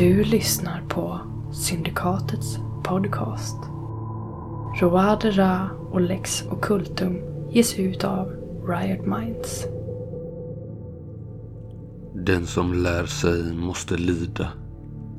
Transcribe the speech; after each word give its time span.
Du 0.00 0.24
lyssnar 0.24 0.82
på 0.88 1.20
Syndikatets 1.52 2.58
podcast. 2.84 3.56
Roade 4.80 5.30
Ra 5.30 5.70
och 5.90 6.00
Lex 6.00 6.44
Occultum 6.50 7.18
ges 7.50 7.78
ut 7.78 8.04
av 8.04 8.26
Riot 8.68 9.06
Minds. 9.06 9.66
Den 12.14 12.46
som 12.46 12.72
lär 12.72 13.06
sig 13.06 13.54
måste 13.54 13.96
lida. 13.96 14.48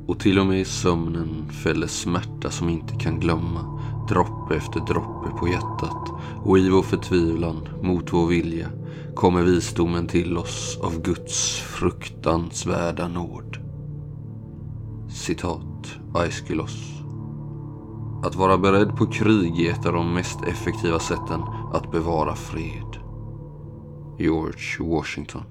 Och 0.06 0.20
till 0.20 0.38
och 0.38 0.46
med 0.46 0.60
i 0.60 0.64
sömnen 0.64 1.48
fäller 1.64 1.86
smärta 1.86 2.50
som 2.50 2.68
inte 2.68 2.94
kan 2.94 3.20
glömma 3.20 3.80
droppe 4.08 4.54
efter 4.56 4.80
droppe 4.80 5.30
på 5.38 5.48
hjärtat. 5.48 6.08
Och 6.44 6.58
i 6.58 6.68
vår 6.68 6.82
förtvivlan, 6.82 7.68
mot 7.82 8.12
vår 8.12 8.26
vilja, 8.26 8.68
kommer 9.14 9.42
visdomen 9.42 10.06
till 10.06 10.38
oss 10.38 10.78
av 10.82 11.02
Guds 11.02 11.60
fruktansvärda 11.60 13.08
nåd. 13.08 13.71
Citat 15.14 15.98
Aeschylus. 16.14 17.02
Att 18.24 18.34
vara 18.34 18.58
beredd 18.58 18.96
på 18.96 19.06
krig 19.06 19.60
är 19.60 19.70
ett 19.70 19.86
av 19.86 19.92
de 19.92 20.14
mest 20.14 20.42
effektiva 20.42 20.98
sätten 20.98 21.40
att 21.72 21.90
bevara 21.92 22.34
fred. 22.34 22.96
George 24.18 24.90
Washington. 24.90 25.42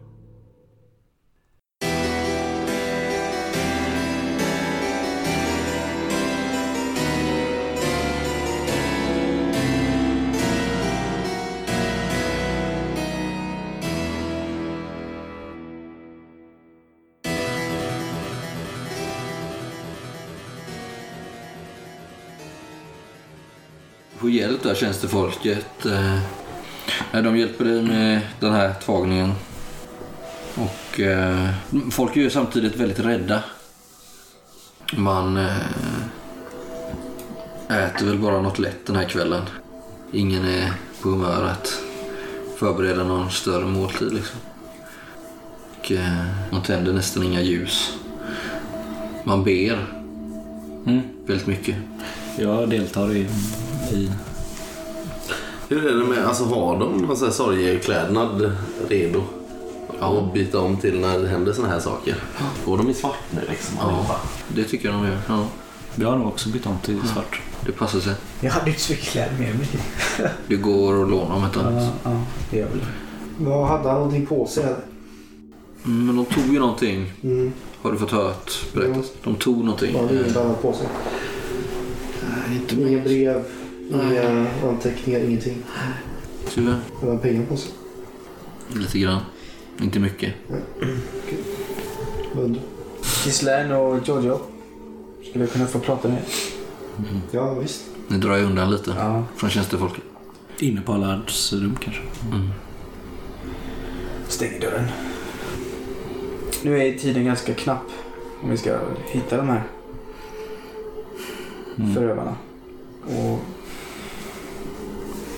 Få 24.22 24.30
hjälp 24.30 24.64
där 24.64 24.76
tjänstefolket. 24.76 25.86
Eh, 25.86 26.20
nej, 27.12 27.24
de 27.24 27.38
hjälper 27.38 27.66
dig 27.66 27.82
med 27.82 28.22
den 28.40 28.54
här 28.54 28.74
tvagningen. 28.74 29.32
Och 30.56 31.00
eh, 31.00 31.50
folk 31.92 32.18
är 32.18 32.22
ju 32.22 32.30
samtidigt 32.30 32.76
väldigt 32.76 33.00
rädda. 33.00 33.44
Man 34.98 35.38
eh, 35.38 35.58
äter 37.70 38.06
väl 38.06 38.18
bara 38.20 38.42
något 38.42 38.60
lätt 38.60 38.86
den 38.86 38.96
här 38.96 39.06
kvällen. 39.06 39.42
Ingen 40.12 40.46
är 40.46 40.74
på 41.02 41.10
humör 41.10 41.44
att 41.44 41.80
förbereda 42.58 43.04
någon 43.04 43.32
större 43.32 43.66
måltid 43.66 44.14
liksom. 44.14 44.40
Och 45.80 45.92
eh, 45.92 46.26
man 46.52 46.62
tänder 46.62 46.94
nästan 46.94 47.24
inga 47.24 47.42
ljus. 47.42 47.94
Man 49.24 49.44
ber 49.44 50.02
Mm. 50.86 51.02
väldigt 51.26 51.48
mycket. 51.48 51.76
Jag 52.38 52.70
deltar 52.70 53.16
i, 53.16 53.28
i... 53.94 54.12
Hur 55.70 55.86
är 55.88 55.96
det 55.98 56.04
med, 56.06 56.26
alltså 56.26 56.44
har 56.44 56.80
de 56.80 57.08
här 57.10 57.32
sorgeklädnad 57.32 58.52
redo? 58.90 59.24
Att 60.00 60.34
byta 60.34 60.60
om 60.60 60.78
till 60.78 61.00
när 61.00 61.20
det 61.20 61.28
händer 61.28 61.54
såna 61.54 61.68
här 61.68 61.80
saker. 61.80 62.16
Går 62.66 62.78
de 62.78 62.90
i 62.90 62.94
svart 62.94 63.16
nu 63.32 63.42
liksom 63.50 63.80
allihopa? 63.80 64.16
Det 64.48 64.64
tycker 64.64 64.90
jag 64.90 64.98
de 64.98 65.08
gör. 65.08 65.18
Ja, 65.28 65.46
Vi 65.96 66.06
har 66.06 66.18
nog 66.18 66.28
också 66.28 66.50
bytt 66.50 66.66
om 66.66 66.78
till 66.84 67.00
svart. 67.14 67.42
det 67.66 67.72
passar 67.72 68.00
sig. 68.00 68.14
Jag 68.40 68.52
hade 68.52 68.70
inte 68.70 68.82
så 68.82 68.92
mycket 68.94 69.08
kläder 69.08 69.32
med 69.40 69.56
mig. 69.56 69.68
Det 70.48 70.56
går 70.56 71.04
att 71.04 71.10
låna 71.10 71.36
om 71.36 71.44
ett 71.44 71.58
annat. 71.58 71.94
Ja, 72.04 72.12
ja, 72.12 72.22
det 72.50 72.58
gör 72.58 72.68
väl. 72.70 72.86
Vad 73.38 73.68
hade 73.68 73.90
han 73.90 73.98
någonting 73.98 74.26
på 74.26 74.48
sig? 74.48 74.64
eller? 74.64 74.76
Mm, 75.86 76.06
Men 76.06 76.16
de 76.16 76.26
tog 76.26 76.54
ju 76.54 76.60
någonting. 76.60 77.14
Mm. 77.24 77.52
Har 77.82 77.92
du 77.92 77.98
fått 77.98 78.12
hört 78.12 78.52
berättat? 78.74 79.12
De 79.24 79.36
tog 79.36 79.58
någonting. 79.58 79.96
Han 79.96 80.08
hade 80.08 80.42
annat 80.42 80.62
på 80.62 80.74
sig. 80.74 80.88
Nej, 82.30 82.58
inte 82.58 82.76
Inga 82.76 83.04
brev, 83.04 83.44
inga 83.92 84.48
anteckningar, 84.70 85.20
ingenting. 85.20 85.58
Tyvärr. 86.50 86.80
Hade 87.00 87.12
han 87.12 87.20
pengar 87.20 87.46
på 87.46 87.58
sig? 87.58 87.72
Lite 88.74 89.00
grann. 89.00 89.22
Inte 89.82 90.00
mycket. 90.00 90.34
Vad 92.34 92.46
undrar? 92.46 92.64
Gislaine 93.26 93.72
och 93.72 94.08
Giorgio. 94.08 94.40
Skulle 95.30 95.44
jag 95.44 95.54
kunna 95.54 95.68
få 95.68 95.80
prata 95.80 96.08
med 96.08 96.18
er? 96.18 96.24
Ja, 97.32 97.54
visst. 97.54 97.82
Ni 98.08 98.18
drar 98.18 98.38
ju 98.38 98.44
undan 98.44 98.72
lite 98.72 98.96
Ja. 98.98 99.24
från 99.36 99.50
tjänstefolket. 99.50 100.04
Inne 100.60 100.82
på 100.82 100.94
Allards 100.94 101.54
rum 101.54 101.78
kanske. 101.82 102.02
Stänger 104.28 104.60
dörren. 104.62 104.88
Nu 106.64 106.82
är 106.88 106.98
tiden 106.98 107.26
ganska 107.26 107.54
knapp 107.54 107.86
om 108.44 108.50
vi 108.50 108.58
ska 108.58 108.78
hitta 109.12 109.38
de 109.38 109.50
här 109.50 109.64
förövarna. 111.96 112.36
Och 113.06 113.40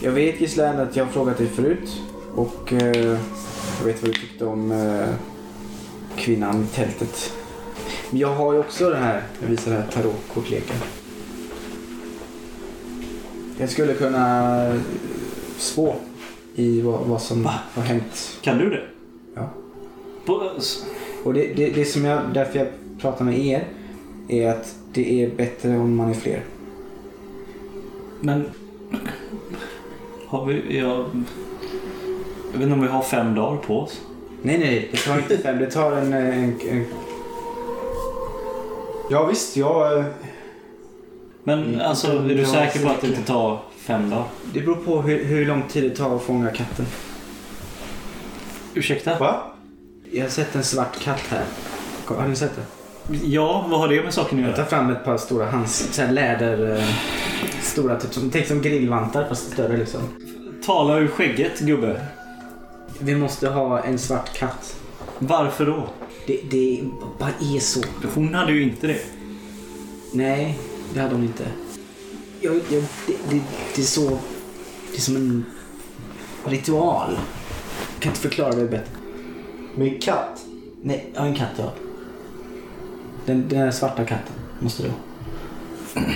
jag 0.03 0.11
vet 0.11 0.41
Gislaine 0.41 0.79
att 0.79 0.95
jag 0.95 1.05
har 1.05 1.11
frågat 1.11 1.37
dig 1.37 1.47
förut 1.47 2.01
och 2.35 2.73
eh, 2.73 3.17
jag 3.79 3.85
vet 3.85 4.01
vad 4.01 4.11
du 4.11 4.13
tyckte 4.13 4.45
om 4.45 4.71
eh, 4.71 5.09
kvinnan 6.15 6.63
i 6.63 6.75
tältet. 6.75 7.33
Men 8.09 8.19
jag 8.19 8.33
har 8.35 8.53
ju 8.53 8.59
också 8.59 8.89
den 8.89 9.03
här, 9.03 9.23
jag 9.41 9.47
visar 9.47 9.71
den 9.71 9.81
här 9.81 9.91
tarotkortleken. 9.91 10.75
Jag 13.59 13.69
skulle 13.69 13.93
kunna 13.93 14.79
spå 15.57 15.95
i 16.55 16.81
vad, 16.81 16.99
vad 16.99 17.21
som 17.21 17.45
har 17.45 17.83
hänt. 17.83 18.39
Kan 18.41 18.57
du 18.57 18.69
det? 18.69 18.83
Ja. 19.35 19.49
På, 20.25 20.51
Och 21.23 21.33
det, 21.33 21.53
det, 21.53 21.69
det 21.69 21.85
som 21.85 22.05
jag, 22.05 22.21
därför 22.33 22.59
jag 22.59 22.67
pratar 22.99 23.25
med 23.25 23.39
er 23.39 23.67
är 24.27 24.49
att 24.49 24.75
det 24.93 25.23
är 25.23 25.35
bättre 25.35 25.77
om 25.77 25.95
man 25.95 26.09
är 26.09 26.13
fler. 26.13 26.43
men... 28.21 28.45
Har 30.33 30.45
vi... 30.45 30.77
Jag, 30.77 30.87
jag 32.51 32.59
vet 32.59 32.61
inte 32.61 32.73
om 32.73 32.81
vi 32.81 32.87
har 32.87 33.01
fem 33.01 33.35
dagar 33.35 33.57
på 33.57 33.79
oss. 33.79 34.01
Nej, 34.41 34.57
nej, 34.57 34.89
det 34.91 34.97
tar 34.97 35.17
inte 35.17 35.37
fem. 35.37 35.59
Det 35.59 35.71
tar 35.71 35.91
en... 35.91 36.13
en, 36.13 36.59
en 36.69 36.85
Ja, 39.09 39.25
visst. 39.25 39.57
Jag... 39.57 39.97
eh, 39.97 40.05
Men 41.43 41.63
Mm. 41.63 41.79
alltså, 41.81 42.07
är 42.11 42.35
du 42.35 42.45
säker 42.45 42.79
på 42.85 42.89
att 42.89 43.01
det 43.01 43.07
inte 43.07 43.21
tar 43.23 43.59
fem 43.77 44.09
dagar? 44.09 44.25
det 44.53 44.59
beror 44.61 44.75
på 44.75 45.01
hur, 45.01 45.23
hur 45.25 45.45
lång 45.45 45.63
tid 45.69 45.83
det 45.83 45.89
tar 45.95 46.15
att 46.15 46.21
fånga 46.21 46.49
katten. 46.49 46.85
Ursäkta? 48.73 49.19
Va? 49.19 49.41
Jag 50.11 50.21
har 50.23 50.29
sett 50.29 50.55
en 50.55 50.63
svart 50.63 50.99
katt 50.99 51.21
här. 51.29 51.43
Har 52.05 52.27
ni 52.27 52.35
sett 52.35 52.51
det? 52.55 52.61
Ja, 53.25 53.65
vad 53.69 53.79
har 53.79 53.87
det 53.87 54.03
med 54.03 54.13
saken 54.13 54.39
att 54.39 54.45
Jag 54.45 54.51
tar 54.55 54.61
göra? 54.61 54.69
fram 54.69 54.89
ett 54.89 55.05
par 55.05 55.17
stora 55.17 55.45
hands... 55.45 55.89
Så 55.91 56.01
här 56.01 56.11
läder... 56.11 56.75
eh, 56.77 56.83
Stora, 57.61 57.99
typ 57.99 58.13
som, 58.13 58.29
tänk 58.29 58.47
som 58.47 58.61
grillvantar 58.61 59.25
fast 59.29 59.51
större 59.53 59.77
liksom. 59.77 60.01
Tala 60.65 60.99
ur 60.99 61.07
skägget, 61.07 61.59
gubbe. 61.59 62.05
Vi 62.99 63.15
måste 63.15 63.49
ha 63.49 63.83
en 63.83 63.99
svart 63.99 64.33
katt. 64.33 64.79
Varför 65.19 65.65
då? 65.65 65.89
Det, 66.27 66.39
det 66.51 66.83
bara 67.19 67.29
är 67.29 67.59
så. 67.59 67.81
Hon 68.13 68.33
hade 68.33 68.51
ju 68.51 68.63
inte 68.63 68.87
det. 68.87 69.01
Nej, 70.13 70.59
det 70.93 70.99
hade 70.99 71.15
hon 71.15 71.23
inte. 71.23 71.47
Jag, 72.41 72.55
jag, 72.55 72.83
det, 73.07 73.13
det, 73.29 73.41
det 73.75 73.81
är 73.81 73.85
så... 73.85 74.09
Det 74.91 74.97
är 74.97 75.01
som 75.01 75.15
en 75.15 75.45
ritual. 76.45 77.11
Jag 77.93 78.01
kan 78.01 78.11
inte 78.11 78.21
förklara 78.21 78.55
det 78.55 78.65
bättre. 78.65 78.91
Med 79.75 80.03
katt? 80.03 80.45
Nej, 80.81 81.11
ja, 81.13 81.25
en 81.25 81.35
katt 81.35 81.53
ja. 81.57 81.73
Den, 83.25 83.47
den 83.49 83.59
där 83.59 83.71
svarta 83.71 84.05
katten 84.05 84.35
måste 84.59 84.83
du 84.83 84.89
ha. 84.89 84.95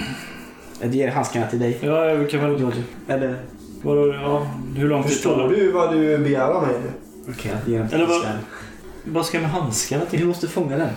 Jag 0.82 0.96
ger 0.96 1.12
handskarna 1.12 1.48
till 1.48 1.60
dig. 1.60 1.80
Ja, 1.82 2.14
vi 2.14 2.32
kan 2.32 2.40
väl... 2.40 2.72
Eller... 3.08 3.40
Vadå, 3.82 4.14
ja, 4.14 4.48
hur 4.76 4.90
lång 4.90 5.04
tid 5.04 5.12
tar 5.12 5.16
Förstår 5.16 5.50
det? 5.50 5.56
du 5.56 5.72
vad 5.72 5.94
du 5.94 6.18
begär 6.18 6.48
av 6.48 6.62
mig? 6.68 6.76
Okej, 7.30 7.52
jag 7.66 7.72
ger 7.74 7.80
den 7.80 7.90
till 7.90 7.98
Eller 7.98 8.08
vad-. 8.08 8.26
Vad 9.04 9.26
ska 9.26 9.38
jag 9.38 9.42
med 9.42 9.52
handskarna 9.52 10.04
Du 10.12 10.18
till? 10.18 10.28
måste 10.28 10.48
fånga 10.48 10.78
den. 10.78 10.90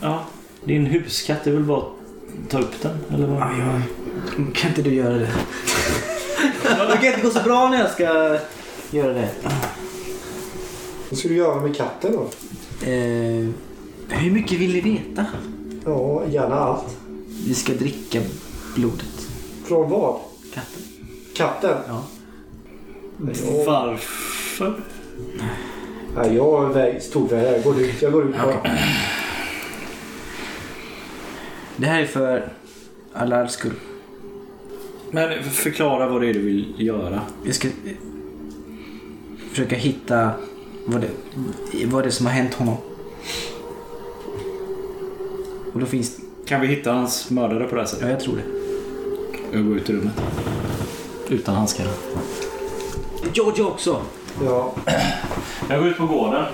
Ja, 0.00 0.24
din 0.64 0.86
huskatt, 0.86 1.38
det 1.44 1.50
är 1.50 1.54
väl 1.54 1.64
bara 1.64 1.78
att 1.78 2.50
ta 2.50 2.58
upp 2.58 2.82
den? 2.82 2.98
Eller 3.14 3.26
vad? 3.26 3.38
Ja, 3.40 3.48
ja. 3.58 3.80
Kan 4.54 4.70
inte 4.70 4.82
du 4.82 4.94
göra 4.94 5.14
det? 5.14 5.28
det 6.62 6.96
kan 6.96 7.04
inte 7.06 7.20
gå 7.22 7.30
så 7.30 7.42
bra 7.42 7.68
när 7.68 7.78
jag 7.78 7.90
ska 7.90 8.02
göra 8.90 9.12
det. 9.12 9.28
Vad 11.10 11.18
ska 11.18 11.28
du 11.28 11.34
göra 11.34 11.60
med 11.60 11.76
katten 11.76 12.12
då? 12.12 12.20
Eh, 12.86 13.48
hur 14.08 14.30
mycket 14.30 14.58
vill 14.58 14.72
ni 14.72 14.80
veta? 14.80 15.26
Ja, 15.84 16.22
gärna 16.30 16.54
allt. 16.56 16.96
Vi 17.46 17.54
ska 17.54 17.72
dricka 17.72 18.20
blodet. 18.74 19.26
Från 19.64 19.90
vad? 19.90 20.20
Katten. 20.54 20.82
Katten? 21.34 21.76
Ja. 21.88 22.04
Ja. 23.18 23.64
Varför? 23.66 24.74
Nej, 26.16 26.34
jag 26.36 26.50
har 26.50 26.72
väg, 26.72 27.02
stod 27.02 27.28
där. 27.28 27.52
Jag 27.52 27.62
går 27.62 27.80
ut. 27.80 28.02
Jag 28.02 28.12
går 28.12 28.28
ut 28.28 28.36
bara. 28.36 28.76
Det 31.76 31.86
här 31.86 32.02
är 32.02 32.06
för 32.06 32.48
Allards 33.12 33.54
skull. 33.54 33.74
Men 35.10 35.42
förklara 35.42 36.08
vad 36.08 36.20
det 36.20 36.28
är 36.28 36.34
du 36.34 36.40
vill 36.40 36.74
göra. 36.76 37.20
Vi 37.44 37.52
ska 37.52 37.68
försöka 39.50 39.76
hitta 39.76 40.30
vad 40.86 41.00
det, 41.00 41.08
vad 41.86 42.02
det 42.04 42.08
är 42.08 42.10
som 42.10 42.26
har 42.26 42.32
hänt 42.32 42.54
honom. 42.54 42.76
Och 45.72 45.80
då 45.80 45.86
finns... 45.86 46.18
Kan 46.46 46.60
vi 46.60 46.66
hitta 46.66 46.92
hans 46.92 47.30
mördare 47.30 47.64
på 47.64 47.74
det 47.74 47.80
här 47.80 47.88
sättet? 47.88 48.04
Ja, 48.04 48.10
jag 48.10 48.20
tror 48.20 48.36
det. 48.36 48.42
Jag 49.56 49.66
går 49.66 49.76
ut 49.76 49.90
ur 49.90 49.94
rummet. 49.94 50.22
Utan 51.32 51.54
handskar. 51.54 51.86
George 53.34 53.62
också! 53.64 54.02
Ja, 54.44 54.74
Jag 55.68 55.78
går 55.78 55.88
ut 55.88 55.96
på 55.96 56.06
gården. 56.06 56.44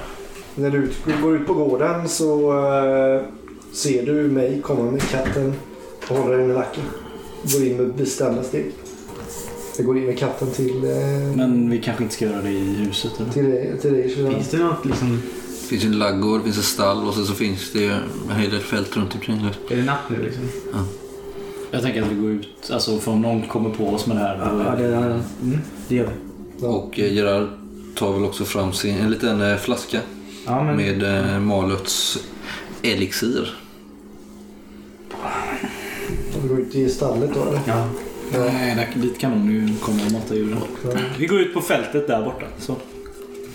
när 0.55 0.71
du 0.71 0.91
går 1.23 1.37
ut 1.37 1.47
på 1.47 1.55
gården 1.55 2.09
så 2.09 2.53
eh, 2.53 3.23
ser 3.73 4.07
du 4.07 4.13
mig 4.13 4.61
komma 4.63 4.91
med 4.91 5.03
katten 5.03 5.55
och 6.09 6.17
håller 6.17 6.39
den 6.39 6.51
i 6.51 6.55
nacken. 6.55 6.83
Går 7.43 7.63
in 7.67 7.77
med 7.77 7.95
bestämda 7.95 8.43
steg. 8.43 8.73
Jag 9.77 9.87
går 9.87 9.99
in 9.99 10.05
med 10.07 10.19
katten 10.19 10.51
till, 10.51 10.85
eh, 10.85 11.37
Men 11.37 11.71
vi 11.71 11.79
kanske 11.79 12.03
inte 12.03 12.15
ska 12.15 12.25
göra 12.25 12.43
det 12.43 12.51
i 12.51 12.75
huset 12.75 13.21
eller? 13.21 13.33
till 13.33 13.45
dig. 13.51 13.79
Till 13.81 13.93
dig 13.93 14.11
så 14.11 14.31
Finns 14.31 14.49
det 14.51 14.59
något 14.59 14.85
liksom... 14.85 15.23
Det 15.61 15.67
finns 15.77 15.85
en 15.85 15.99
laggård, 15.99 16.39
det 16.41 16.45
finns 16.45 16.59
ett 16.59 16.65
stall 16.65 17.05
och 17.09 17.15
sen 17.15 17.27
så 17.27 17.35
finns 17.35 17.73
det 17.73 18.01
fält 18.71 18.97
runt 18.97 19.15
omkring. 19.15 19.51
Är 19.71 19.77
det 19.77 19.83
natt 19.85 20.11
nu 20.11 20.23
liksom? 20.23 20.43
Jag 21.71 21.83
tänker 21.83 22.03
att 22.03 22.09
vi 22.09 22.15
går 22.15 22.31
ut, 22.31 22.71
alltså 22.73 22.99
för 22.99 23.13
om 23.13 23.23
någon 23.23 23.43
kommer 23.43 23.71
på 23.71 23.89
oss 23.89 24.07
med 24.07 24.17
det 24.17 24.21
här. 24.21 24.39
Då... 24.39 24.63
Ja, 24.65 24.75
det, 24.77 24.89
ja, 24.89 25.01
mm, 25.01 25.59
det 25.89 25.95
gör 25.95 26.05
vi. 26.07 26.13
Ja. 26.63 26.69
Och 26.69 26.99
eh, 26.99 27.13
Gerard 27.13 27.49
tar 27.95 28.13
väl 28.13 28.25
också 28.25 28.45
fram 28.45 28.73
sin, 28.73 28.99
en 28.99 29.11
liten 29.11 29.43
eh, 29.43 29.57
flaska 29.57 30.01
Ja, 30.47 30.65
men... 30.65 30.77
med 30.77 31.03
eh, 31.03 31.41
Maluts 31.41 32.19
elixir. 32.83 33.55
Vi 36.43 36.49
går 36.49 36.61
ut 36.61 36.75
i 36.75 36.89
stallet 36.89 37.31
då 37.35 37.43
eller? 37.43 37.61
Ja. 37.67 37.89
Nej, 38.33 38.75
där, 38.75 39.03
dit 39.03 39.19
kan 39.19 39.33
hon 39.33 39.53
ju 39.53 39.77
komma 39.77 40.03
och 40.07 40.13
mata 40.13 40.35
djuren. 40.35 40.59
Ja. 40.85 40.91
Vi 41.19 41.27
går 41.27 41.41
ut 41.41 41.55
på 41.55 41.61
fältet 41.61 42.07
där 42.07 42.25
borta. 42.25 42.47
Så. 42.59 42.77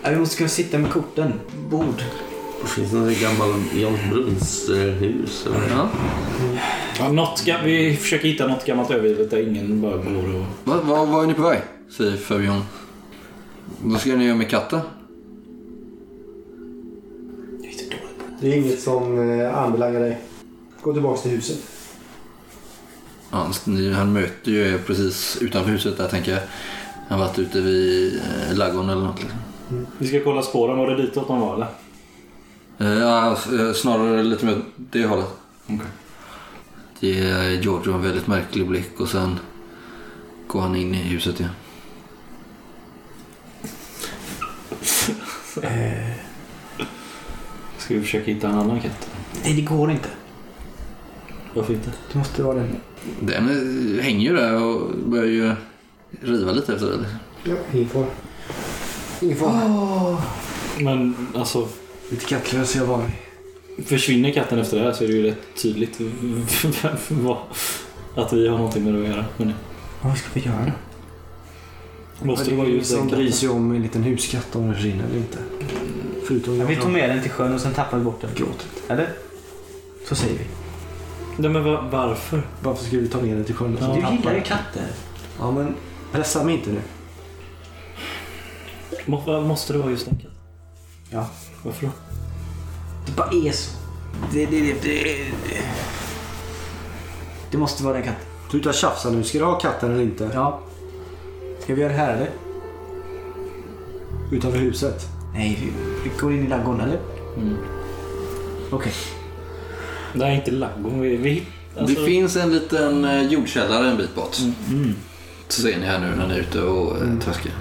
Ja, 0.04 0.10
vi 0.10 0.16
måste 0.16 0.38
kunna 0.38 0.50
sitta 0.50 0.78
med 0.78 0.92
korten. 0.92 1.34
Bord. 1.70 2.04
Finns 2.66 2.92
det 2.92 2.98
något 2.98 3.20
gammalt 3.20 3.74
Jansbrunns-hus? 3.74 5.46
eller? 5.46 5.70
Ja. 5.70 5.90
Ja, 7.00 7.12
något, 7.12 7.44
vi 7.64 7.98
försöker 7.98 8.28
hitta 8.28 8.48
något 8.48 8.66
gammalt 8.66 8.92
övergivet 8.92 9.32
där 9.32 9.48
ingen 9.48 9.82
bara 9.82 9.98
går 9.98 10.36
och... 10.36 10.46
Vad 10.64 10.86
va, 10.86 11.06
var 11.06 11.24
är 11.24 11.28
ni 11.28 11.34
på 11.34 11.42
väg? 11.42 11.60
Säger 11.98 12.18
Fabian. 12.18 12.62
Vad 13.82 14.02
ska 14.02 14.16
ni 14.16 14.26
göra 14.26 14.36
med 14.36 14.50
katten? 14.50 14.80
Det 18.42 18.54
är 18.54 18.58
inget 18.58 18.82
som 18.82 19.32
eh, 19.40 19.58
anbelangar 19.58 20.00
dig. 20.00 20.22
Gå 20.82 20.94
tillbaks 20.94 21.22
till 21.22 21.32
huset. 21.32 21.58
Ja, 23.32 23.52
han 23.96 24.14
möter 24.14 24.52
ju 24.52 24.74
er 24.74 24.78
precis 24.78 25.38
utanför 25.42 25.72
huset 25.72 25.98
där 25.98 26.08
tänker 26.08 26.32
jag. 26.32 26.40
Han 27.08 27.20
har 27.20 27.28
varit 27.28 27.40
ute 27.40 27.62
vid 27.62 28.16
eh, 28.16 28.56
ladugården 28.58 28.90
eller 28.90 29.04
något. 29.04 29.20
Liksom. 29.20 29.40
Vi 29.98 30.08
ska 30.08 30.24
kolla 30.24 30.42
spåren. 30.42 30.78
Var 30.78 30.88
det 30.88 31.02
ditåt 31.02 31.28
de 31.28 31.42
var 31.42 31.56
eller? 31.56 31.68
Eh, 32.78 32.94
ja, 32.94 33.32
eh, 33.32 33.74
snarare 33.74 34.24
lite 34.24 34.46
mer 34.46 34.62
det 34.76 35.06
hållet. 35.06 35.28
Okej. 35.66 35.88
Det 37.00 37.20
är 37.20 37.50
Giorgio 37.50 37.94
en 37.94 38.02
väldigt 38.02 38.28
märklig 38.28 38.68
blick 38.68 39.00
och 39.00 39.10
sen 39.10 39.40
går 40.48 40.62
han 40.62 40.76
in 40.76 40.96
i 40.96 40.98
huset 40.98 41.40
igen. 41.40 41.52
Ska 47.78 47.94
vi 47.94 48.02
försöka 48.02 48.32
hitta 48.32 48.48
en 48.48 48.56
annan 48.56 48.82
katt? 48.82 49.10
Nej, 49.44 49.54
det 49.54 49.62
går 49.62 49.92
inte. 49.92 50.10
Varför 51.54 51.74
inte? 51.74 51.92
Det 52.12 52.18
måste 52.18 52.44
vara 52.44 52.56
den. 52.56 52.76
Den 53.20 53.50
eh, 53.50 54.04
hänger 54.04 54.30
ju 54.30 54.36
där 54.36 54.64
och 54.64 54.92
börjar 55.06 55.26
ju 55.26 55.56
riva 56.22 56.52
lite 56.52 56.74
efter 56.74 56.88
det. 56.88 57.06
Ja, 57.44 57.56
ingen 57.74 57.90
fara. 57.90 58.06
Ingen 59.22 59.38
fara. 59.38 60.18
Men 60.80 61.28
alltså, 61.36 61.68
Lite 62.14 62.26
kattlös 62.26 62.76
jag 62.76 62.86
var. 62.86 63.04
försvinner 63.86 64.32
katten 64.32 64.60
efter 64.60 64.78
det 64.80 64.84
här 64.84 64.92
så 64.94 65.04
är 65.04 65.08
det 65.08 65.14
ju 65.14 65.24
rätt 65.24 65.38
tydligt 65.62 66.00
att 68.16 68.34
vi 68.34 68.48
har 68.48 68.58
någonting 68.58 68.84
med 68.84 68.94
det 68.94 69.02
att 69.02 69.08
göra. 69.08 69.26
Men 69.38 69.54
Vad 70.02 70.18
ska 70.18 70.28
vi 70.34 70.40
göra 70.42 70.72
måste 72.22 72.52
det 72.52 72.62
är 72.62 72.66
just 72.66 72.92
som 72.92 73.08
bryr 73.08 73.32
sig 73.32 73.50
om 73.50 73.72
en 73.72 73.82
liten 73.82 74.04
huskatt 74.04 74.56
om 74.56 74.66
den 74.66 74.76
försvinner 74.76 75.04
eller 75.06 75.18
inte. 75.18 75.38
Förutom 76.28 76.58
Ja, 76.60 76.66
vi 76.66 76.76
tog 76.76 76.92
med 76.92 77.10
den 77.10 77.22
till 77.22 77.32
sjön 77.32 77.54
och 77.54 77.62
sen 77.62 77.74
tappade 77.74 77.98
vi 77.98 78.06
bort 78.06 78.22
den. 78.22 78.30
Gråt 78.36 78.50
inte. 78.76 78.94
Eller? 78.94 79.10
Så 80.10 80.16
säger 80.16 80.34
vi. 80.38 80.46
Nej 81.38 81.52
men 81.52 81.64
va- 81.64 81.90
varför? 81.92 82.44
Varför 82.64 82.86
ska 82.86 82.96
du 82.98 83.08
ta 83.08 83.22
med 83.22 83.36
den 83.36 83.46
till 83.46 83.56
sjön? 83.56 83.78
Ja. 83.82 83.88
Du 83.88 84.16
gillar 84.16 84.34
ju 84.34 84.42
katter. 84.42 84.88
Ja, 85.40 85.52
men 85.52 85.76
pressa 86.12 86.44
mig 86.44 86.56
inte 86.56 86.70
nu. 86.70 86.82
Må, 89.06 89.42
måste 89.42 89.74
det 89.74 89.80
vara 89.80 89.92
just 89.92 90.06
den 90.06 90.16
katten? 90.16 90.32
Ja. 91.10 91.28
Varför 91.64 91.86
då? 91.86 91.92
Det 93.06 93.12
bara 93.16 93.30
är 93.30 93.52
så. 93.52 93.72
Det, 94.34 94.46
det, 94.46 94.62
det, 94.62 94.74
det, 94.84 95.32
det 97.52 97.58
måste 97.58 97.84
vara 97.84 97.94
den 97.94 98.04
katten. 98.04 98.22
Sluta 98.50 98.74
tjafsa 98.74 99.10
nu. 99.10 99.24
Ska 99.24 99.38
du 99.40 99.46
ha 99.46 99.60
katten 99.60 99.92
eller 99.92 100.04
inte? 100.04 100.30
Ja. 100.34 100.60
Ska 101.60 101.76
vi 101.76 101.82
göra 101.82 101.92
det 101.92 101.98
här 102.00 102.14
eller? 102.16 102.30
Utanför 104.32 104.60
huset. 104.60 105.08
Nej, 105.34 105.60
vi, 105.62 105.72
vi 106.04 106.12
går 106.20 106.34
in 106.34 106.46
i 106.46 106.48
ladugården 106.50 106.82
eller? 106.82 107.00
Mm. 107.38 107.58
Okej. 108.72 108.94
Nej, 110.14 110.36
inte 110.36 110.52
ladugården. 110.52 111.02
Vi, 111.02 111.16
vi, 111.16 111.44
alltså, 111.78 111.96
Det 111.96 112.06
finns 112.06 112.36
en 112.36 112.52
liten 112.52 113.06
eh, 113.06 113.22
jordkällare 113.22 113.88
en 113.90 113.98
bit 113.98 114.16
bort. 114.16 114.38
Mm. 114.70 114.96
Så 115.48 115.62
ser 115.62 115.80
ni 115.80 115.86
här 115.86 116.00
nu 116.00 116.16
när 116.16 116.28
ni 116.28 116.34
är 116.34 116.40
ute 116.40 116.62
och 116.62 116.98
eh, 116.98 117.20
tröskar. 117.20 117.52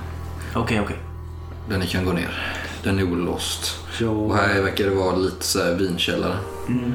Okej, 0.54 0.80
okej. 0.80 0.96
Där 1.68 1.78
ni 1.78 1.86
kan 1.86 2.04
gå 2.04 2.12
ner. 2.12 2.61
Den 2.84 2.98
är 2.98 3.12
olåst. 3.12 3.78
Ja. 4.00 4.08
Och 4.08 4.36
här 4.36 4.62
verkar 4.62 4.84
det 4.84 4.90
vara 4.90 5.16
lite 5.16 5.44
så 5.44 5.62
här 5.62 5.74
vinkällare 5.74 6.36
Mm. 6.68 6.92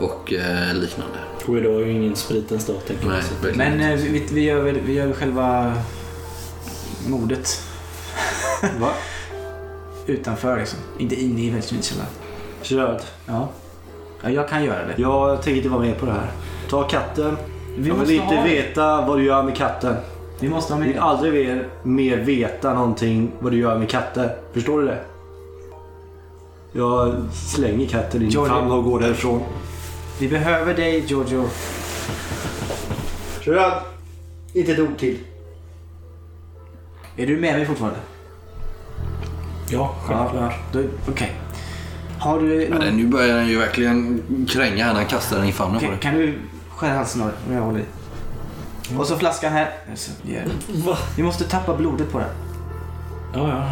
och 0.00 0.32
eh, 0.32 0.74
liknande. 0.74 1.16
Och 1.46 1.56
idag 1.58 1.74
är 1.82 1.86
ju 1.86 1.92
ingen 1.92 2.16
spritens 2.16 2.66
dag 2.66 2.76
tänker 2.86 3.04
jag. 3.04 3.12
Nej, 3.12 3.22
verkligen 3.42 3.78
Men 3.78 3.90
eh, 3.92 3.96
vi, 3.96 4.26
vi, 4.32 4.40
gör 4.44 4.60
väl, 4.62 4.80
vi 4.86 4.92
gör 4.94 5.06
väl 5.06 5.14
själva 5.16 5.72
mordet 7.08 7.62
Va? 8.80 8.90
utanför 10.06 10.56
liksom. 10.58 10.78
Inte 10.98 11.14
inne 11.22 11.40
i 11.40 11.50
Väldsvinkällaren. 11.50 12.10
Gerard. 12.62 13.00
Ja. 13.26 13.48
ja. 14.22 14.30
Jag 14.30 14.48
kan 14.48 14.64
göra 14.64 14.86
det. 14.86 14.94
Jag 15.02 15.42
tänker 15.42 15.56
inte 15.56 15.68
vara 15.68 15.80
med 15.82 15.98
på 15.98 16.06
det 16.06 16.12
här. 16.12 16.30
Ta 16.70 16.82
katten. 16.88 17.36
Vi 17.78 17.88
jag 17.88 17.94
vill 17.94 18.10
inte 18.10 18.34
ha- 18.34 18.44
veta 18.44 19.06
vad 19.06 19.18
du 19.18 19.24
gör 19.24 19.42
med 19.42 19.56
katten. 19.56 19.96
Vi 20.40 20.48
måste 20.48 20.72
ha 20.72 20.80
Jag 20.80 20.86
med 20.86 20.92
vill 20.94 21.02
aldrig 21.02 21.32
mer, 21.48 21.68
mer 21.82 22.16
veta 22.16 22.74
någonting 22.74 23.32
vad 23.40 23.52
du 23.52 23.58
gör 23.58 23.78
med 23.78 23.88
katter. 23.88 24.36
Förstår 24.52 24.80
du 24.80 24.86
det? 24.86 24.98
Jag 26.72 27.14
slänger 27.32 27.86
katten 27.88 28.22
i 28.22 28.24
din 28.26 28.46
famn 28.46 28.70
och 28.70 28.84
går 28.84 29.00
därifrån. 29.00 29.42
Vi 30.20 30.28
behöver 30.28 30.74
dig 30.74 31.04
Giorgio. 31.06 31.48
Gerard! 33.46 33.82
Inte 34.54 34.72
ett 34.72 34.78
ord 34.78 34.98
till. 34.98 35.18
Är 37.16 37.26
du 37.26 37.36
med 37.40 37.54
mig 37.56 37.66
fortfarande? 37.66 37.98
Ja, 39.70 39.94
självklart. 40.04 40.54
Då- 40.72 40.82
Okej. 41.08 41.32
Har 42.18 42.40
du 42.40 42.62
Ja, 42.62 42.70
någon... 42.70 42.80
den- 42.80 42.96
nu 42.96 43.06
börjar 43.06 43.36
den 43.36 43.48
ju 43.48 43.58
verkligen 43.58 44.22
kränga 44.48 44.84
här 44.84 44.92
när 44.92 45.00
han 45.00 45.08
kastar 45.10 45.36
den 45.38 45.46
i 45.48 45.52
famnen 45.52 45.74
på 45.80 45.80
kan, 45.80 45.90
dig. 45.90 46.00
kan 46.00 46.14
du 46.14 46.38
skära 46.76 46.92
halsen 46.96 47.22
av 47.22 47.28
dig 47.28 47.36
om 47.48 47.54
jag 47.54 47.62
håller 47.62 47.80
i? 47.80 47.84
Och 48.98 49.06
så 49.06 49.16
flaskan 49.16 49.52
här. 49.52 49.70
Vi 51.16 51.22
måste 51.22 51.44
tappa 51.44 51.76
blodet 51.76 52.12
på 52.12 52.18
den. 52.18 52.28
Ja, 53.34 53.48
ja. 53.48 53.70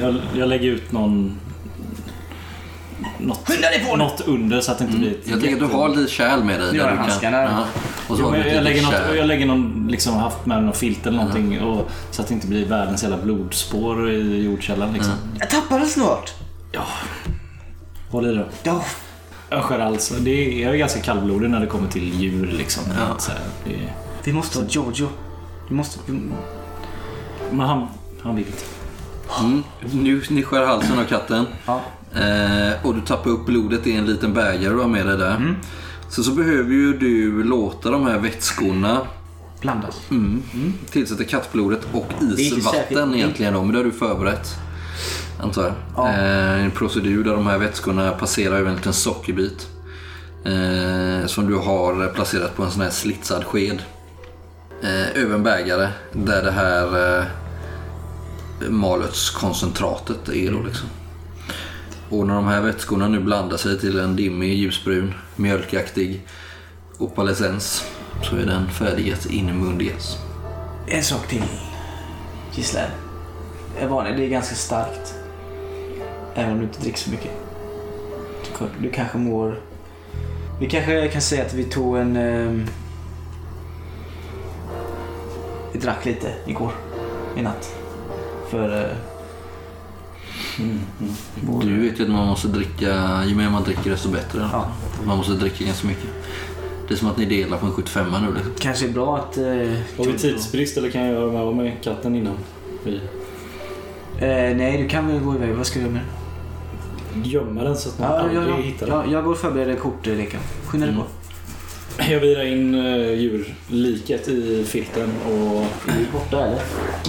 Jag, 0.00 0.14
jag 0.34 0.48
lägger 0.48 0.68
ut 0.70 0.92
någon... 0.92 1.40
Något, 3.18 3.48
Skynda 3.48 3.68
dig 3.68 3.84
på 3.84 3.96
nu! 3.96 4.04
något 4.04 4.20
under 4.20 4.60
så 4.60 4.72
att 4.72 4.78
det 4.78 4.84
inte 4.84 4.96
blir 4.98 5.10
ett 5.10 5.28
Jag 5.28 5.40
tänker 5.40 5.64
att 5.64 5.70
du 5.70 5.76
har 5.76 5.88
lite 5.88 6.12
kärl 6.12 6.44
med 6.44 6.60
dig. 6.60 6.66
Där 6.66 6.72
du 6.72 6.78
jag 6.78 7.20
kan-. 7.20 7.32
Ja. 7.32 7.64
Och 8.08 8.16
så 8.16 8.22
Jo, 8.22 8.28
har 8.28 8.36
ett 8.36 8.54
jag, 8.54 8.64
lägger 8.64 8.82
något, 8.82 9.16
jag 9.16 9.26
lägger 9.26 9.46
någon, 9.46 9.88
liksom 9.90 10.14
haft 10.14 10.46
med 10.46 10.62
någon 10.62 10.74
filt 10.74 11.06
eller 11.06 11.16
någonting 11.18 11.60
och, 11.60 11.90
så 12.10 12.22
att 12.22 12.28
det 12.28 12.34
inte 12.34 12.46
blir 12.46 12.66
världens 12.66 13.02
jävla 13.02 13.16
blodspår 13.16 14.10
i 14.10 14.42
jordkällan 14.44 14.92
liksom. 14.92 15.12
Jag 15.38 15.50
tappar 15.50 15.78
den 15.78 15.88
snart. 15.88 16.32
Ja. 16.72 16.84
Håll 18.10 18.26
i 18.26 18.34
då. 18.34 18.44
Ja. 18.62 18.84
Jag 19.50 19.62
skär 19.62 19.78
alltså. 19.78 20.14
Det 20.14 20.30
är, 20.30 20.64
jag 20.64 20.74
är 20.74 20.78
ganska 20.78 21.00
kallblodig 21.00 21.50
när 21.50 21.60
det 21.60 21.66
kommer 21.66 21.88
till 21.88 22.20
djur 22.20 22.46
liksom. 22.46 22.82
Ja. 22.98 23.18
Så 23.18 23.30
här, 23.30 23.40
det 23.64 23.74
är, 23.74 23.94
Vi 24.24 24.32
måste 24.32 24.58
ha 24.58 24.66
Giorgio. 24.66 25.08
Vi 25.68 25.74
måste... 25.74 25.98
men 27.50 27.60
han, 27.60 27.86
han 28.22 28.36
vill 28.36 28.46
inte. 28.46 28.75
Mm. 29.40 29.62
Nu 29.92 30.22
ni 30.30 30.42
skär 30.42 30.66
halsen 30.66 30.98
av 30.98 31.04
katten. 31.04 31.46
Ja. 31.66 31.82
Eh, 32.14 32.86
och 32.86 32.94
du 32.94 33.00
tappar 33.00 33.30
upp 33.30 33.46
blodet 33.46 33.86
i 33.86 33.92
en 33.92 34.06
liten 34.06 34.32
bägare 34.32 34.72
du 34.72 34.80
har 34.80 34.88
med 34.88 35.06
dig 35.06 35.18
där. 35.18 35.36
Mm. 35.36 35.56
Så, 36.08 36.22
så 36.22 36.32
behöver 36.32 36.72
ju 36.72 36.98
du 36.98 37.42
låta 37.44 37.90
de 37.90 38.06
här 38.06 38.18
vätskorna 38.18 39.00
Blandas. 39.60 40.00
mm, 40.10 40.42
tillsätta 40.90 41.24
kattblodet 41.24 41.86
och 41.92 42.12
isvatten 42.38 43.14
egentligen 43.14 43.54
då, 43.54 43.62
men 43.62 43.72
det 43.72 43.78
har 43.78 43.84
du 43.84 43.92
förberett. 43.92 44.48
Antar 45.40 45.62
jag. 45.62 45.72
Ja. 45.96 46.08
Eh, 46.08 46.64
en 46.64 46.70
procedur 46.70 47.24
där 47.24 47.32
de 47.32 47.46
här 47.46 47.58
vätskorna 47.58 48.10
passerar 48.10 48.56
över 48.56 48.70
en 48.70 48.76
liten 48.76 48.92
sockerbit. 48.92 49.68
Eh, 50.44 51.26
som 51.26 51.46
du 51.46 51.54
har 51.54 52.14
placerat 52.14 52.56
på 52.56 52.62
en 52.62 52.70
sån 52.70 52.82
här 52.82 52.90
slitsad 52.90 53.44
sked. 53.44 53.82
Eh, 54.82 55.22
över 55.22 55.34
en 55.34 55.42
bägare 55.42 55.88
där 56.12 56.42
det 56.42 56.50
här 56.50 57.24
malörtskoncentratet 58.68 60.28
är 60.28 60.52
då 60.52 60.62
liksom. 60.62 60.88
Och 62.10 62.26
när 62.26 62.34
de 62.34 62.46
här 62.46 62.60
vätskorna 62.60 63.08
nu 63.08 63.20
blandar 63.20 63.56
sig 63.56 63.78
till 63.78 63.98
en 63.98 64.16
dimmig 64.16 64.54
ljusbrun, 64.54 65.14
mjölkaktig 65.36 66.26
opalescens 66.98 67.84
så 68.22 68.36
är 68.36 68.46
den 68.46 68.70
färdig 68.70 69.12
att 69.12 69.26
inmundigas. 69.26 70.18
En 70.86 71.02
sak 71.02 71.28
till. 71.28 71.42
Gislen. 72.54 72.90
Jag 73.80 73.88
varnar, 73.88 74.10
Det 74.10 74.24
är 74.24 74.28
ganska 74.28 74.54
starkt. 74.54 75.14
Även 76.34 76.52
om 76.52 76.58
du 76.58 76.64
inte 76.64 76.80
dricker 76.80 76.98
så 76.98 77.10
mycket. 77.10 77.30
Du, 78.58 78.66
du 78.88 78.90
kanske 78.90 79.18
mår... 79.18 79.60
Vi 80.60 80.68
kanske 80.68 81.08
kan 81.08 81.22
säga 81.22 81.46
att 81.46 81.54
vi 81.54 81.64
tog 81.64 81.96
en... 81.96 82.16
ehm, 82.16 82.66
vi 85.72 85.78
drack 85.78 86.04
lite 86.04 86.34
igår. 86.46 86.72
I 87.36 87.42
natt. 87.42 87.85
För... 88.50 88.84
eh, 88.84 88.96
vår- 91.42 91.62
Du 91.64 91.80
vet 91.80 92.00
ju 92.00 92.04
att 92.04 92.10
man 92.10 92.26
måste 92.26 92.48
dricka, 92.48 93.22
ju 93.26 93.34
mer 93.34 93.50
man 93.50 93.62
dricker 93.62 93.90
desto 93.90 94.08
bättre. 94.08 94.48
Ja. 94.52 94.68
Man 95.06 95.16
måste 95.16 95.32
dricka 95.32 95.64
ganska 95.64 95.86
mycket. 95.86 96.08
Det 96.88 96.94
är 96.94 96.98
som 96.98 97.08
att 97.08 97.16
ni 97.18 97.24
delar 97.24 97.58
på 97.58 97.66
en 97.66 97.72
75 97.72 98.06
nu. 98.10 98.34
Liksom. 98.34 98.52
Kanske 98.58 98.86
är 98.86 98.92
bra 98.92 99.16
att... 99.16 99.36
Eh, 99.36 99.44
Har 99.44 100.04
vi 100.12 100.18
tidsbrist 100.18 100.76
eller 100.76 100.90
kan 100.90 101.02
jag 101.04 101.12
göra 101.12 101.52
med, 101.52 101.64
med 101.64 101.82
katten 101.82 102.14
innan? 102.16 102.34
Vi 102.84 102.94
eh, 104.18 104.56
nej, 104.56 104.82
du 104.82 104.88
kan 104.88 105.06
väl 105.06 105.20
gå 105.20 105.34
iväg. 105.34 105.54
Vad 105.54 105.66
ska 105.66 105.78
du 105.78 105.84
göra 105.84 105.92
med 105.94 106.02
den? 107.14 107.24
gömmer 107.24 107.64
den 107.64 107.76
så 107.76 107.88
att 107.88 107.98
man 107.98 108.10
Ja, 108.10 108.18
aldrig 108.18 108.38
ja, 108.38 108.48
ja, 108.48 108.56
hittar 108.56 108.86
den. 108.86 108.94
ja, 108.96 109.04
jag 109.12 109.24
går 109.24 109.32
och 109.32 109.38
förbereder 109.38 109.76
kortleken. 109.76 110.40
Skynda 110.66 110.86
dig 110.86 110.94
Mm. 110.94 111.06
på. 111.06 111.10
Jag 112.10 112.20
virar 112.20 112.44
in 112.44 112.74
uh, 112.74 113.14
djurliket 113.14 114.28
i 114.28 114.64
filten 114.64 115.12
och 115.26 115.64
borta 116.12 116.46
eller? 116.46 116.62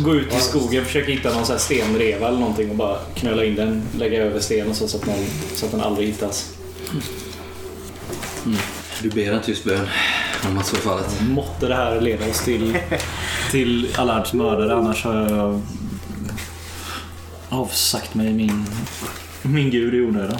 går 0.04 0.16
ut 0.16 0.34
i 0.34 0.40
skogen 0.40 0.86
försöker 0.86 1.12
hitta 1.12 1.34
någon 1.34 1.46
sån 1.46 1.54
här 1.54 1.60
stenreva 1.60 2.28
eller 2.28 2.40
någonting 2.40 2.70
och 2.70 2.76
bara 2.76 2.98
knöla 3.16 3.44
in 3.46 3.56
den, 3.56 3.82
lägga 3.98 4.24
över 4.24 4.40
stenen 4.40 4.76
så, 4.76 4.88
så, 4.88 4.98
att, 4.98 5.06
man, 5.06 5.16
så 5.54 5.66
att 5.66 5.72
den 5.72 5.82
aldrig 5.82 6.08
hittas. 6.08 6.54
Du 9.02 9.10
ber 9.10 9.32
en 9.32 9.42
tyst 9.42 9.64
bön 9.64 9.88
om 10.50 10.58
att 10.58 10.66
så 10.66 10.76
fallet. 10.76 11.22
Måtte 11.22 11.68
det 11.68 11.76
här 11.76 12.02
leda 12.02 12.30
oss 12.30 12.44
till, 12.44 12.78
till 13.52 13.88
Allards 13.96 14.34
mördare 14.34 14.76
annars 14.76 15.04
har 15.04 15.16
jag 15.16 15.62
avsagt 17.50 18.16
mig 18.16 18.34
min, 18.34 18.66
min 19.42 19.70
gud 19.70 19.94
i 19.94 20.02
onödan. 20.02 20.40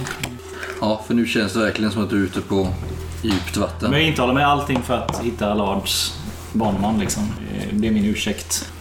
Ja, 0.82 1.04
för 1.08 1.14
nu 1.14 1.26
känns 1.26 1.54
det 1.54 1.60
verkligen 1.60 1.92
som 1.92 2.04
att 2.04 2.10
du 2.10 2.16
är 2.16 2.26
ute 2.26 2.42
på 2.42 2.74
djupt 3.22 3.58
vatten. 3.58 3.92
Men 3.92 4.00
jag 4.00 4.10
intalar 4.10 4.34
mig 4.34 4.44
allting 4.44 4.82
för 4.82 4.98
att 4.98 5.20
hitta 5.24 5.52
Allards 5.52 6.18
barnman 6.54 7.00
liksom. 7.00 7.24
Eh, 7.24 7.68
Det 7.72 7.88
är 7.88 7.92
min 7.92 8.06
ursäkt. 8.06 8.72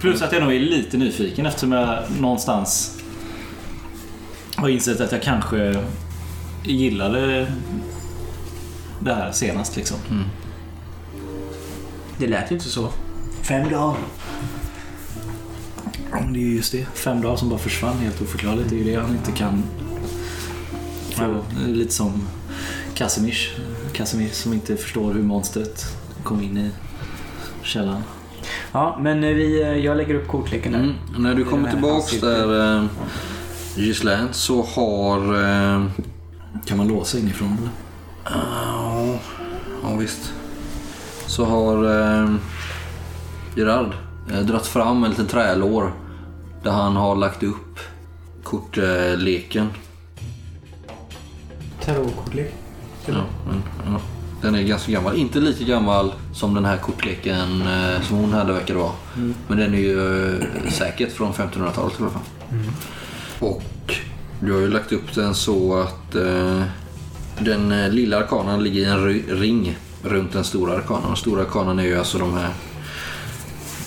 Plus 0.00 0.22
att 0.22 0.32
jag 0.32 0.42
nog 0.42 0.52
är 0.54 0.60
lite 0.60 0.96
nyfiken 0.96 1.46
eftersom 1.46 1.72
jag 1.72 1.98
någonstans 2.20 2.98
har 4.56 4.68
insett 4.68 5.00
att 5.00 5.12
jag 5.12 5.22
kanske 5.22 5.84
gillade 6.64 7.52
det 9.00 9.14
här 9.14 9.32
senast 9.32 9.76
liksom. 9.76 9.96
Det 12.18 12.26
lät 12.26 12.50
ju 12.50 12.54
inte 12.54 12.68
så. 12.68 12.88
Fem 13.42 13.70
dagar. 13.70 13.96
Det 16.32 16.38
är 16.38 16.44
ju 16.44 16.56
just 16.56 16.72
det. 16.72 16.86
Fem 16.94 17.20
dagar 17.20 17.36
som 17.36 17.48
bara 17.48 17.58
försvann 17.58 17.98
helt 17.98 18.20
oförklarligt. 18.22 18.70
Det 18.70 18.74
är 18.76 18.78
ju 18.78 18.84
det 18.84 19.00
han 19.02 19.10
inte 19.10 19.32
kan 19.32 19.62
är 21.18 21.66
Lite 21.66 21.92
som 21.94 22.22
Casimir. 23.00 23.36
Casimir 23.92 24.28
som 24.28 24.52
inte 24.52 24.76
förstår 24.76 25.12
hur 25.14 25.22
monstret 25.22 25.84
kom 26.24 26.42
in 26.42 26.58
i 26.58 26.70
källaren. 27.62 28.02
Ja, 28.72 28.98
men 29.00 29.24
eh, 29.24 29.30
vi, 29.30 29.62
eh, 29.62 29.68
jag 29.68 29.96
lägger 29.96 30.14
upp 30.14 30.28
kortleken 30.28 30.72
där. 30.72 30.78
Mm. 30.78 30.94
När 31.18 31.34
du 31.34 31.44
kommer 31.44 31.70
tillbaks 31.70 32.20
där 32.20 32.76
eh, 32.76 32.84
Gislaine 33.76 34.28
så 34.32 34.62
har... 34.62 35.18
Eh, 35.18 35.84
Kan 36.66 36.78
man 36.78 36.88
låsa 36.88 37.18
inifrån 37.18 37.56
eller? 37.58 37.70
ja, 38.24 39.18
ja 39.82 39.96
visst. 39.96 40.32
Så 41.26 41.44
har 41.44 41.84
eh, 41.84 42.34
Gerard 43.56 43.92
eh, 44.32 44.40
dratt 44.40 44.66
fram 44.66 45.04
en 45.04 45.10
liten 45.10 45.26
trälår 45.26 45.92
där 46.62 46.70
han 46.70 46.96
har 46.96 47.16
lagt 47.16 47.42
upp 47.42 47.78
kortleken. 48.42 49.68
Tarotkortlek. 51.84 52.54
Ja, 53.06 53.24
men, 53.46 53.62
ja. 53.86 54.00
Den 54.42 54.54
är 54.54 54.62
ganska 54.62 54.92
gammal. 54.92 55.16
Inte 55.16 55.40
lika 55.40 55.64
gammal 55.64 56.12
som 56.32 56.54
den 56.54 56.64
här 56.64 56.76
kortleken 56.76 57.62
eh, 57.62 58.02
som 58.02 58.16
hon 58.16 58.32
hade 58.32 58.52
verkar 58.52 58.74
det 58.74 58.80
vara. 58.80 58.92
Men 59.48 59.58
den 59.58 59.74
är 59.74 59.78
ju 59.78 60.34
eh, 60.36 60.70
säkert 60.70 61.12
från 61.12 61.32
1500-talet 61.32 62.00
i 62.00 62.02
alla 62.02 62.10
fall. 62.10 62.22
Och 63.38 63.94
du 64.40 64.52
har 64.52 64.60
ju 64.60 64.68
lagt 64.68 64.92
upp 64.92 65.14
den 65.14 65.34
så 65.34 65.74
att 65.80 66.14
eh, 66.14 66.62
den 67.38 67.72
eh, 67.72 67.88
lilla 67.90 68.18
arkanan 68.18 68.62
ligger 68.64 68.80
i 68.80 68.84
en 68.84 69.38
ring 69.38 69.76
runt 70.02 70.32
den 70.32 70.44
stora 70.44 70.76
arkanan. 70.76 71.06
Den 71.06 71.16
stora 71.16 71.42
arkanan 71.42 71.78
är 71.78 71.84
ju 71.84 71.98
alltså 71.98 72.18
de 72.18 72.34
här 72.34 72.50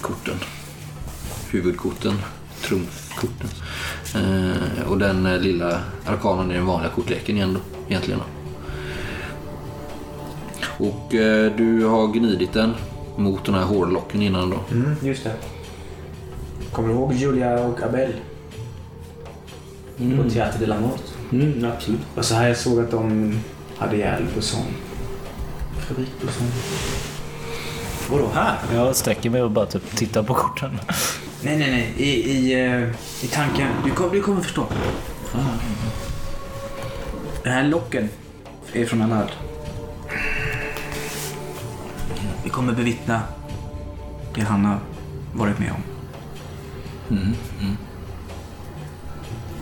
korten. 0.01 0.35
Huvudkorten. 1.51 2.13
Trumfkorten. 2.61 3.49
Och 4.87 4.97
den 4.97 5.23
lilla 5.41 5.79
arkanan 6.05 6.51
är 6.51 6.55
den 6.55 6.65
vanliga 6.65 6.91
kortleken 6.91 7.35
igen 7.35 7.53
då, 7.53 7.59
egentligen. 7.89 8.19
Då. 8.19 8.42
Och 10.83 11.15
eh, 11.15 11.51
du 11.55 11.85
har 11.85 12.07
gnidit 12.07 12.53
den 12.53 12.73
mot 13.15 13.45
den 13.45 13.55
här 13.55 13.63
hårlocken 13.63 14.21
innan 14.21 14.49
då. 14.49 14.57
Mm, 14.71 14.95
just 15.01 15.23
det. 15.23 15.33
Kommer 16.71 16.89
du 16.89 16.95
ihåg 16.95 17.13
Julia 17.13 17.59
och 17.59 17.83
Abel? 17.83 18.13
På 19.97 20.29
Teater 20.29 20.59
de 20.59 20.65
la 20.65 20.79
Mort. 20.79 21.01
Mm, 21.31 21.71
absolut. 21.75 21.99
Och 22.15 22.25
så 22.25 22.35
här 22.35 22.47
jag 22.47 22.57
såg 22.57 22.79
att 22.79 22.91
de 22.91 23.33
hade 23.77 23.95
ihjäl 23.95 24.23
Busson. 24.35 24.65
Fabrik 25.79 26.21
Busson. 26.21 26.47
Vadå 28.11 28.27
här? 28.33 28.57
Jag 28.73 28.95
sträcker 28.95 29.29
mig 29.29 29.43
och 29.43 29.51
bara 29.51 29.65
typ 29.65 29.95
tittar 29.95 30.23
på 30.23 30.33
korten. 30.33 30.79
Nej, 31.41 31.57
nej, 31.57 31.71
nej. 31.71 31.93
I, 31.97 32.31
i, 32.31 32.65
eh, 32.65 32.83
i 33.23 33.27
tanken. 33.31 33.67
Du, 33.85 33.91
kom, 33.91 34.11
du 34.11 34.21
kommer 34.21 34.41
förstå. 34.41 34.65
Den 37.43 37.53
här 37.53 37.63
locken 37.63 38.09
är 38.73 38.85
från 38.85 39.01
Anard. 39.01 39.29
Vi 42.43 42.49
kommer 42.49 42.73
bevittna 42.73 43.21
det 44.35 44.41
han 44.41 44.65
har 44.65 44.79
varit 45.33 45.59
med 45.59 45.71
om. 45.71 45.83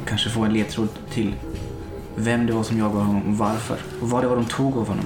Kanske 0.05 0.29
få 0.29 0.41
en 0.41 0.53
ledtråd 0.53 0.89
till 1.09 1.35
vem 2.15 2.45
det 2.45 2.53
var 2.53 2.63
som 2.63 2.77
jagade 2.77 3.05
honom 3.05 3.27
och 3.27 3.37
varför. 3.37 3.77
Och 4.01 4.09
vad 4.09 4.23
det 4.23 4.27
var 4.27 4.35
de 4.35 4.45
tog 4.45 4.77
av 4.77 4.87
honom. 4.87 5.05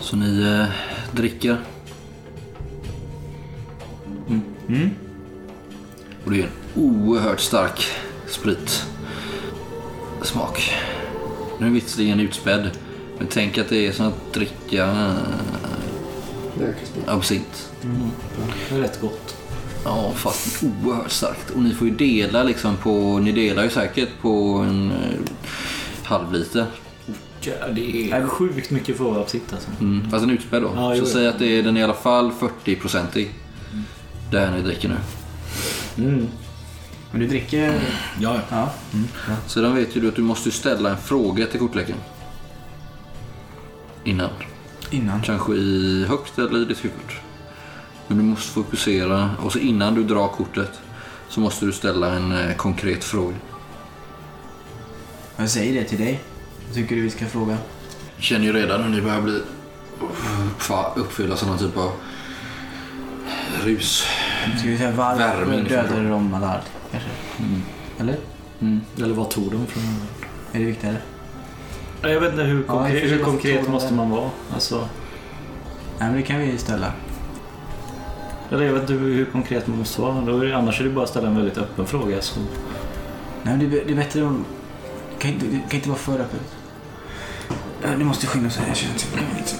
Så 0.00 0.16
ni 0.16 0.42
eh, 0.42 0.66
dricker. 1.16 1.56
Mm. 4.68 4.90
Och 6.24 6.30
det 6.30 6.40
är 6.40 6.44
en 6.44 6.82
oerhört 6.82 7.40
stark 7.40 7.86
sprit. 8.26 8.86
Smak. 10.22 10.74
Nu 11.58 11.66
är 11.66 11.70
visserligen 11.70 12.20
utspädd. 12.20 12.70
Men 13.18 13.26
tänk 13.26 13.58
att 13.58 13.68
det 13.68 13.86
är 13.86 13.92
som 13.92 14.06
att 14.06 14.32
dricka 14.32 15.14
Läkarsprit. 16.58 17.08
absint. 17.08 17.70
Det 18.68 18.74
är 18.76 18.80
rätt 18.80 19.00
gott. 19.00 19.36
Ja, 19.84 20.12
fast 20.16 20.62
oerhört 20.62 21.10
starkt. 21.10 21.50
Och 21.50 21.62
ni 21.62 21.74
får 21.74 21.88
ju 21.88 21.94
dela 21.94 22.42
liksom 22.42 22.76
på... 22.76 23.18
Ni 23.18 23.32
delar 23.32 23.64
ju 23.64 23.70
säkert 23.70 24.08
på 24.20 24.64
en 24.68 24.90
eh, 24.90 24.96
halv 26.04 26.32
liter. 26.32 26.66
Ja, 27.40 27.68
det 27.72 28.10
är 28.10 28.26
sjukt 28.26 28.70
mycket 28.70 28.96
för 28.96 29.04
att 29.04 29.10
vara 29.10 29.22
absint 29.22 29.52
alltså. 29.52 29.70
Mm. 29.80 30.10
Fast 30.10 30.24
en 30.24 30.30
utspädd 30.30 30.62
då. 30.62 30.72
Ja, 30.76 30.96
så 30.96 31.06
säg 31.06 31.28
att 31.28 31.38
det 31.38 31.58
är, 31.58 31.62
den 31.62 31.76
är 31.76 31.80
i 31.80 31.84
alla 31.84 31.94
fall 31.94 32.32
40-procentig. 32.64 33.28
Det 34.30 34.38
här 34.40 34.50
ni 34.56 34.62
dricker 34.62 34.88
nu. 34.88 34.96
Mm. 36.04 36.28
Men 37.10 37.20
du 37.20 37.26
dricker... 37.26 37.80
Ja, 38.20 38.40
Ja. 38.50 38.70
Sedan 39.46 39.74
vet 39.74 39.96
ju 39.96 40.00
du 40.00 40.08
att 40.08 40.16
du 40.16 40.22
måste 40.22 40.50
ställa 40.50 40.90
en 40.90 40.98
fråga 40.98 41.46
till 41.46 41.60
kortleken. 41.60 41.96
Innan. 44.04 44.28
Innan. 44.90 45.22
Kanske 45.22 45.52
i 45.52 46.04
högt 46.08 46.38
eller 46.38 46.62
i 46.62 46.64
ditt 46.64 46.84
huvud. 46.84 47.10
Men 48.06 48.18
du 48.18 48.24
måste 48.24 48.52
fokusera 48.52 49.30
och 49.42 49.52
så 49.52 49.58
innan 49.58 49.94
du 49.94 50.04
drar 50.04 50.28
kortet 50.28 50.80
så 51.28 51.40
måste 51.40 51.66
du 51.66 51.72
ställa 51.72 52.14
en 52.14 52.32
eh, 52.32 52.56
konkret 52.56 53.04
fråga. 53.04 53.34
Jag 55.36 55.50
säger 55.50 55.80
det 55.82 55.88
till 55.88 55.98
dig. 55.98 56.20
Vad 56.66 56.74
tycker 56.74 56.96
du 56.96 57.02
vi 57.02 57.10
ska 57.10 57.26
fråga? 57.26 57.58
Känner 58.18 58.44
ju 58.44 58.52
redan 58.52 58.82
hur 58.82 58.90
ni 58.90 59.00
börjar 59.00 59.22
bli 59.22 59.40
uppfyllda 60.96 61.34
av 61.34 61.46
någon 61.46 61.58
typ 61.58 61.76
av 61.76 61.92
rus. 63.64 64.04
Ska 64.58 64.68
vi 64.68 64.78
säga 64.78 64.90
varför 64.90 65.18
Värme 65.18 65.58
inifrån. 65.58 65.78
dödade 65.78 66.08
de 66.08 66.34
Allard? 66.34 66.60
Kanske? 66.90 67.10
Eller? 68.00 68.16
Mm. 68.60 68.80
Eller 68.96 69.14
vad 69.14 69.30
tog 69.30 69.52
de 69.52 69.66
från 69.66 69.82
Är 70.52 70.58
det 70.58 70.64
viktigare? 70.64 70.96
Jag 72.02 72.20
vet 72.20 72.30
inte 72.30 72.42
hur 72.42 72.64
Ja, 72.68 72.72
konkret, 72.72 73.00
sig, 73.00 73.08
hur 73.08 73.24
konkret 73.24 73.68
måste 73.68 73.94
man 73.94 74.10
vara. 74.10 74.30
Alltså, 74.54 74.88
Nej 75.98 76.08
men 76.08 76.16
det 76.16 76.22
kan 76.22 76.38
vi 76.38 76.58
ställa. 76.58 76.92
eller 78.50 78.64
jag 78.64 78.72
vet 78.72 78.82
inte 78.82 78.92
hur 78.92 79.24
konkret 79.24 79.66
man 79.66 79.78
måste 79.78 80.00
vara. 80.00 80.20
Då 80.20 80.38
är 80.40 80.44
det, 80.46 80.56
annars 80.56 80.80
är 80.80 80.84
det 80.84 80.90
bara 80.90 81.04
att 81.04 81.10
ställa 81.10 81.28
en 81.28 81.36
väldigt 81.36 81.58
öppen 81.58 81.86
fråga. 81.86 82.22
Så. 82.22 82.40
Nej 83.42 83.56
men 83.56 83.58
det 83.58 83.80
är, 83.80 83.84
det 83.84 83.92
är 83.92 83.96
bättre 83.96 84.22
om... 84.22 84.44
kan 85.18 85.30
inte, 85.30 85.46
det 85.46 85.60
kan 85.68 85.76
inte 85.76 85.88
vara 85.88 85.98
för 85.98 86.18
öppet. 86.20 86.54
Ja, 87.82 87.88
Ni 87.98 88.04
måste 88.04 88.26
skynda 88.26 88.50
sig. 88.50 88.64
Jag 88.68 88.76
känner 88.76 88.94
det. 88.94 89.54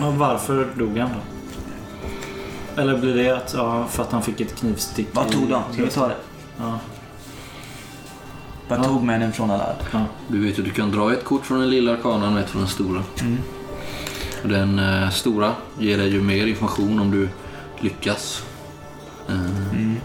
Men 0.00 0.18
varför 0.18 0.68
dog 0.76 0.98
han 0.98 1.10
då? 1.10 1.20
Eller 2.82 2.98
blir 2.98 3.14
det 3.14 3.36
att, 3.36 3.54
ja, 3.56 3.86
för 3.90 4.02
att 4.02 4.12
han 4.12 4.22
fick 4.22 4.40
ett 4.40 4.54
knivstick 4.54 5.08
Vad 5.12 5.30
tog 5.30 5.48
de? 5.48 5.62
Ska 5.72 5.84
vi 5.84 5.90
ta 5.90 6.08
det? 6.08 6.16
Ja. 6.58 6.78
Vad 8.76 8.80
Ja. 8.80 8.84
tog 8.88 9.02
männen 9.02 9.32
från 9.32 9.50
Alad? 9.50 9.76
ja. 9.92 10.04
Du 10.28 10.40
vet 10.46 10.58
ju, 10.58 10.62
du 10.62 10.70
kan 10.70 10.90
dra 10.90 11.12
ett 11.12 11.24
kort 11.24 11.46
från 11.46 11.60
den 11.60 11.70
lilla 11.70 11.92
arkanan 11.92 12.34
och 12.34 12.40
ett 12.40 12.50
från 12.50 12.62
den 12.62 12.70
stora. 12.70 13.02
Mm. 13.20 13.38
Den 14.44 14.78
eh, 14.78 15.10
stora 15.10 15.52
ger 15.78 15.98
dig 15.98 16.08
ju 16.08 16.22
mer 16.22 16.46
information 16.46 16.98
om 17.00 17.10
du 17.10 17.28
lyckas. 17.80 18.42
Eh, 19.28 19.34
Mm. 19.72 19.96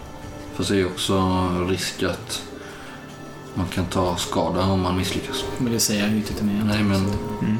Fast 0.54 0.68
det 0.68 0.74
är 0.74 0.78
ju 0.78 0.86
också 0.86 1.46
risk 1.68 2.02
att 2.02 2.42
man 3.54 3.66
kan 3.66 3.84
ta 3.84 4.16
skada 4.16 4.62
om 4.64 4.80
man 4.80 4.96
misslyckas. 4.96 5.44
Men 5.58 5.72
det 5.72 5.80
säger 5.80 6.00
jag 6.02 6.10
ju 6.10 6.16
inte 6.16 6.32
till 6.34 6.44
mig. 6.44 6.54
Nej, 6.64 6.82
men, 6.82 7.04
Mm. 7.42 7.56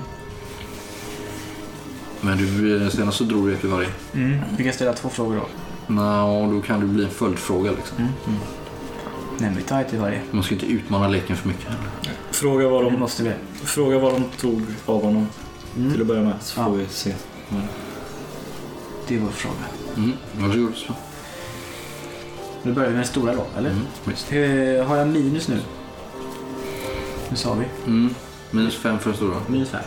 men 2.21 2.38
du, 2.38 2.83
eh, 2.85 2.88
senast 2.91 3.19
så 3.19 3.25
drog 3.25 3.47
du 3.47 3.55
ett 3.55 3.65
i 3.65 3.67
varje. 3.67 3.88
Mm. 4.15 4.41
Vi 4.57 4.65
kan 4.65 4.73
ställa 4.73 4.93
två 4.93 5.09
frågor 5.09 5.37
då. 5.37 5.47
Nå, 5.95 6.53
då 6.53 6.61
kan 6.61 6.81
det 6.81 6.87
bli 6.87 7.05
en 7.05 7.11
följdfråga 7.11 7.71
liksom. 7.71 7.97
Mm. 7.99 8.11
Mm. 8.27 8.38
Vi 9.38 9.62
tar 9.62 9.80
ett 9.80 9.95
i 9.95 9.97
varje. 9.97 10.21
Man 10.30 10.42
ska 10.42 10.54
inte 10.54 10.66
utmana 10.66 11.09
leken 11.09 11.37
för 11.37 11.49
mycket. 11.49 11.66
Fråga 12.30 12.68
vad 12.68 12.85
Det 12.85 12.90
de, 12.90 13.00
måste 13.00 13.23
vi. 13.23 13.33
fråga 13.62 13.99
vad 13.99 14.12
de 14.12 14.25
tog 14.40 14.62
av 14.87 15.02
honom 15.02 15.28
Mm. 15.76 15.92
till 15.92 16.00
att 16.00 16.07
börja 16.07 16.23
med 16.23 16.35
så 16.40 16.61
Ja. 16.61 16.64
får 16.64 16.73
vi 16.73 16.87
se. 16.88 17.14
Det 19.09 19.14
är 19.14 19.18
vår 19.21 19.30
fråga. 19.30 19.54
Mm, 19.97 20.12
varsågod. 20.38 20.75
Så. 20.76 20.92
Nu 22.62 22.73
börjar 22.73 22.88
vi 22.88 22.95
med 22.95 23.04
den 23.04 23.09
stora 23.11 23.35
då, 23.35 23.47
eller? 23.59 23.71
Mm, 23.71 23.83
visst. 24.04 24.33
Eh, 24.33 24.87
Har 24.88 24.97
jag 24.97 25.09
minus 25.09 25.49
nu? 25.49 25.59
Nu 27.30 27.37
sa 27.37 27.54
vi. 27.54 27.64
Mm, 27.87 28.14
minus 28.50 28.76
fem 28.76 28.99
för 28.99 29.11
den 29.11 29.16
stora. 29.16 29.37
Minus 29.47 29.68
fem. 29.68 29.80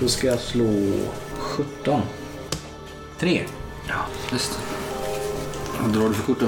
Då 0.00 0.08
ska 0.08 0.26
jag 0.26 0.38
slå 0.40 0.92
17. 1.38 2.00
Tre. 3.18 3.42
Visst. 4.32 4.58
Vad 5.82 5.92
drar 5.92 6.08
du 6.08 6.14
för 6.14 6.22
kort 6.22 6.40
då? 6.40 6.46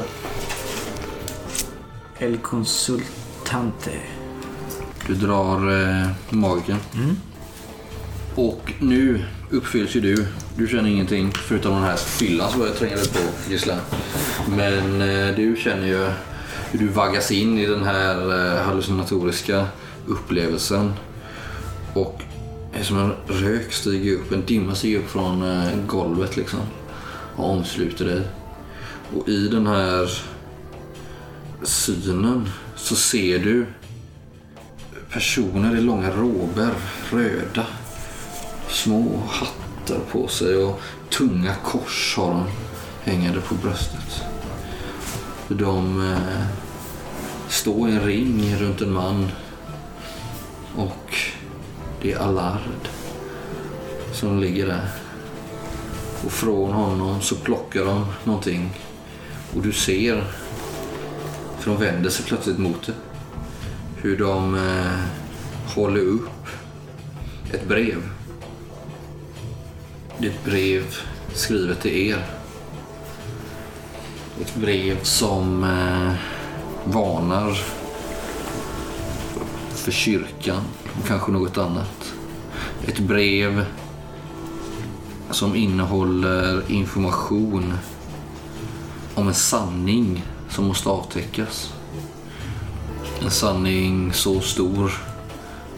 El 2.21 2.39
Consultante. 2.39 4.01
Du 5.07 5.15
drar 5.15 5.71
eh, 5.71 6.07
magiken. 6.31 6.77
Mm. 6.95 7.17
Och 8.35 8.73
nu 8.79 9.25
uppfylls 9.51 9.97
ju 9.97 10.01
du. 10.01 10.27
Du 10.57 10.69
känner 10.69 10.91
ingenting 10.91 11.33
förutom 11.33 11.75
den 11.75 11.83
här 11.83 11.97
fyllan 11.97 12.51
som 12.51 12.61
jag 12.61 12.77
trängade 12.77 13.09
på 13.09 13.51
Gisela. 13.51 13.81
Men 14.49 15.01
eh, 15.01 15.37
du 15.37 15.57
känner 15.57 15.87
ju 15.87 16.11
hur 16.71 16.79
du 16.79 16.89
vaggas 16.89 17.31
in 17.31 17.59
i 17.59 17.67
den 17.67 17.85
här 17.85 18.47
eh, 18.57 18.63
hallucinatoriska 18.63 19.67
upplevelsen. 20.07 20.93
Och 21.95 22.23
det 22.73 22.79
är 22.79 22.85
som 22.85 22.99
en 22.99 23.13
rök 23.27 23.73
stiger 23.73 24.15
upp, 24.15 24.33
en 24.33 24.47
dimma 24.47 24.75
stiger 24.75 24.99
upp 24.99 25.11
från 25.11 25.43
eh, 25.43 25.71
golvet 25.87 26.37
liksom. 26.37 26.61
Och 27.37 27.51
omsluter 27.51 28.05
dig. 28.05 28.23
Och 29.17 29.29
i 29.29 29.49
den 29.49 29.67
här 29.67 30.11
synen 31.63 32.49
så 32.77 32.97
ser 32.97 33.39
du 33.39 33.67
personer 35.11 35.77
i 35.77 35.81
långa 35.81 36.11
råber, 36.11 36.71
röda. 37.11 37.67
Små 38.69 39.23
hattar 39.29 40.01
på 40.13 40.29
sig 40.29 40.57
och 40.57 40.81
tunga 41.11 41.55
kors 41.55 42.15
har 42.17 42.31
de 42.31 42.45
hängande 43.11 43.41
på 43.41 43.55
bröstet. 43.55 44.23
De 45.49 46.13
eh, 46.13 46.47
står 47.49 47.89
i 47.89 47.93
en 47.93 48.01
ring 48.01 48.57
runt 48.57 48.81
en 48.81 48.93
man 48.93 49.31
och 50.77 51.17
det 52.03 52.13
är 52.13 52.19
Allard 52.19 52.89
som 54.13 54.41
ligger 54.41 54.67
där. 54.67 54.89
Och 56.25 56.33
från 56.33 56.73
honom 56.73 57.21
så 57.21 57.37
plockar 57.37 57.85
de 57.85 58.07
någonting 58.25 58.71
och 59.57 59.63
du 59.63 59.73
ser, 59.73 60.25
för 61.59 61.71
de 61.71 61.81
vänder 61.81 62.11
sig 62.11 62.25
plötsligt 62.25 62.59
mot 62.59 62.87
det. 62.87 62.93
hur 63.97 64.19
de 64.19 64.55
eh, 64.55 65.01
håller 65.75 66.01
upp 66.01 66.47
ett 67.53 67.69
brev. 67.69 68.09
Det 70.19 70.27
är 70.27 70.31
ett 70.31 70.45
brev 70.45 70.85
skrivet 71.35 71.81
till 71.81 71.97
er. 71.97 72.27
Ett 74.41 74.55
brev 74.57 75.03
som 75.03 75.65
eh, 75.65 76.13
varnar 76.85 77.59
för 79.75 79.93
kyrkan 79.93 80.63
och 81.01 81.07
kanske 81.07 81.33
något 81.33 81.59
annat. 81.59 82.15
Ett 82.87 82.99
brev 82.99 83.65
som 85.31 85.57
innehåller 85.57 86.71
information 86.71 87.75
om 89.15 89.29
en 89.29 89.35
sanning 89.35 90.25
som 90.51 90.65
måste 90.65 90.89
avtäckas. 90.89 91.73
En 93.23 93.31
sanning 93.31 94.13
så 94.13 94.41
stor 94.41 94.93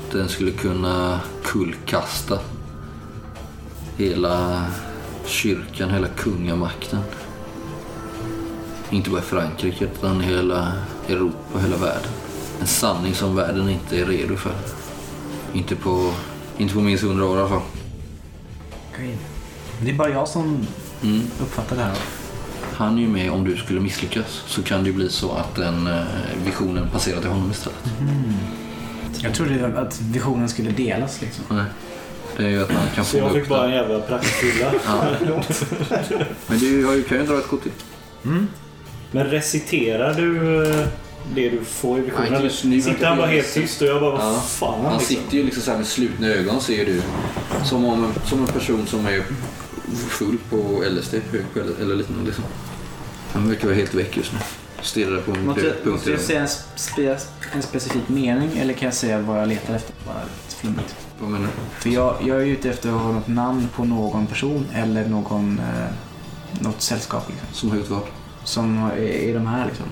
att 0.07 0.13
den 0.13 0.29
skulle 0.29 0.51
kunna 0.51 1.21
kullkasta 1.45 2.39
hela 3.97 4.67
kyrkan, 5.27 5.91
hela 5.91 6.09
kungamakten. 6.09 7.01
Inte 8.91 9.11
bara 9.11 9.21
i 9.21 9.25
Frankrike 9.25 9.85
utan 9.85 10.21
hela 10.21 10.73
Europa, 11.09 11.59
hela 11.59 11.77
världen. 11.77 12.11
En 12.61 12.67
sanning 12.67 13.15
som 13.15 13.37
världen 13.37 13.69
inte 13.69 13.99
är 14.01 14.05
redo 14.05 14.37
för. 14.37 14.55
Inte 15.53 15.77
på, 15.77 16.13
inte 16.59 16.75
på 16.75 16.81
minst 16.81 17.05
hundra 17.05 17.25
år 17.25 17.37
i 17.37 17.41
alla 17.41 17.49
fall. 17.49 17.63
Det 19.83 19.91
är 19.91 19.95
bara 19.95 20.09
jag 20.11 20.29
som 20.29 20.67
Mm. 21.03 21.23
uppfattar 21.43 21.77
det 21.77 21.83
här. 21.83 21.97
Han 22.81 22.99
är 22.99 23.03
ju 23.03 23.09
med 23.09 23.31
om 23.31 23.45
du 23.45 23.57
skulle 23.57 23.81
misslyckas. 23.81 24.43
Så 24.47 24.63
kan 24.63 24.81
det 24.83 24.87
ju 24.87 24.93
bli 24.97 25.09
så 25.11 25.33
att 25.33 25.55
den 25.55 25.87
eh, 25.87 26.03
visionen 26.45 26.89
passerar 26.93 27.21
till 27.21 27.31
honom 27.31 27.51
istället. 27.51 27.79
Jag 29.23 29.35
trodde 29.35 29.79
att 29.81 30.01
visionen 30.01 30.49
skulle 30.49 30.71
delas 30.71 31.21
liksom. 31.21 31.45
Nej. 31.51 31.65
Det 32.37 32.45
är 32.45 32.49
ju 32.49 32.63
att 32.63 32.73
man 32.73 32.83
kan 32.95 33.05
Så 33.05 33.11
fånga 33.11 33.25
jag 33.25 33.33
fick 33.35 33.49
bara 33.49 33.65
en 33.65 33.71
jävla 33.71 34.01
praktfulla. 34.01 34.73
Ja. 34.87 35.43
Men 36.47 36.59
du 36.59 36.85
har 36.87 36.95
ju- 36.95 37.03
kan 37.03 37.19
ju 37.19 37.27
dra 37.27 37.39
ett 37.39 37.49
kort 37.49 37.63
till. 37.63 37.73
Men 39.11 39.27
reciterar 39.27 40.15
du 40.15 40.63
eh, 40.71 40.87
det 41.35 41.49
du 41.49 41.65
får 41.65 41.99
i 41.99 42.01
visionen? 42.03 42.33
inte 42.33 42.45
just 42.45 42.65
nu. 42.65 42.81
Sitter 42.83 43.07
han 43.07 43.17
bara 43.17 43.27
helt 43.27 43.55
tyst 43.55 43.83
och 43.83 43.89
jag 43.89 44.01
bara, 44.01 44.11
vad 44.11 44.21
Ja. 44.35 44.41
fan 44.41 44.85
Han 44.85 44.99
liksom. 44.99 45.17
sitter 45.17 45.37
ju 45.37 45.45
liksom 45.45 45.63
så 45.63 45.71
här 45.71 45.79
med 45.79 45.87
slutna 45.87 46.27
ögon 46.27 46.61
ser 46.61 46.87
du. 46.87 47.03
Som, 47.65 47.85
om, 47.85 48.13
som 48.25 48.41
en 48.41 48.47
person 48.47 48.87
som 48.87 49.07
är 49.07 49.23
full 50.09 50.39
på 50.51 50.83
LSD, 50.91 51.15
hög 51.33 51.45
på 51.55 51.59
LSD 51.61 51.81
eller 51.83 51.95
liknande 51.95 52.25
liksom. 52.27 52.45
Han 53.33 53.49
verkar 53.49 53.67
vara 53.67 53.77
helt 53.77 53.95
väck 53.95 54.17
just 54.17 54.33
nu. 54.33 54.39
Stirrar 54.83 55.21
på 55.21 55.31
en 55.33 55.47
Måste, 55.47 55.61
punkt 55.63 55.85
måste 55.87 56.11
jag 56.11 56.21
säga 56.21 56.41
en, 56.41 56.49
spe, 56.77 57.19
en 57.53 57.63
specifik 57.63 58.09
mening 58.09 58.59
eller 58.59 58.75
kan 58.75 58.87
jag 58.87 58.95
säga 58.95 59.19
vad 59.19 59.41
jag 59.41 59.49
letar 59.49 59.75
efter? 59.75 59.95
Bara 60.07 60.23
lite 60.25 60.57
flummigt. 60.61 60.97
Vad 61.21 61.31
menar 61.31 61.47
du? 61.47 61.81
För 61.81 61.91
jag, 61.91 62.17
jag 62.27 62.37
är 62.43 62.47
ute 62.47 62.71
efter 62.71 62.89
att 62.89 63.01
ha 63.01 63.13
något 63.13 63.29
namn 63.29 63.69
på 63.77 63.85
någon 63.85 64.27
person 64.27 64.67
eller 64.75 65.09
någon, 65.09 65.59
eh, 65.59 65.87
något 66.61 66.83
sällskap 66.83 67.29
liksom. 67.31 67.49
Som 67.53 67.71
har 67.71 67.77
gjort 67.77 67.91
vad? 67.91 68.03
Som 68.45 68.79
är, 68.85 68.97
är 68.99 69.35
de 69.35 69.47
här 69.47 69.67
liksom. 69.67 69.87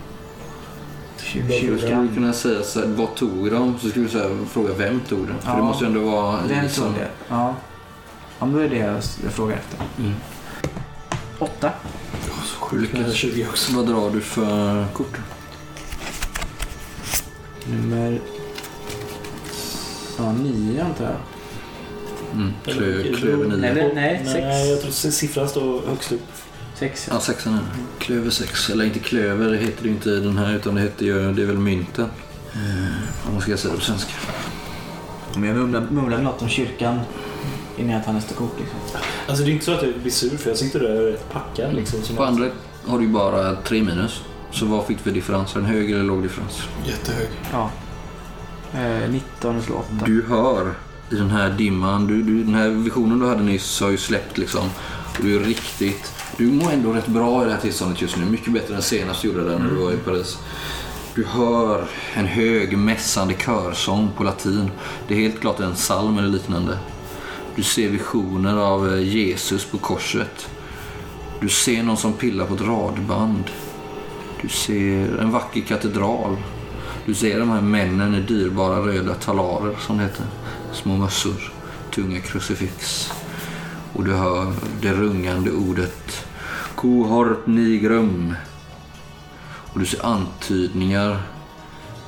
Skulle 1.19 2.03
du 2.03 2.15
kunna 2.15 2.33
säga 2.33 2.63
så 2.63 2.81
här, 2.81 2.87
vad 2.87 3.15
tog 3.15 3.51
de? 3.51 3.79
Så 3.79 3.89
skulle 3.89 4.05
du 4.05 4.11
säga, 4.11 4.31
fråga 4.51 4.75
vem 4.75 5.01
tog 5.01 5.27
det? 5.27 5.35
För 5.41 5.51
Ja. 5.51 5.57
det 5.57 5.63
måste 5.63 5.85
ju 5.85 5.89
ändå 5.89 6.11
vara... 6.11 6.39
Vem 6.49 6.63
liksom- 6.63 6.85
tog 6.85 6.95
det? 6.95 7.09
Ja. 7.29 7.55
Ja, 8.39 8.47
men 8.47 8.55
då 8.55 8.61
är 8.61 8.69
det 8.69 8.77
jag, 8.79 8.95
jag 9.25 9.33
frågar 9.33 9.57
efter. 9.57 9.79
Mm. 9.99 10.15
Åtta. 11.39 11.71
Lyckas. 12.73 13.15
20 13.15 13.47
också. 13.47 13.73
Vad 13.73 13.87
drar 13.87 14.11
du 14.11 14.21
för 14.21 14.87
kort? 14.93 15.17
Nummer... 17.65 18.21
Ja, 20.19 20.33
nio 20.33 20.85
antar 20.85 21.05
jag. 21.05 21.17
Mm. 22.35 22.53
Klö, 22.65 23.03
klöver 23.17 23.47
nio. 23.47 23.57
Nej, 23.57 23.75
nej, 23.75 23.93
nej, 23.95 24.23
sex. 24.25 24.39
Nej, 24.41 24.71
jag 24.71 24.81
tror 24.81 24.91
siffran 24.91 25.49
står 25.49 25.87
högst 25.87 26.13
upp. 26.13 26.21
Sex. 26.75 27.09
Ja, 27.11 27.21
sexan 27.21 27.55
är 27.55 27.59
det. 27.59 28.05
Klöver 28.05 28.31
sex. 28.31 28.71
Eller 28.71 28.85
inte 28.85 28.99
klöver, 28.99 29.51
det 29.51 29.57
heter 29.57 29.83
det 29.83 29.89
ju 29.89 29.95
inte 29.95 30.11
i 30.11 30.21
den 30.21 30.39
här 30.39 30.57
utan 30.57 30.75
det 30.75 30.81
heter 30.81 31.05
ju, 31.05 31.33
det 31.33 31.43
är 31.43 31.47
väl 31.47 31.59
mynten. 31.59 32.09
Eh, 32.53 33.33
vad 33.33 33.43
ska 33.43 33.51
jag 33.53 33.61
säga 33.61 33.75
på 33.75 33.81
svenska? 33.81 34.13
Men 35.35 35.45
jag 35.45 35.57
mumlade, 35.57 35.87
mumlade 35.91 36.23
något 36.23 36.43
om 36.43 36.49
kyrkan 36.49 37.01
innan 37.79 37.95
jag 37.95 38.05
tar 38.05 38.13
nästa 38.13 38.35
kort 38.35 38.55
liksom. 38.61 38.79
Alltså 39.29 39.45
det 39.45 39.51
är 39.51 39.53
inte 39.53 39.65
så 39.65 39.73
att 39.73 39.83
jag 39.83 39.95
blir 40.03 40.13
sur 40.13 40.37
för 40.37 40.51
jag 40.51 40.59
sitter 40.59 40.81
där 40.81 41.03
rätt 41.03 41.33
packad 41.33 41.75
liksom. 41.75 42.03
Som 42.03 42.17
På 42.17 42.25
andra 42.25 42.47
har 42.87 42.99
du 42.99 43.05
ju 43.05 43.11
bara 43.11 43.55
tre 43.55 43.83
minus. 43.83 44.23
Så 44.51 44.67
vad 44.67 44.87
fick 44.87 44.97
du 44.97 45.03
för 45.03 45.11
differens? 45.11 45.57
En 45.57 45.65
hög 45.65 45.91
eller 45.91 46.05
låg 46.05 46.23
differens? 46.23 46.63
Jättehög. 46.87 47.29
Ja. 47.53 47.71
Eh, 48.75 49.11
19 49.11 49.57
och 49.57 49.65
slå 49.65 49.75
8. 49.75 49.87
Du 50.07 50.25
hör 50.29 50.75
i 51.11 51.15
den 51.15 51.31
här 51.31 51.51
dimman, 51.51 52.07
du, 52.07 52.23
du, 52.23 52.45
den 52.45 52.55
här 52.55 52.69
visionen 52.69 53.19
du 53.19 53.27
hade 53.27 53.43
nyss 53.43 53.81
har 53.81 53.91
ju 53.91 53.97
släppt 53.97 54.39
liksom. 54.39 54.71
Och 55.19 55.25
du 55.25 55.37
är 55.37 55.41
riktigt, 55.41 56.13
du 56.37 56.47
mår 56.47 56.73
ändå 56.73 56.93
rätt 56.93 57.07
bra 57.07 57.43
i 57.43 57.45
det 57.45 57.53
här 57.53 57.61
tillståndet 57.61 58.03
just 58.03 58.17
nu. 58.17 58.25
Mycket 58.25 58.53
bättre 58.53 58.75
än 58.75 58.83
senast 58.83 59.23
du 59.23 59.29
gjorde 59.29 59.45
det 59.45 59.59
när 59.59 59.71
du 59.71 59.77
var 59.77 59.93
i 59.93 59.97
Paris. 59.97 60.39
Du 61.15 61.25
hör 61.25 61.85
en 62.15 62.27
hög 62.27 62.79
mässande 62.79 63.35
körsång 63.35 64.11
på 64.17 64.25
latin. 64.25 64.71
Det 65.09 65.15
är 65.15 65.19
helt 65.19 65.41
klart 65.41 65.61
en 65.61 65.75
psalm 65.75 66.19
eller 66.19 66.29
liknande. 66.29 66.79
Du 67.59 67.65
ser 67.65 67.89
visioner 67.89 68.57
av 68.57 68.89
eh, 68.89 69.03
Jesus 69.03 69.65
på 69.65 69.79
korset. 69.79 70.49
Du 71.41 71.49
ser 71.49 71.83
någon 71.83 71.97
som 71.97 72.13
pillar 72.13 72.47
på 72.47 72.55
ett 72.55 72.61
radband. 72.61 73.45
Du 74.43 74.49
ser 74.49 75.19
en 75.19 75.31
vacker 75.31 75.61
katedral. 75.61 76.37
Du 77.07 77.15
ser 77.15 77.41
de 77.41 77.51
här 77.51 77.61
männen 77.61 78.15
i 78.15 78.21
dyrbara 78.21 78.87
röda 78.87 79.15
talarer 79.15 79.77
som 79.87 79.97
det 79.97 80.03
heter. 80.03 80.27
Små 80.73 80.97
mössor, 80.97 81.53
tunga 81.95 82.21
krucifix. 82.21 83.13
Och 83.93 84.05
du 84.05 84.13
hör 84.15 84.53
det 84.81 84.93
rungande 84.93 85.53
ordet 85.53 86.27
Kohort 86.75 87.47
nigrum. 87.47 88.35
Och 89.73 89.81
du 89.81 89.87
ser 89.87 90.07
antydningar 90.07 91.23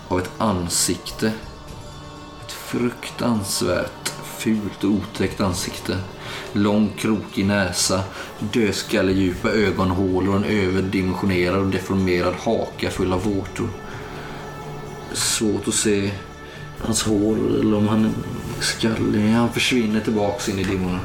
av 0.08 0.18
ett 0.18 0.30
ansikte. 0.38 1.32
Ett 2.40 2.52
fruktansvärt 2.52 4.00
fult 4.40 4.84
och 4.84 4.90
otäckt 4.90 5.40
ansikte. 5.40 5.96
Lång 6.52 6.92
krokig 6.98 7.44
näsa, 7.44 8.02
dödskalledjupa 8.38 9.50
ögonhålor 9.50 10.28
och 10.30 10.36
en 10.36 10.44
överdimensionerad 10.44 11.58
och 11.58 11.66
deformerad 11.66 12.34
haka 12.34 12.90
full 12.90 13.12
av 13.12 13.22
vårtor. 13.24 13.68
Svårt 15.12 15.68
att 15.68 15.74
se 15.74 16.10
hans 16.78 17.02
hår 17.02 17.36
eller 17.60 17.76
om 17.76 17.88
han 17.88 18.04
är 18.04 18.10
skallig. 18.62 19.30
Han 19.32 19.52
försvinner 19.52 20.00
tillbaks 20.00 20.48
in 20.48 20.58
i 20.58 20.64
dimmorna. 20.64 21.00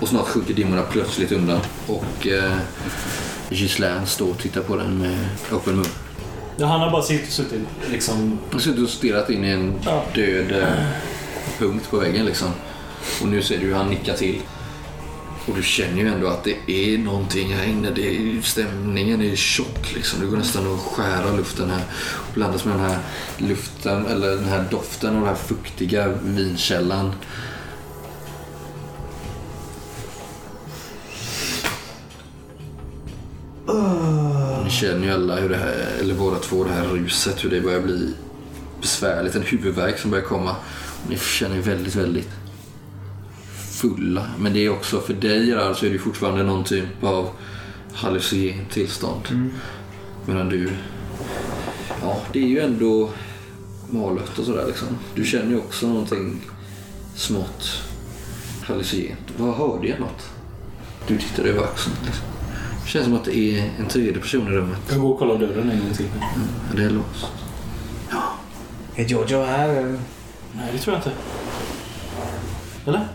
Och 0.00 0.08
snart 0.08 0.26
sjunker 0.28 0.54
dimmorna 0.54 0.82
plötsligt 0.82 1.32
undan 1.32 1.60
och 1.86 2.26
eh, 2.26 2.52
Gislaine 3.50 4.06
står 4.06 4.30
och 4.30 4.38
tittar 4.38 4.60
på 4.60 4.76
den 4.76 4.98
med 4.98 5.28
öppen 5.52 5.76
mun. 5.76 5.86
Ja, 6.56 6.66
han 6.66 6.80
har 6.80 6.90
bara 6.90 7.02
sitt- 7.02 7.30
suttit 7.30 7.60
liksom... 7.90 8.14
Han 8.18 8.38
har 8.52 8.58
suttit 8.58 8.82
och 8.84 8.88
stirrat 8.88 9.30
in 9.30 9.44
i 9.44 9.48
en 9.50 9.74
Ja. 9.84 10.04
död 10.14 10.52
eh, 10.52 10.68
punkt 11.58 11.90
på 11.90 11.96
väggen 11.96 12.26
liksom. 12.26 12.48
Och 13.22 13.28
nu 13.28 13.42
ser 13.42 13.58
du 13.58 13.66
hur 13.66 13.74
han 13.74 13.90
nickar 13.90 14.14
till. 14.14 14.40
Och 15.46 15.56
du 15.56 15.62
känner 15.62 16.02
ju 16.02 16.08
ändå 16.08 16.26
att 16.26 16.44
det 16.44 16.70
är 16.70 16.98
någonting 16.98 17.54
här 17.54 17.64
inne. 17.64 17.90
Det 17.90 18.16
är, 18.16 18.42
stämningen 18.42 19.22
är 19.22 19.36
tjock 19.36 19.94
liksom. 19.94 20.20
Det 20.20 20.26
går 20.26 20.36
nästan 20.36 20.74
att 20.74 20.80
skära 20.80 21.36
luften 21.36 21.70
här. 21.70 21.82
Och 22.28 22.34
blandas 22.34 22.64
med 22.64 22.74
den 22.74 22.84
här 22.84 22.98
luften, 23.38 24.06
eller 24.06 24.30
den 24.30 24.44
här 24.44 24.64
doften 24.70 25.14
och 25.14 25.20
den 25.20 25.28
här 25.28 25.34
fuktiga 25.34 26.08
vinkällan. 26.08 27.14
Ni 34.64 34.70
känner 34.70 35.06
ju 35.06 35.12
alla 35.12 35.36
hur 35.36 35.48
det 35.48 35.56
här, 35.56 35.86
eller 36.00 36.14
båda 36.14 36.38
två, 36.38 36.64
det 36.64 36.72
här 36.72 36.84
ruset, 36.84 37.44
hur 37.44 37.50
det 37.50 37.60
börjar 37.60 37.80
bli 37.80 38.14
besvärligt. 38.80 39.34
En 39.34 39.42
huvudvärk 39.42 39.98
som 39.98 40.10
börjar 40.10 40.24
komma. 40.24 40.56
Ni 41.08 41.18
känner 41.18 41.56
er 41.56 41.60
väldigt, 41.60 41.94
väldigt 41.94 42.30
fulla. 43.80 44.26
Men 44.38 44.52
det 44.52 44.64
är 44.66 44.70
också 44.70 45.00
för 45.00 45.14
dig 45.14 45.48
Gerard, 45.48 45.76
så 45.76 45.86
är 45.86 45.90
det 45.90 45.98
fortfarande 45.98 46.42
någon 46.42 46.64
typ 46.64 47.04
av 47.04 47.28
hallucinogent 47.92 48.70
tillstånd. 48.70 49.50
Medan 50.26 50.48
du, 50.48 50.70
ja 52.02 52.20
det 52.32 52.38
är 52.38 52.48
ju 52.48 52.60
ändå 52.60 53.10
malött 53.90 54.38
och 54.38 54.44
sådär 54.44 54.66
liksom. 54.66 54.88
Du 55.14 55.24
känner 55.24 55.50
ju 55.50 55.58
också 55.58 55.86
någonting 55.86 56.40
smått 57.16 57.82
hallucinogent. 58.62 59.32
Vad 59.36 59.54
hörde 59.54 59.88
jag 59.88 60.00
något? 60.00 60.30
Du 61.06 61.18
tittar 61.18 61.44
över 61.44 61.62
axeln 61.62 61.96
liksom. 62.04 62.24
Det 62.84 62.90
känns 62.90 63.04
som 63.04 63.14
att 63.14 63.24
det 63.24 63.36
är 63.36 63.70
en 63.78 63.88
tredje 63.88 64.20
person 64.20 64.46
i 64.46 64.50
rummet. 64.50 64.78
Jag 64.90 65.00
går 65.00 65.12
och 65.12 65.18
kollar 65.18 65.38
dörren 65.38 65.70
en 65.70 65.80
gång 65.80 65.94
till. 65.94 66.06
Det 66.76 66.84
är 66.84 66.90
låst. 66.90 67.26
Är 68.96 69.04
Giorgio 69.04 69.44
här? 69.44 69.98
Nej, 70.56 70.68
det 70.72 70.78
tror 70.78 70.96
jag 70.96 71.00
inte. 71.00 71.12
Eller? 72.86 73.08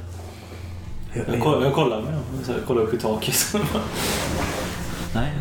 Jag 1.13 1.41
kollar, 1.41 1.65
jag 1.65 1.73
kollar, 1.73 2.01
med 2.01 2.13
dem. 2.13 2.23
Jag 2.47 2.65
kollar 2.67 2.81
upp 2.81 2.93
i 2.93 2.97
taket. 2.97 3.55
Nej. 5.13 5.33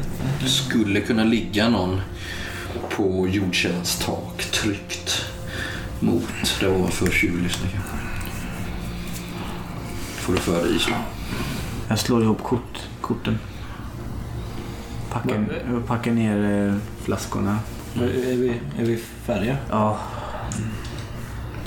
Det 0.43 0.49
skulle 0.49 1.01
kunna 1.01 1.25
ligga 1.25 1.69
någon 1.69 2.01
på 2.91 3.29
jordkällans 3.29 3.99
tak 3.99 4.45
tryckt 4.45 5.25
mot 6.01 6.61
där 6.61 6.75
ovanför 6.75 7.11
tjuvlyssningen 7.11 7.81
kanske. 7.91 8.07
Får 10.21 10.33
du 10.33 10.39
för 10.39 10.65
dig 10.65 10.77
Island. 10.77 11.05
Jag 11.89 11.99
slår 11.99 12.23
ihop 12.23 12.43
kort, 12.43 12.79
korten. 13.01 13.39
Packar, 15.11 15.47
packar 15.87 16.13
ner 16.13 16.69
eh, 16.69 16.75
flaskorna. 17.05 17.59
Är 17.97 18.37
vi, 18.37 18.53
är 18.79 18.85
vi 18.85 18.97
färdiga? 18.97 19.57
Ja. 19.71 19.99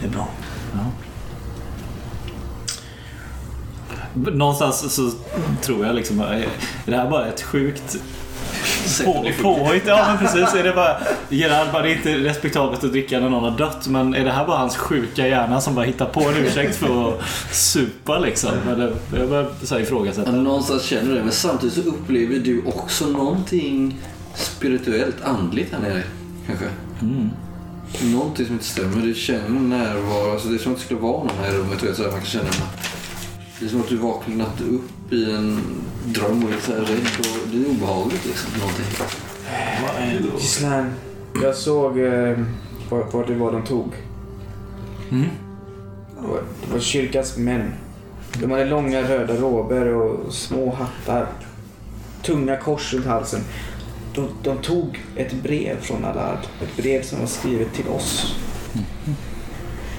Det 0.01 0.07
är 0.07 0.11
bra. 0.11 0.27
Ja. 0.73 0.91
Någonstans 4.13 4.95
så 4.95 5.11
tror 5.61 5.85
jag 5.85 5.95
liksom 5.95 6.19
är 6.19 6.47
det 6.85 6.95
här 6.95 7.09
bara 7.09 7.25
ett 7.27 7.41
sjukt 7.41 7.97
på, 9.05 9.31
påhitt? 9.41 9.83
Ja 9.85 10.05
men 10.07 10.17
precis. 10.17 10.55
Är 10.55 10.63
det 10.63 10.73
bara, 10.73 10.97
Gerard 11.29 11.71
bara, 11.71 11.83
det 11.83 11.89
är 11.91 11.95
inte 11.95 12.17
respektabelt 12.17 12.83
att 12.83 12.91
dricka 12.91 13.19
när 13.19 13.29
någon 13.29 13.43
har 13.43 13.57
dött 13.57 13.87
men 13.87 14.15
är 14.15 14.25
det 14.25 14.31
här 14.31 14.47
bara 14.47 14.57
hans 14.57 14.77
sjuka 14.77 15.27
hjärna 15.27 15.61
som 15.61 15.75
bara 15.75 15.85
hittar 15.85 16.05
på 16.05 16.21
en 16.21 16.35
ursäkt 16.37 16.75
för 16.75 17.09
att 17.09 17.25
supa 17.51 18.19
liksom? 18.19 18.51
Eller, 18.69 18.93
jag 19.17 19.29
börjar 19.29 19.79
ifrågasätta. 19.79 20.31
Någonstans 20.31 20.83
känner 20.83 21.09
du 21.09 21.15
det, 21.15 21.23
men 21.23 21.31
samtidigt 21.31 21.75
så 21.75 21.81
upplever 21.81 22.35
du 22.35 22.63
också 22.65 23.05
någonting 23.05 23.97
spirituellt, 24.35 25.21
andligt 25.23 25.73
här 25.73 25.79
nere. 25.79 26.03
Kanske. 26.47 26.65
Mm. 27.01 27.29
Någonting 27.99 28.45
som 28.45 28.54
inte 28.54 28.65
stämmer. 28.65 29.01
Du 29.01 29.13
känner 29.13 29.60
närvaro. 29.60 30.32
Alltså 30.32 30.47
det 30.47 30.56
är 30.56 30.60
som 30.60 30.71
att 30.71 30.77
det 30.77 30.86
skulle 30.86 30.99
vara 30.99 31.23
någon 31.23 31.38
här 31.41 31.54
i 31.54 31.58
rummet. 31.58 31.84
Vet, 31.84 31.95
så 31.95 32.04
här, 32.04 32.12
man 32.12 32.19
kan 32.19 32.30
känna 32.30 32.49
det 33.62 33.67
är 33.67 33.69
som 33.69 33.82
att 33.82 33.89
du 33.89 33.97
vaknat 33.97 34.62
upp 34.62 35.13
i 35.13 35.32
en 35.32 35.62
dröm 36.06 36.43
och 36.43 36.51
är 36.51 36.58
så 36.58 36.71
här 36.71 36.80
rädd. 36.80 37.08
Och 37.19 37.47
det 37.51 37.58
är 37.58 37.69
obehagligt 37.69 38.25
liksom. 38.25 38.51
Någonting. 38.60 38.86
Gislaine, 40.39 40.91
jag 41.43 41.56
såg 41.56 41.99
eh, 41.99 42.39
vad, 42.89 43.12
vad 43.12 43.27
det 43.27 43.36
var 43.36 43.51
de 43.51 43.63
tog. 43.63 43.93
Mm. 45.12 45.25
Det 46.15 46.27
var, 46.27 46.41
det 46.65 46.73
var 46.73 46.80
kyrkans 46.80 47.38
män. 47.38 47.73
De 48.39 48.51
hade 48.51 48.65
långa 48.65 49.01
röda 49.01 49.36
rober 49.36 49.86
och 49.86 50.34
små 50.34 50.75
hattar. 50.75 51.27
Tunga 52.23 52.58
kors 52.58 52.93
runt 52.93 53.06
halsen. 53.06 53.41
De, 54.15 54.28
de 54.43 54.58
tog 54.58 55.00
ett 55.15 55.34
brev 55.43 55.82
från 55.82 56.06
Allard. 56.06 56.39
Ett 56.62 56.78
brev 56.78 57.04
som 57.04 57.19
var 57.19 57.28
skrivet 57.28 57.74
till 57.74 57.88
oss. 57.88 58.36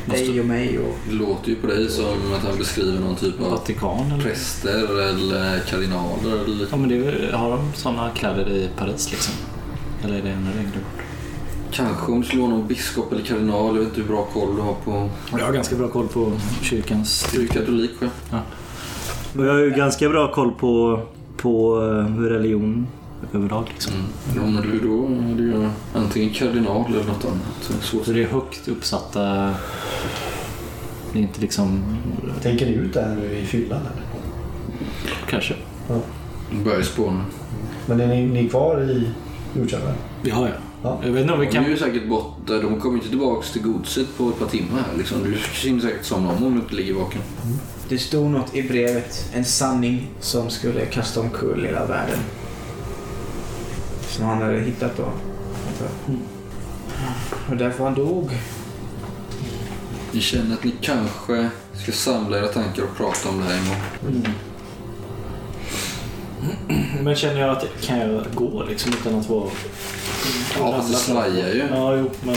Dig 0.07 0.41
och 0.41 0.47
mig 0.47 0.79
och... 0.79 0.95
Det 1.09 1.15
låter 1.15 1.49
ju 1.49 1.57
på 1.57 1.67
dig 1.67 1.89
som 1.89 2.33
att 2.37 2.43
han 2.43 2.59
beskriver 2.59 3.01
någon 3.01 3.17
typ 3.17 3.41
av 3.41 3.51
Vatikan 3.51 4.13
eller? 4.13 4.25
präster 4.25 5.01
eller 5.09 5.61
kardinaler 5.61 6.45
eller. 6.45 6.67
Ja 6.71 6.77
men 6.77 6.89
det 6.89 6.97
är, 6.97 7.33
har 7.33 7.51
de 7.51 7.73
sådana 7.75 8.11
kläder 8.11 8.51
i 8.51 8.69
Paris 8.77 9.11
liksom? 9.11 9.35
Eller 10.05 10.15
är 10.19 10.23
det 10.23 10.31
en 10.31 10.45
längre 10.45 10.71
bort? 10.75 11.05
Kanske 11.71 12.13
om 12.13 12.21
du 12.21 12.27
skulle 12.27 12.43
vara 12.43 12.51
någon 12.53 12.67
biskop 12.67 13.13
eller 13.13 13.23
kardinal. 13.23 13.77
Jag 13.77 13.85
vet 13.85 13.89
inte 13.89 14.01
hur 14.01 14.09
bra 14.09 14.25
koll 14.25 14.57
du 14.57 14.63
har 14.63 14.75
på... 14.85 15.11
Jag 15.39 15.47
har 15.47 15.53
ganska 15.53 15.77
bra 15.77 15.89
koll 15.89 16.09
på 16.09 16.33
kyrkans 16.63 17.29
Du 17.33 17.43
är 17.43 17.47
katolik 17.47 17.91
själv. 17.99 18.11
Och 19.37 19.47
jag 19.47 19.53
har 19.53 19.61
ju 19.61 19.71
ganska 19.71 20.09
bra 20.09 20.33
koll 20.33 20.53
på, 20.53 21.01
på 21.37 21.83
eh, 21.83 22.23
religion 22.23 22.87
överlag. 23.33 23.65
Liksom. 23.73 23.93
Mm. 23.95 24.07
Ja, 24.37 24.51
men 24.51 24.71
du 24.71 24.79
då 24.89 25.07
är 25.07 25.37
du 25.37 25.43
ju 25.43 25.69
antingen 25.95 26.35
kardinal 26.35 26.87
eller 26.87 27.05
något 27.05 27.25
annat. 27.25 27.73
Så. 27.81 28.05
Så 28.05 28.13
det 28.13 28.23
är 28.23 28.29
högt 28.29 28.69
uppsatta... 28.69 29.55
Det 31.13 31.19
är 31.19 31.23
inte 31.23 31.41
liksom... 31.41 31.97
Tänker 32.43 32.67
ni 32.67 32.73
ut 32.73 32.95
det 32.95 33.01
här 33.01 33.17
nu 33.17 33.37
i 33.37 33.47
fyllan 33.47 33.81
eller? 33.81 34.05
Kanske. 35.29 35.55
Börjar 36.65 36.83
spåna. 36.83 37.25
Men 37.87 38.01
är 38.01 38.07
ni, 38.07 38.27
ni 38.27 38.49
kvar 38.49 38.83
i 38.83 39.09
jordkällaren? 39.59 39.97
Ja, 40.23 40.49
ja. 40.49 40.55
Ja. 40.83 41.01
Jag 41.05 41.13
vet 41.13 41.23
inte 41.23 41.33
om 41.33 41.41
vi 41.41 41.47
De 41.47 41.53
kan... 41.53 41.65
är 41.65 41.69
ju 41.69 41.77
säkert 41.77 42.09
borta. 42.09 42.59
De 42.59 42.81
kommer 42.81 42.97
inte 42.97 43.09
tillbaka 43.09 43.47
till 43.53 43.63
godset 43.63 44.17
på 44.17 44.29
ett 44.29 44.39
par 44.39 44.47
timmar. 44.47 44.85
Liksom. 44.99 45.19
Du 45.25 45.37
hinner 45.69 45.81
säkert 45.81 46.05
somna 46.05 46.31
om 46.31 46.45
om 46.45 46.55
du 46.55 46.61
inte 46.61 46.75
ligger 46.75 46.95
vaken. 46.95 47.21
Det 47.89 47.99
stod 47.99 48.31
något 48.31 48.55
i 48.55 48.63
brevet. 48.63 49.31
En 49.35 49.45
sanning 49.45 50.09
som 50.21 50.51
skulle 50.51 50.87
kasta 50.87 51.21
omkull 51.21 51.65
hela 51.65 51.87
världen. 51.87 52.19
Som 54.13 54.25
han 54.25 54.43
hade 54.43 54.61
hittat 54.61 54.97
då. 54.97 55.05
Och 57.51 57.57
därför 57.57 57.85
han 57.85 57.95
dog. 57.95 58.31
Ni 60.13 60.21
känner 60.21 60.55
att 60.55 60.65
ni 60.65 60.75
kanske 60.81 61.49
ska 61.73 61.93
samla 61.93 62.39
era 62.39 62.49
tankar 62.49 62.83
och 62.83 62.97
prata 62.97 63.29
om 63.29 63.39
det 63.39 63.45
här 63.45 63.59
imorgon. 63.59 64.35
Men 67.05 67.17
känner 67.17 67.41
jag 67.41 67.51
att 67.51 67.65
kan 67.81 67.99
jag 67.99 68.25
gå 68.35 68.65
liksom 68.69 68.93
utan 69.01 69.15
att 69.15 69.29
vara... 69.29 69.51
Ja, 70.59 70.73
fast 70.73 70.93
det 70.93 70.99
svajar 70.99 71.49
ju. 71.49 71.65
Ja, 71.71 71.97
jo, 71.97 72.11
men... 72.25 72.37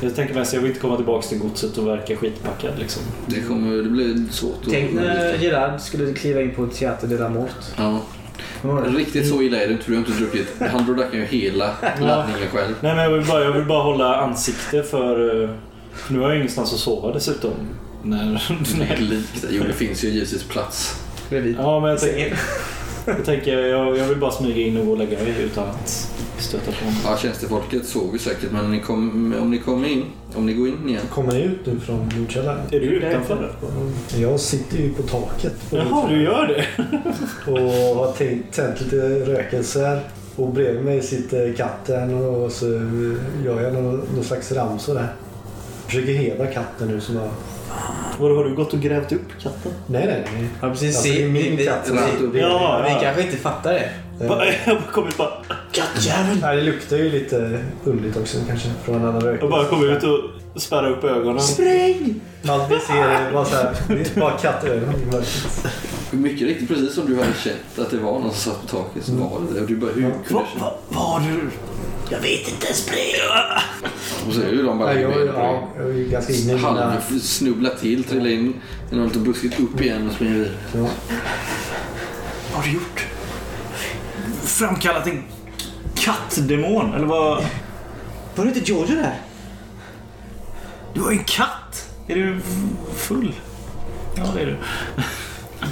Jag 0.00 0.16
tänker 0.16 0.34
mest, 0.34 0.52
jag 0.52 0.60
vill 0.60 0.70
inte 0.70 0.80
komma 0.80 0.96
tillbaka 0.96 1.28
till 1.28 1.38
godset 1.38 1.78
och 1.78 1.86
verka 1.86 2.16
skitpackad 2.16 2.78
liksom. 2.78 3.02
Det, 3.26 3.40
kommer, 3.40 3.76
det 3.76 3.90
blir 3.90 4.32
svårt 4.32 4.58
Tänk 4.70 4.94
när. 4.94 5.38
Gerard 5.38 5.80
skulle 5.80 6.12
kliva 6.12 6.42
in 6.42 6.54
på 6.54 6.66
Teater 6.66 7.08
de 7.08 7.16
la 7.16 7.28
Mort. 7.28 7.50
Ja. 7.76 8.00
Riktigt 8.96 9.28
så 9.28 9.42
illa 9.42 9.62
är 9.62 9.66
det 9.66 9.72
inte 9.72 9.84
för 9.84 9.90
du 9.90 9.96
har 9.98 10.04
inte 10.06 10.18
druckit. 10.18 10.48
Han 10.72 10.96
drack 10.96 11.14
ju 11.14 11.24
hela 11.24 11.66
laddningen 12.00 12.48
själv. 12.52 12.74
Nej 12.80 12.94
men 12.94 13.04
jag 13.04 13.10
vill 13.10 13.26
bara, 13.26 13.44
jag 13.44 13.52
vill 13.52 13.64
bara 13.64 13.82
hålla 13.82 14.16
ansikte 14.16 14.82
för... 14.82 15.42
eh, 15.42 15.50
för 15.94 16.14
nu 16.14 16.20
har 16.20 16.28
jag 16.28 16.36
ingenstans 16.36 16.72
att 16.72 16.78
sova 16.78 17.12
dessutom. 17.12 17.50
När, 18.02 18.24
när, 18.78 18.96
Likt. 18.96 19.44
Jo, 19.50 19.62
det 19.66 19.72
finns 19.72 20.04
ju 20.04 20.08
givetvis 20.08 20.44
plats. 20.44 21.00
Bredvid. 21.28 21.56
ja 21.58 21.80
men 21.80 21.90
jag, 21.90 22.00
tänker, 22.00 22.38
jag 23.04 23.24
tänker 23.24 23.58
jag, 23.58 23.98
jag 23.98 24.04
vill 24.06 24.18
bara 24.18 24.30
smyga 24.30 24.66
in 24.66 24.76
och 24.76 24.86
gå 24.86 24.92
och 24.92 24.98
lägga 24.98 25.18
mig 25.18 25.34
utan 25.42 25.68
att 25.68 26.12
stöta 26.42 26.70
på. 26.70 26.76
Ja, 27.04 27.16
tjänstefolket 27.16 27.86
sover 27.86 28.18
säkert 28.18 28.52
men 28.52 28.70
ni 28.70 28.80
kom, 28.80 29.34
om 29.40 29.50
ni 29.50 29.58
kommer 29.58 29.88
in, 29.88 30.04
om 30.34 30.46
ni 30.46 30.52
går 30.52 30.68
in 30.68 30.88
igen. 30.88 31.02
Kommer 31.10 31.32
ni 31.32 31.42
ut 31.42 31.66
nu 31.66 31.80
från 31.80 32.10
jordkällaren? 32.18 32.60
Är 32.70 32.80
du 32.80 32.86
utanför? 32.86 33.52
Jag 34.16 34.40
sitter 34.40 34.78
ju 34.78 34.92
på 34.94 35.02
taket. 35.02 35.70
På 35.70 35.76
Jaha, 35.76 36.08
du 36.08 36.22
gör 36.22 36.46
det? 36.46 36.66
Och 37.50 37.96
har 37.96 38.12
tänkt, 38.12 38.54
tänt 38.54 38.80
lite 38.80 38.96
rökelser. 39.32 40.00
Och 40.36 40.48
bredvid 40.52 40.84
mig 40.84 41.02
sitter 41.02 41.52
katten 41.52 42.14
och 42.14 42.52
så 42.52 42.66
gör 43.44 43.62
jag 43.62 43.72
någon, 43.72 44.02
någon 44.14 44.24
slags 44.24 44.52
ramsor 44.52 44.94
där. 44.94 45.08
Försöker 45.86 46.12
hedra 46.12 46.46
katten 46.46 46.88
nu 46.88 47.00
som 47.00 47.16
har... 47.16 47.28
Vadå, 48.18 48.36
har 48.36 48.44
du 48.44 48.54
gått 48.54 48.72
och 48.72 48.80
grävt 48.80 49.12
upp 49.12 49.28
katten? 49.42 49.72
Nej, 49.86 50.06
nej, 50.06 50.24
nej. 50.34 50.48
Ja, 50.60 50.70
precis. 50.70 50.96
Alltså, 50.96 51.12
det 51.12 51.22
är 51.22 51.28
min 51.28 51.56
katt 51.56 51.90
Ja, 52.34 52.84
vi 52.88 53.04
kanske 53.04 53.22
inte 53.22 53.36
fattar 53.36 53.72
det. 53.72 53.90
Bara- 54.28 54.46
Jag 54.66 54.76
bara 54.76 54.92
kom 54.92 55.08
ut 55.08 55.16
bara... 55.16 55.30
Kattjävel! 55.72 56.38
Nej, 56.42 56.56
det 56.56 56.62
luktar 56.62 56.96
ju 56.96 57.10
lite 57.10 57.64
underligt 57.84 58.16
också 58.16 58.38
kanske 58.48 58.68
från 58.84 58.94
en 58.94 59.04
annan 59.04 59.20
rökelse. 59.20 59.42
Jag 59.44 59.50
bara 59.50 59.64
kom 59.64 59.84
ut 59.84 60.02
och 60.54 60.60
spärrade 60.60 60.88
upp 60.88 61.04
ögonen. 61.04 61.40
Spräng! 61.42 62.20
Man 62.42 62.60
vi 62.68 62.80
ser 62.80 63.32
bara 63.32 63.44
så 63.44 63.56
här, 63.56 63.74
det 63.88 63.94
är 63.94 63.98
inte 63.98 64.20
bara 64.20 64.30
kattögon 64.38 64.94
i 65.02 65.06
mörkret. 65.06 65.66
Mycket 66.10 66.48
riktigt, 66.48 66.68
precis 66.68 66.94
som 66.94 67.06
du 67.06 67.16
hade 67.16 67.32
känt 67.44 67.78
att 67.78 67.90
det 67.90 67.96
var 67.96 68.12
någon 68.12 68.30
som 68.34 68.52
satt 68.52 68.62
på 68.62 68.76
taket 68.76 69.04
så 69.04 69.12
var 69.12 69.40
det 69.48 69.54
det. 69.54 69.60
Och 69.60 69.66
du 69.66 69.76
bara, 69.76 69.90
hur 69.92 70.00
kunde 70.02 70.18
du 70.28 70.28
känna? 70.28 70.44
va, 70.64 70.74
vad 70.88 71.04
har 71.04 71.20
du? 71.20 71.50
Jag 72.10 72.20
vet 72.20 72.48
inte, 72.48 72.66
spräng! 72.74 72.98
Och 74.28 74.34
så 74.34 74.40
är 74.40 74.48
ju 74.52 74.62
de 74.62 74.78
bara 74.78 74.92
Nej, 74.92 75.02
jag, 75.02 75.12
ben 75.14 75.26
ja, 75.36 75.68
jag 75.78 75.88
är 75.90 75.92
ju 75.94 76.08
ganska 76.08 76.32
inne 76.32 76.52
i 76.52 76.56
mina... 76.56 77.00
Snubblar 77.22 77.70
till, 77.80 78.04
trillar 78.04 78.30
in 78.30 78.60
i 78.92 78.96
något 78.96 79.14
buskigt 79.16 79.60
upp 79.60 79.80
igen 79.80 80.08
och 80.08 80.14
springer 80.14 80.34
vidare. 80.34 80.52
Ja. 80.74 80.80
Vad 82.52 82.62
har 82.62 82.62
du 82.68 82.72
gjort? 82.74 83.06
Framkallat 84.44 85.06
en 85.06 85.22
kattdemon? 85.94 86.94
Eller 86.94 87.06
vad? 87.06 87.44
Var 88.34 88.44
det 88.44 88.48
inte 88.58 88.72
Giorgio 88.72 88.94
där? 88.96 89.20
Du 90.94 91.00
har 91.00 91.10
ju 91.12 91.18
en 91.18 91.24
katt! 91.24 91.88
Är 92.08 92.14
du 92.14 92.40
full? 92.96 93.32
Ja, 94.16 94.24
det 94.34 94.42
är 94.42 94.46
du. 94.46 94.56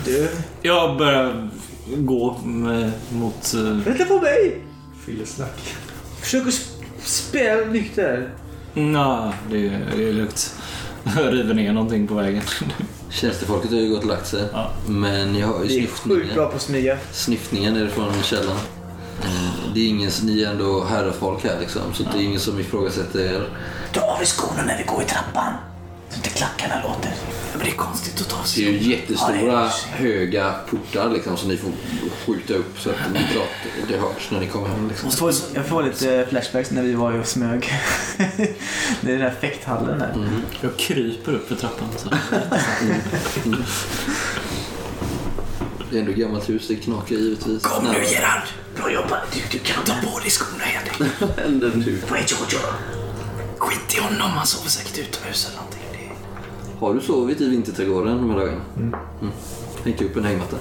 Du, 0.04 0.30
Jag 0.62 0.96
börjar 0.98 1.48
gå 1.96 2.38
med, 2.44 2.92
mot... 3.12 3.54
eh, 3.54 3.60
vänta 3.62 4.04
på 4.04 4.20
mig! 4.20 4.62
Fyllesnack. 5.06 5.74
Försök 6.20 6.42
att 6.42 6.48
sp- 6.52 6.82
spela 7.02 7.66
nykter. 7.70 8.30
Nja, 8.74 9.32
det, 9.50 9.68
det 9.96 10.08
är 10.08 10.12
lugnt. 10.12 10.54
Jag 11.16 11.32
river 11.34 11.54
ner 11.54 11.72
någonting 11.72 12.06
på 12.06 12.14
vägen. 12.14 12.42
Tjänstefolket 13.10 13.70
har 13.70 13.78
ju 13.78 13.88
gått 13.90 14.02
och 14.02 14.08
lagt 14.08 14.26
sig. 14.26 14.44
Ja. 14.52 14.70
Men 14.86 15.38
jag 15.38 15.46
har 15.46 15.62
ju 15.62 15.66
Vi 15.68 15.76
är 15.78 15.80
sjukt 15.86 15.98
snyftningen. 16.02 16.34
bra 16.34 16.46
på 16.46 16.56
att 16.56 16.62
smyga. 16.62 16.98
Snyftningen 17.12 17.74
nerifrån 17.74 18.12
källan. 18.22 18.56
Eh, 19.22 19.72
Det 19.74 19.80
är 19.80 19.88
ingen, 19.88 20.10
ni 20.22 20.42
är 20.42 20.50
ändå 20.50 20.84
herrefolk 20.84 21.44
här 21.44 21.60
liksom. 21.60 21.82
Så 21.94 22.02
det 22.02 22.18
är 22.18 22.22
ingen 22.22 22.40
som 22.40 22.60
ifrågasätter 22.60 23.20
er. 23.20 23.48
Ta 23.92 24.00
av 24.00 24.18
dig 24.18 24.26
skorna 24.26 24.62
när 24.66 24.78
vi 24.78 24.84
går 24.84 25.02
i 25.02 25.04
trappan. 25.04 25.52
Så 26.10 26.16
inte 26.16 26.28
klackarna 26.30 26.74
låter. 26.82 27.12
Men 27.60 27.68
det 27.68 27.74
är 27.74 27.76
konstigt 27.76 28.20
att 28.20 28.28
ta 28.28 28.36
Det 28.36 28.42
är 28.42 28.46
sig 28.46 28.62
ju 28.62 28.78
det 28.78 28.84
jättestora 28.84 29.68
höga 29.90 30.54
portar 30.70 31.10
liksom 31.10 31.36
som 31.36 31.48
ni 31.48 31.56
får 31.56 31.70
skjuta 32.26 32.54
upp 32.54 32.80
så 32.80 32.90
att 32.90 32.96
ni 33.12 33.18
pratar, 33.18 33.88
det 33.88 33.96
hörs 33.96 34.30
när 34.30 34.40
ni 34.40 34.46
kommer 34.46 34.68
hem. 34.68 34.88
Liksom. 34.88 35.32
Jag 35.54 35.66
får 35.66 35.82
lite 35.82 36.26
flashbacks 36.30 36.70
när 36.70 36.82
vi 36.82 36.94
var 36.94 37.12
och 37.12 37.26
smög. 37.26 37.72
det 39.00 39.12
är 39.12 39.12
den 39.12 39.20
här 39.20 39.34
fäkthallen 39.40 39.98
där. 39.98 40.14
Jag 40.60 40.76
kryper 40.76 41.32
upp 41.32 41.48
för 41.48 41.56
trappan. 41.56 41.88
Så. 41.96 42.08
Det 45.90 45.96
är 45.96 46.00
ändå 46.00 46.12
gammalt 46.12 46.48
hus, 46.48 46.68
det 46.68 46.76
knakar 46.76 47.16
givetvis. 47.16 47.62
Kom 47.62 47.84
nu. 47.84 47.90
Gerard! 47.90 48.42
Bra 48.76 48.92
jobbat. 48.92 49.32
Du, 49.32 49.40
du 49.50 49.58
kan 49.58 49.84
ta 49.84 49.94
på 49.94 50.18
dig 50.18 50.30
skorna 50.30 50.64
igen. 50.70 51.12
Vad 51.20 51.30
händer 51.30 51.72
nu? 51.74 51.98
Var 52.10 52.16
är 52.16 52.24
Giorgio? 52.26 52.58
Skit 53.58 53.94
i 53.96 54.00
honom, 54.00 54.30
han 54.30 54.46
sover 54.46 54.70
säkert 54.70 54.98
utomhus 54.98 55.48
eller. 55.48 55.60
Det... 55.69 55.69
Har 56.80 56.94
du 56.94 57.00
sovit 57.00 57.40
i 57.40 57.48
vinterträdgården 57.48 58.16
de 58.16 58.30
här 58.30 58.36
dagarna? 58.38 58.60
Mm. 58.76 58.94
Hängt 59.84 60.02
upp 60.02 60.16
en 60.16 60.24
hängmatta? 60.24 60.56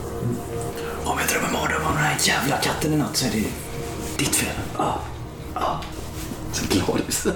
Om 1.03 1.17
jag 1.19 1.27
drömmer 1.29 1.51
mardrömmar 1.53 1.88
om 1.89 1.93
den 1.95 2.03
här 2.03 2.17
jävla 2.21 2.58
katten 2.58 2.93
i 2.93 2.97
natt 2.97 3.17
så 3.17 3.25
är 3.25 3.32
det 3.32 3.45
ditt 4.17 4.36
fel. 4.36 4.55
Så 6.51 6.65
glad 6.69 7.01
visst. 7.08 7.27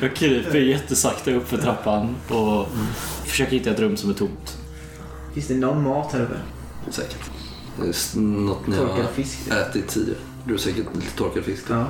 Jag 0.00 0.16
kryper 0.16 0.58
jättesakta 0.58 1.30
upp 1.30 1.48
för 1.48 1.56
trappan 1.58 2.16
och 2.28 2.66
försöker 3.24 3.52
hitta 3.52 3.70
ett 3.70 3.80
rum 3.80 3.96
som 3.96 4.10
är 4.10 4.14
tomt. 4.14 4.58
Finns 5.34 5.46
det 5.46 5.54
någon 5.54 5.82
mat 5.82 6.12
här 6.12 6.20
uppe? 6.22 6.34
Säkert. 6.90 7.30
Det 7.80 7.86
är 7.86 7.90
s- 7.90 8.12
något 8.16 8.66
ni 8.66 8.76
har 8.76 9.06
fisk. 9.14 9.38
ätit 9.50 9.88
tidigare. 9.88 10.18
Du 10.44 10.52
har 10.52 10.58
säkert 10.58 10.86
lite 10.94 11.16
torkad 11.16 11.44
fisk. 11.44 11.62
Ja, 11.70 11.86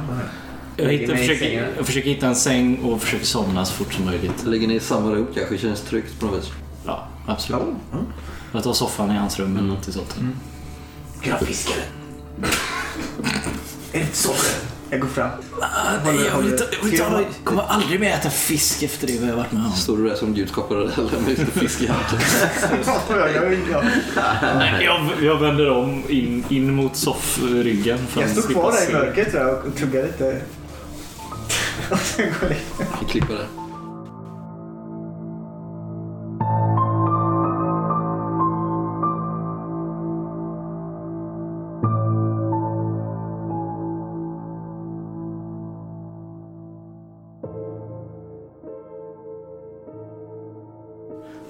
Jag, 0.76 0.92
hittar, 0.92 1.16
försöker, 1.16 1.72
jag 1.76 1.86
försöker 1.86 2.10
hitta 2.10 2.26
en 2.26 2.36
säng 2.36 2.76
och 2.76 3.02
försöker 3.02 3.26
somna 3.26 3.64
så 3.64 3.72
fort 3.72 3.92
som 3.92 4.04
möjligt. 4.04 4.44
Lägger 4.46 4.68
ni 4.68 4.74
i 4.74 4.80
samma 4.80 5.10
rum 5.10 5.26
kanske? 5.34 5.58
Känns 5.58 5.80
tryggt 5.80 6.20
på 6.20 6.26
något 6.26 6.38
vis? 6.38 6.50
Ja, 6.86 7.08
absolut. 7.26 7.62
Jag 8.52 8.62
tar 8.62 8.72
soffan 8.72 9.10
i 9.10 9.14
hans 9.14 9.38
rum 9.38 9.56
eller 9.56 9.68
något 9.68 9.84
sånt. 9.84 10.16
Grabbfiskare. 11.22 11.82
är 13.92 13.98
det 13.98 14.00
inte 14.00 14.16
så? 14.16 14.32
Jag 14.90 15.00
går 15.00 15.08
fram. 15.08 15.30
Nej, 16.04 16.26
jag 16.26 16.38
vill 16.38 16.52
inte, 16.52 16.68
jag 16.72 16.84
vill 16.84 16.92
inte, 16.92 17.04
jag 17.04 17.24
kommer 17.44 17.62
aldrig 17.62 18.00
mer 18.00 18.10
äta 18.10 18.30
fisk 18.30 18.82
efter 18.82 19.06
det 19.06 19.18
vi 19.20 19.26
har 19.28 19.36
varit 19.36 19.52
med 19.52 19.64
om. 19.66 19.72
Står 19.72 19.96
du 19.96 20.08
där 20.08 20.14
som 20.14 20.34
gudskapare 20.34 20.82
eller 20.82 21.20
med 21.26 21.48
fisk 21.48 21.82
i 21.82 21.86
handen? 21.92 22.20
Nej, 24.58 24.84
jag, 24.84 25.10
jag 25.22 25.38
vänder 25.40 25.70
om 25.70 26.02
in, 26.08 26.44
in 26.48 26.74
mot 26.74 26.96
soffryggen. 26.96 27.98
Jag 28.18 28.30
står 28.30 28.42
kvar 28.42 28.72
där 28.72 28.90
i 28.90 28.92
mörkret 28.92 29.34
och 29.64 29.76
tuggar 29.76 30.02
lite. 30.02 30.40
Vi 33.00 33.06
klipper 33.08 33.34
det. 33.34 33.46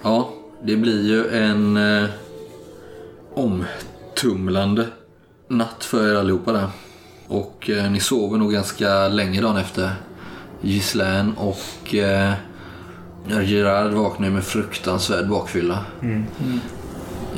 Ja, 0.04 0.32
det 0.62 0.76
blir 0.76 1.06
ju 1.06 1.28
en 1.28 1.76
eh, 1.76 2.08
omtumlande 3.35 4.87
natt 5.48 5.85
för 5.85 6.12
er 6.12 6.14
allihopa 6.14 6.52
där. 6.52 6.68
Och 7.28 7.70
eh, 7.70 7.90
ni 7.90 8.00
sover 8.00 8.38
nog 8.38 8.52
ganska 8.52 9.08
länge 9.08 9.40
dagen 9.40 9.56
efter. 9.56 9.90
Gislaine 10.62 11.33
och 11.37 11.94
eh, 11.94 12.33
Gerard 13.44 13.92
vaknar 13.92 14.27
ju 14.27 14.33
med 14.33 14.44
fruktansvärd 14.44 15.29
bakfylla. 15.29 15.85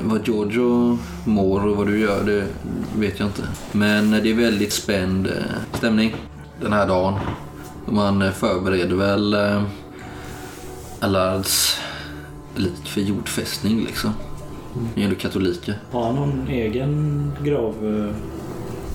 Vad 0.02 0.28
Giorgio 0.28 0.98
mår 1.24 1.66
och 1.66 1.76
vad 1.76 1.86
du 1.86 1.98
gör, 1.98 2.24
det 2.24 2.46
vet 2.98 3.18
jag 3.18 3.28
inte. 3.28 3.42
Men 3.72 4.10
det 4.10 4.30
är 4.30 4.34
väldigt 4.34 4.72
spänd 4.72 5.26
eh, 5.26 5.32
stämning 5.72 6.14
den 6.60 6.72
här 6.72 6.86
dagen. 6.86 7.14
Man 7.86 8.22
eh, 8.22 8.30
förbereder 8.30 8.96
väl 8.96 9.34
eh, 9.34 9.62
Allards 11.00 11.80
lik 12.56 12.86
för 12.88 13.00
jordfästning 13.00 13.84
liksom. 13.84 14.10
Ni 14.94 15.02
är 15.02 15.04
ändå 15.04 15.16
katoliker. 15.20 15.78
Har 15.90 16.04
han 16.06 16.14
någon 16.14 16.48
egen 16.48 17.32
grav... 17.42 17.74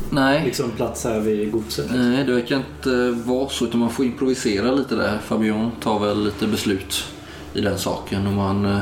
Nej, 0.09 0.45
Liksom 0.45 0.71
plats 0.71 1.03
här 1.03 1.19
vid 1.19 1.51
godset? 1.51 1.85
Nej, 1.93 2.23
det 2.23 2.33
verkar 2.33 2.55
inte 2.55 3.11
vara 3.11 3.49
så. 3.49 3.65
Utan 3.65 3.79
man 3.79 3.89
får 3.89 4.05
improvisera 4.05 4.71
lite 4.71 4.95
där. 4.95 5.17
Fabian 5.17 5.71
tar 5.83 5.99
väl 5.99 6.23
lite 6.25 6.47
beslut 6.47 7.03
i 7.53 7.61
den 7.61 7.77
saken. 7.77 8.27
Och 8.27 8.33
man, 8.33 8.65
eh, 8.65 8.79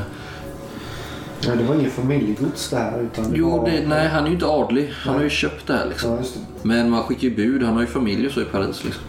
Ja, 1.41 1.55
det 1.55 1.63
var 1.63 1.75
ingen 1.75 1.91
familjegods 1.91 2.69
det 2.69 2.75
här 2.77 3.01
utan 3.01 3.31
det 3.31 3.37
jo, 3.37 3.57
var... 3.57 3.69
det, 3.69 3.87
nej, 3.87 4.07
han 4.07 4.23
är 4.23 4.27
ju 4.27 4.33
inte 4.33 4.45
adlig. 4.45 4.93
Han 4.93 5.15
har 5.15 5.23
ju 5.23 5.29
köpt 5.29 5.67
det 5.67 5.73
här 5.73 5.85
liksom. 5.89 6.11
Ja, 6.11 6.17
just 6.17 6.33
det. 6.33 6.39
Men 6.61 6.89
man 6.89 7.03
skickar 7.03 7.27
ju 7.27 7.35
bud. 7.35 7.63
Han 7.63 7.73
har 7.73 7.81
ju 7.81 7.87
familj 7.87 8.27
och 8.27 8.33
så 8.33 8.41
i 8.41 8.45
Paris 8.45 8.83
liksom. 8.83 9.03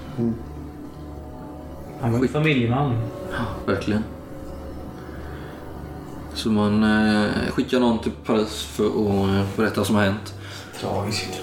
Han 2.00 2.12
var 2.12 2.18
en 2.18 2.28
familjeman. 2.28 3.02
Verkligen. 3.66 4.04
Så 6.34 6.48
man 6.48 6.82
eh, 6.82 7.30
skickar 7.50 7.80
någon 7.80 7.98
till 7.98 8.12
Paris 8.26 8.62
för 8.62 8.86
att 8.86 9.28
eh, 9.28 9.56
berätta 9.56 9.76
vad 9.76 9.86
som 9.86 9.96
har 9.96 10.02
hänt. 10.02 10.34
Tragiskt 10.80 11.40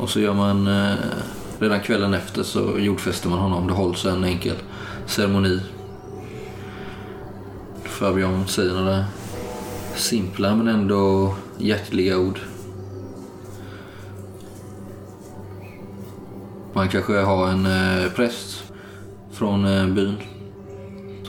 och 0.00 0.10
så 0.10 0.20
gör 0.20 0.34
man 0.34 0.66
eh, 0.66 0.94
redan 1.58 1.80
kvällen 1.80 2.14
efter 2.14 2.42
så 2.42 2.78
jordfäster 2.78 3.28
man 3.28 3.38
honom. 3.38 3.66
Det 3.66 3.72
hålls 3.72 4.04
en 4.04 4.24
enkel 4.24 4.56
ceremoni. 5.06 5.60
Fabian 7.84 8.46
säger 8.46 8.74
några 8.74 9.04
simpla 9.94 10.54
men 10.54 10.68
ändå 10.68 11.34
hjärtliga 11.58 12.18
ord. 12.18 12.40
Man 16.72 16.88
kanske 16.88 17.18
har 17.18 17.48
en 17.48 17.66
eh, 17.66 18.10
präst 18.12 18.62
från 19.32 19.64
eh, 19.64 19.86
byn 19.86 20.16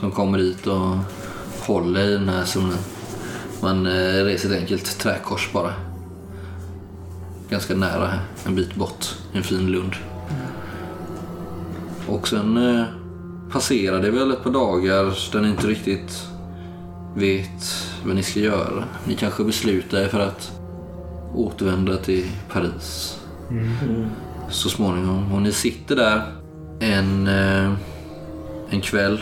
som 0.00 0.10
kommer 0.10 0.38
dit 0.38 0.66
och 0.66 0.96
håller 1.66 2.08
i 2.08 2.12
den 2.12 2.28
här 2.28 2.44
ceremonin. 2.44 2.78
Man 3.62 3.86
eh, 3.86 4.24
reser 4.24 4.52
ett 4.52 4.60
enkelt 4.60 4.98
träkors 4.98 5.52
bara. 5.52 5.91
Ganska 7.52 7.74
nära 7.74 8.06
här, 8.06 8.20
en 8.46 8.54
bit 8.54 8.74
bort, 8.74 9.06
en 9.32 9.42
fin 9.42 9.66
lund. 9.66 9.92
Och 12.06 12.28
sen 12.28 12.56
eh, 12.56 12.84
passerar 13.50 14.02
det 14.02 14.10
väl 14.10 14.30
ett 14.30 14.42
par 14.42 14.50
dagar 14.50 15.32
där 15.32 15.40
ni 15.40 15.48
inte 15.48 15.66
riktigt 15.66 16.28
vet 17.16 17.86
vad 18.04 18.16
ni 18.16 18.22
ska 18.22 18.40
göra. 18.40 18.84
Ni 19.06 19.14
kanske 19.14 19.44
beslutar 19.44 19.98
er 19.98 20.08
för 20.08 20.20
att 20.20 20.52
återvända 21.34 21.96
till 21.96 22.26
Paris 22.52 23.18
så 24.48 24.68
småningom. 24.68 25.32
Och 25.32 25.42
ni 25.42 25.52
sitter 25.52 25.96
där 25.96 26.22
en, 26.80 27.26
eh, 27.26 27.72
en 28.70 28.80
kväll. 28.80 29.20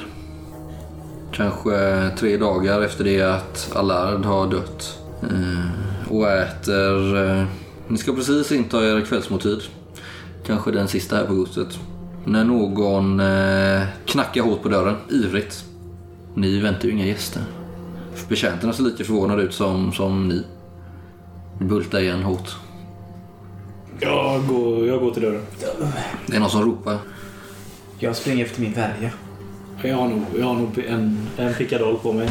Kanske 1.32 2.10
tre 2.18 2.36
dagar 2.36 2.82
efter 2.82 3.04
det 3.04 3.22
att 3.22 3.72
Allard 3.74 4.24
har 4.24 4.50
dött. 4.50 4.98
Eh, 5.22 6.12
och 6.12 6.28
äter... 6.28 7.46
Ni 7.90 7.98
ska 7.98 8.12
precis 8.12 8.52
inta 8.52 8.86
era 8.86 9.00
kvällsmåltid. 9.00 9.62
Kanske 10.46 10.70
den 10.70 10.88
sista 10.88 11.16
här 11.16 11.24
på 11.24 11.34
godset. 11.34 11.78
När 12.24 12.44
någon 12.44 13.20
eh, 13.20 13.82
knackar 14.06 14.42
hårt 14.42 14.62
på 14.62 14.68
dörren, 14.68 14.96
ivrigt. 15.10 15.64
Ni 16.34 16.60
väntar 16.60 16.88
ju 16.88 16.94
inga 16.94 17.06
gäster. 17.06 17.42
Betjänterna 18.28 18.72
ser 18.72 18.82
lika 18.82 19.04
förvånade 19.04 19.42
ut 19.42 19.54
som, 19.54 19.92
som 19.92 20.28
ni. 20.28 20.42
Bultar 21.58 22.00
igen 22.00 22.22
hårt. 22.22 22.56
Jag 24.00 24.46
går, 24.46 24.86
jag 24.86 25.00
går 25.00 25.10
till 25.10 25.22
dörren. 25.22 25.42
Det 26.26 26.36
är 26.36 26.40
någon 26.40 26.50
som 26.50 26.64
ropar. 26.64 26.98
Jag 27.98 28.16
springer 28.16 28.44
efter 28.44 28.60
min 28.60 28.72
värja. 28.72 29.10
Jag 29.82 29.96
har 29.96 30.08
nog, 30.08 30.22
jag 30.38 30.46
har 30.46 30.54
nog 30.54 30.78
en, 30.78 31.18
en 31.36 31.54
pickadoll 31.54 31.98
på 32.02 32.12
mig. 32.12 32.30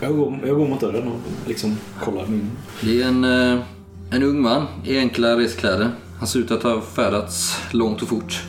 Jag, 0.00 0.16
går, 0.16 0.38
jag 0.46 0.56
går 0.56 0.68
mot 0.68 0.80
dörren 0.80 1.08
och 1.08 1.20
liksom 1.46 1.76
kollar 2.04 2.26
min... 2.26 2.50
Det 2.80 3.02
är 3.02 3.08
en, 3.08 3.24
eh, 3.24 3.62
en 4.10 4.22
ung 4.22 4.40
man 4.42 4.66
i 4.84 4.98
enkla 4.98 5.36
reskläder. 5.38 5.90
Han 6.18 6.28
ser 6.28 6.38
ut 6.40 6.50
att 6.50 6.62
ha 6.62 6.80
färdats 6.80 7.56
långt 7.70 8.02
och 8.02 8.08
fort. 8.08 8.42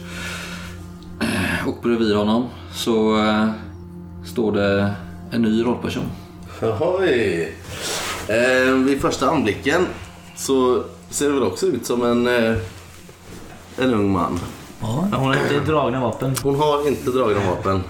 Eh, 1.22 1.68
Och 1.68 1.78
bredvid 1.84 2.16
honom 2.16 2.48
så 2.74 3.18
eh, 3.26 3.50
står 4.26 4.52
det 4.52 4.92
en 5.32 5.42
ny 5.42 5.64
rollperson. 5.64 6.04
Oj. 6.80 7.54
Eh, 8.28 8.74
vid 8.76 9.02
första 9.02 9.30
anblicken 9.30 9.86
så 10.36 10.84
ser 11.10 11.28
det 11.28 11.34
väl 11.34 11.44
också 11.44 11.66
ut 11.66 11.86
som 11.86 12.04
en, 12.06 12.28
eh, 12.28 12.56
en 13.78 13.94
ung 13.94 14.12
man. 14.12 14.40
Ja, 14.82 15.08
hon 15.12 15.28
har 15.28 15.34
inte 15.34 15.72
dragna 15.72 16.00
vapen. 16.02 16.36
Hon 16.44 16.56
har 16.56 16.88
inte 16.88 17.12
dragna 17.12 17.40
vapen 17.50 17.84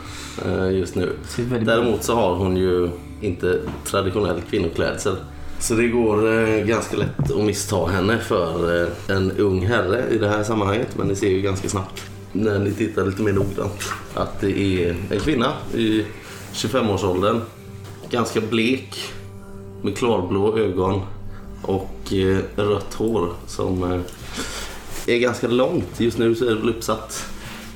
eh, 0.45 0.71
just 0.77 0.95
nu. 0.95 1.15
Däremot 1.61 2.03
så 2.03 2.15
har 2.15 2.35
hon 2.35 2.57
ju 2.57 2.89
inte 3.21 3.59
traditionell 3.85 4.41
kvinnoklädsel. 4.49 5.15
Så 5.61 5.73
det 5.73 5.87
går 5.87 6.33
eh, 6.33 6.65
ganska 6.65 6.97
lätt 6.97 7.31
att 7.31 7.43
missta 7.43 7.85
henne 7.85 8.19
för 8.19 8.81
eh, 8.81 9.15
en 9.15 9.31
ung 9.31 9.65
herre 9.65 10.09
i 10.11 10.17
det 10.17 10.29
här 10.29 10.43
sammanhanget. 10.43 10.97
Men 10.97 11.07
ni 11.07 11.15
ser 11.15 11.29
ju 11.29 11.41
ganska 11.41 11.69
snabbt 11.69 12.01
när 12.31 12.59
ni 12.59 12.71
tittar 12.71 13.05
lite 13.05 13.21
mer 13.21 13.33
noggrant 13.33 13.83
att 14.13 14.41
det 14.41 14.59
är 14.59 14.95
en 15.09 15.19
kvinna 15.19 15.53
i 15.75 16.05
25-årsåldern. 16.53 17.41
Ganska 18.09 18.41
blek 18.41 19.13
med 19.81 19.97
klarblå 19.97 20.57
ögon 20.57 21.01
och 21.61 22.13
eh, 22.13 22.39
rött 22.55 22.93
hår 22.93 23.29
som 23.47 23.83
eh, 23.83 23.99
är 25.07 25.17
ganska 25.19 25.47
långt. 25.47 25.99
Just 25.99 26.17
nu 26.17 26.35
så 26.35 26.45
är 26.45 26.49
det 26.49 26.55
väl 26.55 26.69
uppsatt 26.69 27.25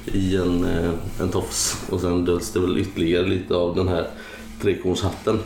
i 0.06 0.36
en, 0.36 0.66
eh, 0.66 0.92
en 1.20 1.30
tofs 1.30 1.86
och 1.90 2.02
sen 2.02 2.26
döljs 2.26 2.52
det 2.52 2.60
väl 2.60 2.78
ytterligare 2.78 3.28
lite 3.28 3.56
av 3.56 3.76
den 3.76 3.88
här 3.88 4.08
trekornshatten. 4.62 5.40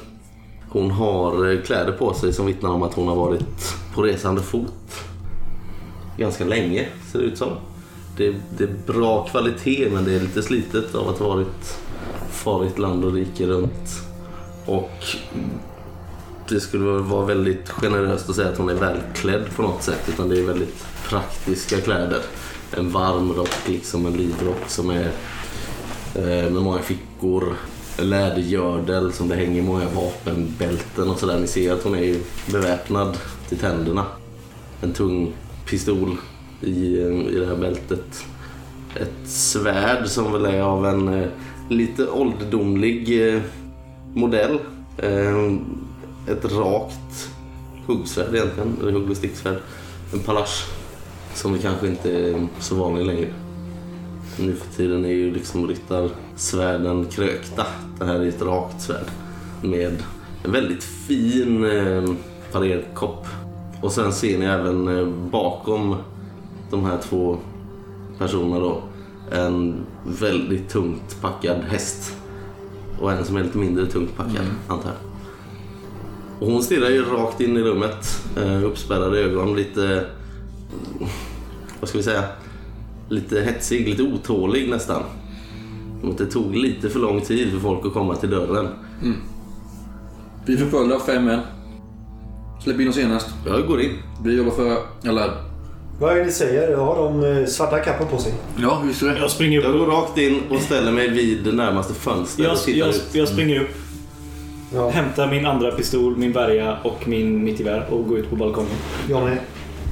Hon 0.69 0.91
har 0.91 1.51
eh, 1.51 1.61
kläder 1.61 1.91
på 1.91 2.13
sig 2.13 2.33
som 2.33 2.45
vittnar 2.45 2.69
om 2.69 2.83
att 2.83 2.93
hon 2.93 3.07
har 3.07 3.15
varit 3.15 3.75
på 3.95 4.01
resande 4.01 4.41
fot 4.41 4.73
ganska 6.19 6.45
länge 6.45 6.87
ser 7.11 7.19
det 7.19 7.25
ut 7.25 7.37
som. 7.37 7.49
Det, 8.17 8.35
det 8.57 8.63
är 8.63 8.93
bra 8.93 9.27
kvalitet 9.27 9.89
men 9.93 10.05
det 10.05 10.13
är 10.13 10.19
lite 10.19 10.43
slitet 10.43 10.95
av 10.95 11.09
att 11.09 11.19
ha 11.19 11.27
varit 11.27 11.79
farit 12.31 12.79
land 12.79 13.05
och 13.05 13.13
rike 13.13 13.45
runt. 13.45 14.01
Och 14.65 15.05
det 16.49 16.59
skulle 16.59 16.83
vara 16.85 17.25
väldigt 17.25 17.69
generöst 17.69 18.29
att 18.29 18.35
säga 18.35 18.49
att 18.49 18.57
hon 18.57 18.69
är 18.69 18.73
välklädd 18.73 19.55
på 19.55 19.61
något 19.61 19.83
sätt 19.83 20.09
utan 20.09 20.29
det 20.29 20.39
är 20.39 20.43
väldigt 20.43 20.85
praktiska 21.07 21.81
kläder. 21.81 22.21
En 22.77 22.91
varm 22.91 23.33
rock, 23.33 23.67
liksom 23.67 24.05
en 24.05 24.13
livrock 24.13 24.67
som 24.67 24.89
är 24.89 25.11
eh, 26.15 26.51
med 26.51 26.61
många 26.61 26.79
fickor. 26.79 27.55
Lädergördel 28.01 29.13
som 29.13 29.27
det 29.27 29.35
hänger 29.35 29.61
många 29.61 29.85
vapenbälten 29.89 31.09
och 31.09 31.19
sådär. 31.19 31.39
Ni 31.39 31.47
ser 31.47 31.73
att 31.73 31.83
hon 31.83 31.95
är 31.95 32.03
ju 32.03 32.23
beväpnad 32.51 33.17
till 33.49 33.57
tänderna. 33.57 34.05
En 34.81 34.93
tung 34.93 35.33
pistol 35.65 36.17
i, 36.61 36.97
i 37.29 37.35
det 37.39 37.45
här 37.45 37.55
bältet. 37.55 38.25
Ett 38.95 39.29
svärd 39.29 40.07
som 40.07 40.31
väl 40.31 40.45
är 40.45 40.61
av 40.61 40.85
en 40.85 41.07
eh, 41.07 41.27
lite 41.69 42.07
ålderdomlig 42.07 43.27
eh, 43.27 43.41
modell. 44.13 44.59
Eh, 44.97 45.53
ett 46.27 46.45
rakt 46.45 47.29
huggsvärd 47.85 48.35
egentligen, 48.35 48.77
eller 48.81 48.91
hugg 48.91 49.09
och 49.09 49.17
sticksvärd. 49.17 49.57
En 50.13 50.19
palasch 50.19 50.65
som 51.33 51.53
vi 51.53 51.59
kanske 51.59 51.87
inte 51.87 52.11
är 52.11 52.47
så 52.59 52.75
vanlig 52.75 53.05
längre. 53.05 53.33
Nu 54.39 54.55
för 54.55 54.77
tiden 54.77 55.05
är 55.05 55.09
ju 55.09 55.33
liksom 55.33 55.67
ryttarsvärden 55.67 57.05
krökta. 57.05 57.65
Det 57.99 58.05
här 58.05 58.19
är 58.19 58.25
ett 58.25 58.41
rakt 58.41 58.81
svärd 58.81 59.05
med 59.61 60.03
en 60.43 60.51
väldigt 60.51 60.83
fin 60.83 61.63
eh, 61.63 62.03
parerkopp. 62.51 63.27
Och 63.81 63.91
sen 63.91 64.13
ser 64.13 64.39
ni 64.39 64.45
även 64.45 64.97
eh, 64.97 65.07
bakom 65.31 65.95
de 66.71 66.85
här 66.85 66.97
två 66.97 67.37
personerna 68.17 68.59
då 68.59 68.81
en 69.31 69.85
väldigt 70.05 70.69
tungt 70.69 71.21
packad 71.21 71.57
häst. 71.61 72.15
Och 72.99 73.11
en 73.11 73.25
som 73.25 73.35
är 73.35 73.43
lite 73.43 73.57
mindre 73.57 73.85
tungt 73.85 74.17
packad, 74.17 74.45
antar 74.67 74.89
jag. 74.89 75.09
Och 76.39 76.51
hon 76.53 76.63
stirrar 76.63 76.89
ju 76.89 77.05
rakt 77.05 77.41
in 77.41 77.57
i 77.57 77.61
rummet. 77.61 78.25
Eh, 78.37 78.63
uppspärrade 78.63 79.19
ögon, 79.19 79.55
lite... 79.55 80.05
Vad 81.79 81.89
ska 81.89 81.97
vi 81.97 82.03
säga? 82.03 82.23
Lite 83.09 83.41
hetsig, 83.41 83.87
lite 83.89 84.03
otålig 84.03 84.69
nästan. 84.69 85.01
Det 86.17 86.25
tog 86.25 86.55
lite 86.55 86.89
för 86.89 86.99
lång 86.99 87.21
tid 87.21 87.51
för 87.51 87.59
folk 87.59 87.85
att 87.85 87.93
komma 87.93 88.15
till 88.15 88.29
dörren. 88.29 88.67
Vi 90.45 90.57
förföljda 90.57 90.95
av 90.95 90.99
fem 90.99 91.25
män. 91.25 91.39
Släpp 92.63 92.79
in 92.79 92.87
oss 92.89 92.95
senast. 92.95 93.27
Jag 93.45 93.67
går 93.67 93.81
in. 93.81 93.91
Vi 94.23 94.37
jobbar 94.37 94.51
för 94.51 94.77
Allard. 95.09 95.31
Vad 95.99 96.11
är 96.11 96.15
det 96.15 96.25
ni 96.25 96.31
säger? 96.31 96.77
Har 96.77 96.95
de 96.95 97.37
eh, 97.37 97.45
svarta 97.45 97.79
kappor 97.79 98.05
på 98.05 98.17
sig? 98.17 98.33
Ja, 98.57 98.81
visst 98.85 99.01
är 99.01 99.07
det. 99.07 99.19
Jag 99.19 99.31
springer 99.31 99.61
Jag 99.61 99.71
upp. 99.75 99.79
går 99.79 99.87
rakt 99.87 100.17
in 100.17 100.41
och 100.49 100.61
ställer 100.61 100.91
mig 100.91 101.09
vid 101.09 101.43
det 101.43 101.51
närmaste 101.51 101.93
fönstret 101.93 102.45
Jag, 102.47 102.53
och 102.53 102.59
tittar 102.59 102.79
jag, 102.79 102.89
ut. 102.89 103.05
jag 103.13 103.27
springer 103.27 103.61
upp, 103.61 103.69
Ja, 104.73 104.89
hämtar 104.89 105.27
min 105.31 105.45
andra 105.45 105.71
pistol, 105.71 106.17
min 106.17 106.31
värja 106.31 106.77
och 106.83 107.07
min 107.07 107.43
mittgevär 107.43 107.87
och 107.93 108.07
går 108.07 108.17
ut 108.17 108.29
på 108.29 108.35
balkongen. 108.35 108.71
jag 109.09 109.23
med. 109.23 109.37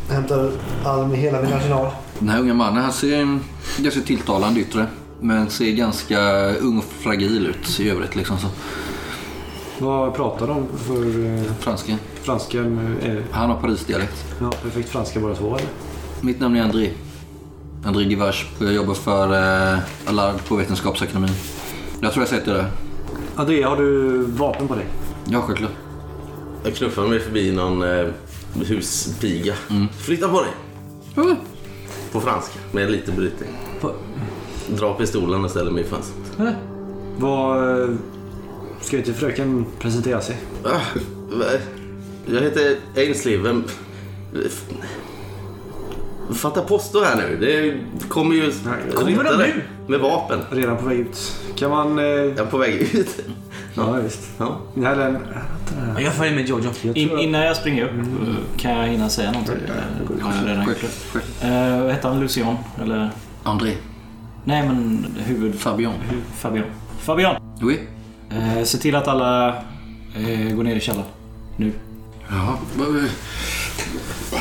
Hämtar 0.09 0.51
all, 0.85 1.11
hela 1.11 1.41
min 1.41 1.53
arsenal. 1.53 1.87
Den 2.19 2.29
här 2.29 2.39
unga 2.39 2.53
mannen 2.53 2.83
han 2.83 2.93
ser 2.93 3.39
ganska 3.77 4.01
tilltalande 4.01 4.59
yttre. 4.59 4.87
Men 5.21 5.49
ser 5.49 5.71
ganska 5.71 6.49
ung 6.55 6.77
och 6.77 6.83
fragil 6.83 7.47
ut 7.47 7.79
i 7.79 7.89
övrigt. 7.89 8.15
Liksom, 8.15 8.37
så. 8.39 8.47
Vad 9.79 10.15
pratar 10.15 10.47
de 10.47 10.65
för 10.87 11.25
eh, 11.37 11.43
Franska. 11.59 11.95
franska? 12.23 12.59
Eh, 12.59 13.17
Han 13.31 13.49
har 13.49 13.61
Paris-dialekt. 13.61 14.25
ja, 14.41 14.51
perfekt 14.63 14.89
franska 14.89 15.19
båda 15.19 15.35
två 15.35 15.55
eller? 15.55 15.67
Mitt 16.21 16.39
namn 16.39 16.55
är 16.55 16.63
André. 16.63 16.89
André 17.85 18.03
Givars. 18.03 18.45
Jag 18.59 18.73
jobbar 18.73 18.93
för 18.93 19.33
eh, 19.73 19.79
Allard 20.05 20.45
på 20.47 20.55
Vetenskapsakademin. 20.55 21.29
Jag 22.01 22.13
tror 22.13 22.21
jag 22.21 22.29
sett 22.29 22.45
det 22.45 22.53
där. 22.53 22.69
André, 23.35 23.63
har 23.63 23.77
du 23.77 24.17
vapen 24.23 24.67
på 24.67 24.75
dig? 24.75 24.85
Ja, 25.25 25.41
självklart. 25.41 25.71
Jag 26.63 26.75
knuffar 26.75 27.07
mig 27.07 27.19
förbi 27.19 27.51
någon 27.51 27.83
eh, 27.83 28.07
huspiga. 28.67 29.53
Flytta 30.05 30.27
på 30.29 30.41
dig! 30.41 30.51
Mm. 31.15 31.35
På 32.17 32.21
franska, 32.21 32.59
med 32.71 32.91
lite 32.91 33.11
brytning. 33.11 33.49
Va- 33.81 33.91
Drar 34.67 34.93
pistolen 34.93 35.43
och 35.45 35.51
ställer 35.51 35.71
mig 35.71 35.83
i 35.83 35.87
fönstret. 35.87 36.55
Vad... 37.17 37.81
eh, 37.81 37.89
Ska 38.81 38.97
inte 38.97 39.13
fröken 39.13 39.65
presentera 39.79 40.21
sig? 40.21 40.37
Ah, 40.63 40.69
va? 41.31 41.45
jag 42.25 42.41
heter 42.41 42.75
Ainsley. 42.95 43.37
Vem... 43.37 43.63
Fatta 46.33 46.61
posto 46.61 46.99
här 47.03 47.15
nu. 47.15 47.37
Det 47.37 47.77
kommer 48.09 48.35
ju 48.35 48.51
kommer 48.95 49.23
de 49.23 49.37
nu? 49.37 49.61
med 49.87 49.99
vapen. 49.99 50.39
Redan 50.51 50.77
på 50.77 50.85
väg 50.85 50.99
ut. 50.99 51.35
Kan 51.55 51.69
man... 51.71 51.99
Eh, 51.99 52.05
Jag 52.05 52.39
är 52.39 52.45
på 52.45 52.57
väg 52.57 52.75
ut. 52.95 53.19
Ja, 53.77 53.91
visst. 54.03 54.19
Ja. 54.37 54.57
Eller, 54.75 55.19
Ja, 55.95 56.01
Jag 56.01 56.13
följer 56.13 56.35
med 56.35 56.45
Jojo. 56.49 56.69
In, 56.93 57.19
innan 57.19 57.41
jag 57.41 57.55
springer 57.55 57.83
upp 57.83 57.91
eh, 57.91 58.33
kan 58.57 58.71
jag 58.71 58.87
hinna 58.87 59.09
säga 59.09 59.31
någonting? 59.31 59.55
Eller 59.65 60.21
har 60.23 60.33
jag 60.35 60.47
redan 60.49 60.65
gjort 60.67 60.77
det? 61.41 61.47
Eh, 61.47 61.81
Vad 61.83 61.91
heter 61.91 62.09
han? 62.09 62.19
Lucian? 62.19 62.57
Eller? 62.81 63.09
André. 63.43 63.73
Nej, 64.43 64.67
men 64.67 65.05
huvud... 65.17 65.59
Fabian. 65.59 65.93
Fabian. 66.35 66.65
Fabian! 66.99 67.35
Oui. 67.61 67.79
Eh, 68.29 68.63
se 68.63 68.77
till 68.77 68.95
att 68.95 69.07
alla 69.07 69.47
eh, 70.15 70.55
går 70.55 70.63
ner 70.63 70.75
i 70.75 70.79
källaren. 70.79 71.07
Nu. 71.57 71.71
Vad- 72.75 73.03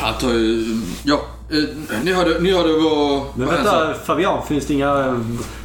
Han 0.01 0.13
tar 0.19 0.29
ju... 0.33 0.81
Ja, 1.03 1.21
eh, 1.51 1.99
ni 2.03 2.13
hörde, 2.13 2.39
ni 2.39 2.51
hörde 2.53 2.69
vad... 2.73 3.23
men 3.35 3.47
vad 3.47 3.55
vänta, 3.55 3.93
Fabian. 4.05 4.45
Finns 4.47 4.65
det 4.65 4.73
inga 4.73 4.99
eh, 5.05 5.17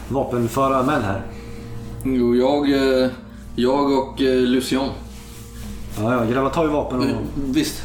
vapenföra 0.08 0.82
män 0.82 1.02
här? 1.02 1.22
Jo, 2.04 2.36
jag, 2.36 2.70
eh, 3.02 3.10
jag 3.54 3.92
och 3.92 4.20
eh, 4.22 4.40
Lucian. 4.40 4.88
Ja, 5.98 6.14
ja. 6.14 6.24
Grabbar 6.24 6.50
tar 6.50 6.64
ju 6.64 6.70
vapen 6.70 6.98
och, 7.00 7.06
Eh, 7.06 7.16
Visst. 7.34 7.82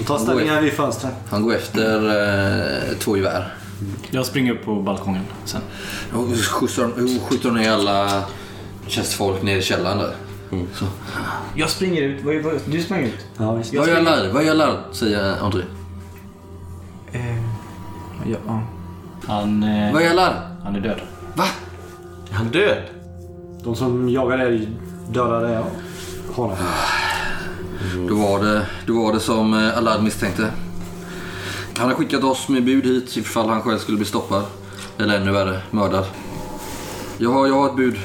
och 0.00 0.06
tar 0.06 0.18
ställningar 0.18 0.62
vid 0.62 0.72
fönstren. 0.72 1.12
Han 1.30 1.42
går 1.42 1.54
efter 1.54 1.96
eh, 2.90 2.98
två 2.98 3.16
gevär. 3.16 3.54
Jag 4.10 4.26
springer 4.26 4.52
upp 4.52 4.64
på 4.64 4.74
balkongen 4.82 5.22
sen. 5.44 5.60
Och 6.12 6.28
skjutsar, 6.36 6.84
och 6.84 7.22
skjuter 7.30 7.50
ner 7.50 7.72
alla 7.72 8.22
tjänstefolk 8.86 9.42
ner 9.42 9.56
i 9.56 9.62
källaren 9.62 9.98
där. 9.98 10.14
Så. 10.74 10.84
Jag 11.56 11.70
springer 11.70 12.02
ut. 12.02 12.24
Vad- 12.24 12.36
vad- 12.36 12.60
Du 12.66 12.82
springer 12.82 13.02
ut? 13.06 13.26
Ja, 13.36 13.54
visst. 13.54 13.74
Vad 13.74 13.88
gör 13.88 14.02
Lard? 14.02 14.26
Vad 14.32 14.44
gör 14.44 14.54
Lard? 14.54 14.76
Säger 14.92 15.36
André. 15.42 15.62
Eh, 17.12 17.36
ja, 18.30 18.36
ja. 18.46 18.62
Han, 19.26 19.62
eh, 19.62 19.92
Vad 19.92 20.02
gör 20.04 20.14
Lard? 20.14 20.34
han 20.64 20.76
är 20.76 20.80
död. 20.80 21.00
Va? 21.34 21.44
Är 22.30 22.34
han 22.34 22.48
död? 22.48 22.78
De 23.64 23.74
som 23.76 24.08
jagar 24.08 24.38
er 24.38 24.68
dödade 25.08 25.64
honom. 26.32 26.56
Då 28.08 28.14
var 28.14 28.44
det, 28.44 28.66
då 28.86 29.02
var 29.02 29.12
det 29.12 29.20
som 29.20 29.54
eh, 29.54 29.78
Allard 29.78 30.02
misstänkte. 30.02 30.50
Han 31.76 31.88
har 31.88 31.94
skickat 31.94 32.24
oss 32.24 32.48
med 32.48 32.64
bud 32.64 32.84
hit 32.86 33.16
ifall 33.16 33.48
han 33.48 33.62
själv 33.62 33.78
skulle 33.78 33.96
bli 33.96 34.06
stoppad. 34.06 34.42
Eller 34.98 35.20
ännu 35.20 35.32
värre, 35.32 35.60
mördad. 35.70 36.04
Jag 37.18 37.30
har, 37.30 37.46
jag 37.46 37.54
har 37.54 37.66
ett 37.68 37.76
bud 37.76 37.96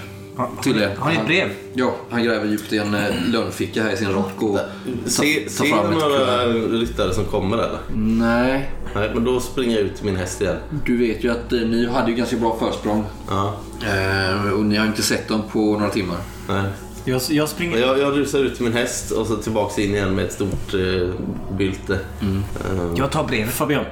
till 0.61 0.81
er. 0.81 0.95
Har 0.99 1.09
ni 1.11 1.15
ett 1.17 1.25
brev? 1.25 1.49
Ja, 1.73 1.95
han 2.09 2.23
gräver 2.23 2.45
djupt 2.47 2.73
i 2.73 2.77
en 2.77 2.93
eh, 2.93 3.01
lönnficka 3.27 3.83
här 3.83 3.91
i 3.93 3.97
sin 3.97 4.09
rock 4.09 4.41
och... 4.41 4.59
Se, 5.05 5.39
ta 5.39 5.49
ser 5.49 5.65
fram 5.65 5.85
ett 5.85 5.91
några 5.91 6.45
ryttare 6.79 7.13
som 7.13 7.25
kommer 7.25 7.57
eller? 7.57 7.79
Nej, 7.95 8.71
Nej, 8.95 9.11
men 9.13 9.23
då 9.23 9.39
springer 9.39 9.75
jag 9.75 9.85
ut 9.85 9.95
till 9.95 10.05
min 10.05 10.15
häst 10.15 10.41
igen. 10.41 10.55
du 10.85 10.97
vet 10.97 11.23
ju 11.23 11.31
att 11.31 11.53
eh, 11.53 11.59
ni 11.59 11.87
hade 11.89 12.11
ju 12.11 12.17
ganska 12.17 12.35
bra 12.37 12.57
försprång. 12.59 13.05
Ja, 13.29 13.53
Eh, 13.87 14.51
och 14.51 14.65
ni 14.65 14.77
har 14.77 14.85
inte 14.85 15.03
sett 15.03 15.27
dem 15.27 15.41
på 15.51 15.59
några 15.59 15.89
timmar. 15.89 16.17
nej. 16.47 16.63
Jag, 17.05 17.21
jag 17.29 17.49
springer... 17.49 17.77
Jag, 17.77 17.99
jag 17.99 18.17
rusar 18.17 18.39
ut 18.39 18.55
till 18.55 18.63
min 18.63 18.73
häst 18.73 19.11
och 19.11 19.27
så 19.27 19.35
tillbaks 19.35 19.79
in 19.79 19.95
igen 19.95 20.15
med 20.15 20.25
ett 20.25 20.33
stort 20.33 20.73
eh, 20.73 21.09
bylte. 21.57 21.99
Eh, 22.21 22.93
Jag 22.97 23.11
tar 23.11 23.23
brevet. 23.23 23.53
Fabian. 23.53 23.85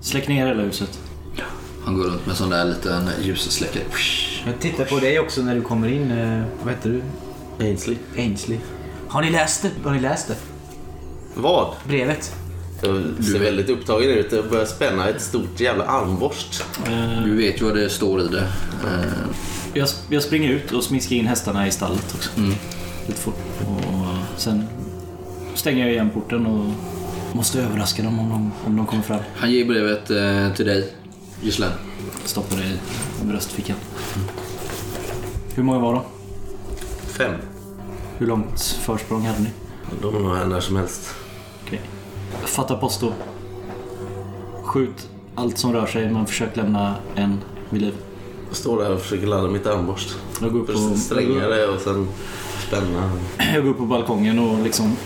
Släck 0.00 0.28
ner 0.28 0.46
hela 0.46 0.62
huset. 0.62 0.98
Han 1.84 1.96
går 1.96 2.04
runt 2.04 2.26
med 2.26 2.36
sån 2.36 2.50
där 2.50 2.64
liten 2.64 3.08
ljussläckare. 3.22 3.82
Jag 4.46 4.58
tittar 4.60 4.84
på 4.84 4.98
dig 4.98 5.18
också 5.20 5.42
när 5.42 5.54
du 5.54 5.62
kommer 5.62 5.88
in. 5.88 6.10
Eh, 6.10 6.42
vad 6.62 6.74
heter 6.74 6.90
du? 6.90 7.02
Ainsley. 7.64 7.96
Ainsley. 8.16 8.58
Har 9.08 9.22
ni 9.22 9.30
läst 9.30 9.62
det? 9.62 9.70
Har 9.84 9.94
ni 9.94 10.00
läst 10.00 10.28
det? 10.28 10.36
Vad? 11.34 11.74
Brevet? 11.88 12.34
Jag 12.82 13.24
ser 13.24 13.38
väldigt 13.38 13.68
upptagen 13.68 14.10
ut. 14.10 14.32
Jag 14.32 14.48
börjar 14.50 14.64
spänna 14.66 15.08
ett 15.08 15.20
stort 15.22 15.60
jävla 15.60 15.84
armborst. 15.84 16.64
Du 17.24 17.36
vet 17.36 17.60
ju 17.60 17.64
vad 17.64 17.76
det 17.76 17.90
står 17.90 18.20
i 18.20 18.28
det. 18.28 18.48
Eh, 18.86 19.02
jag, 19.74 19.88
jag 20.08 20.22
springer 20.22 20.48
ut 20.48 20.72
och 20.72 20.84
smiskar 20.84 21.16
in 21.16 21.26
hästarna 21.26 21.66
i 21.66 21.70
stallet 21.70 22.14
också. 22.14 22.30
Mm. 22.36 22.54
Lite 23.06 23.20
fort. 23.20 23.38
Och 23.66 24.40
sen 24.40 24.64
stänger 25.54 25.84
jag 25.84 25.92
igen 25.92 26.10
porten 26.10 26.46
och 26.46 26.74
måste 27.36 27.60
överraska 27.62 28.02
dem 28.02 28.18
om 28.18 28.28
de, 28.28 28.52
om 28.66 28.76
de 28.76 28.86
kommer 28.86 29.02
fram. 29.02 29.20
han 29.36 29.52
ger 29.52 29.64
brevet 29.64 30.10
eh, 30.10 30.54
till 30.56 30.66
dig, 30.66 30.94
Gislaine. 31.42 31.74
Stoppar 32.24 32.56
det 32.56 32.62
i 33.22 33.26
bröstfickan. 33.26 33.76
Hur 35.54 35.62
många 35.62 35.78
var 35.78 35.94
de? 35.94 36.02
Fem. 37.06 37.34
Hur 38.18 38.26
långt 38.26 38.60
försprång 38.60 39.26
hade 39.26 39.40
ni? 39.40 39.50
De 40.02 40.16
är 40.16 40.20
nog 40.20 40.36
här 40.36 40.46
när 40.46 40.60
som 40.60 40.76
helst. 40.76 41.14
Okej. 41.66 41.80
Fatta 42.44 42.76
posto. 42.76 43.12
Skjut 44.62 45.08
allt 45.34 45.58
som 45.58 45.72
rör 45.72 45.86
sig 45.86 46.10
men 46.10 46.26
försök 46.26 46.56
lämna 46.56 46.94
en 47.14 47.40
vid 47.70 47.82
liv. 47.82 47.94
Jag 48.50 48.56
står 48.56 48.82
där 48.82 48.92
och 48.92 49.00
försöker 49.00 49.26
ladda 49.26 49.48
mitt 49.48 49.66
armborst. 49.66 50.16
Jag 50.40 50.52
går 50.52 50.60
upp 50.60 50.66
på, 50.66 50.72
Först 50.72 51.04
stränga 51.04 51.46
det 51.48 51.66
och 51.66 51.80
sen 51.80 52.08
spänna. 52.66 53.10
jag 53.54 53.62
går 53.62 53.70
upp 53.70 53.78
på 53.78 53.86
balkongen 53.86 54.38
och 54.38 54.62
liksom 54.64 54.96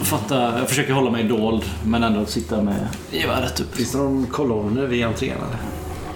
fatta, 0.00 0.58
jag 0.58 0.68
försöker 0.68 0.92
hålla 0.92 1.10
mig 1.10 1.24
dold 1.24 1.64
men 1.84 2.02
ändå 2.02 2.26
sitta 2.26 2.62
med 2.62 2.88
geväret 3.10 3.60
upp. 3.60 3.74
Finns 3.74 3.92
det 3.92 3.98
någon 3.98 4.26
kolonner 4.26 4.86
vid 4.86 5.04
entrén 5.04 5.36
eller? 5.36 5.58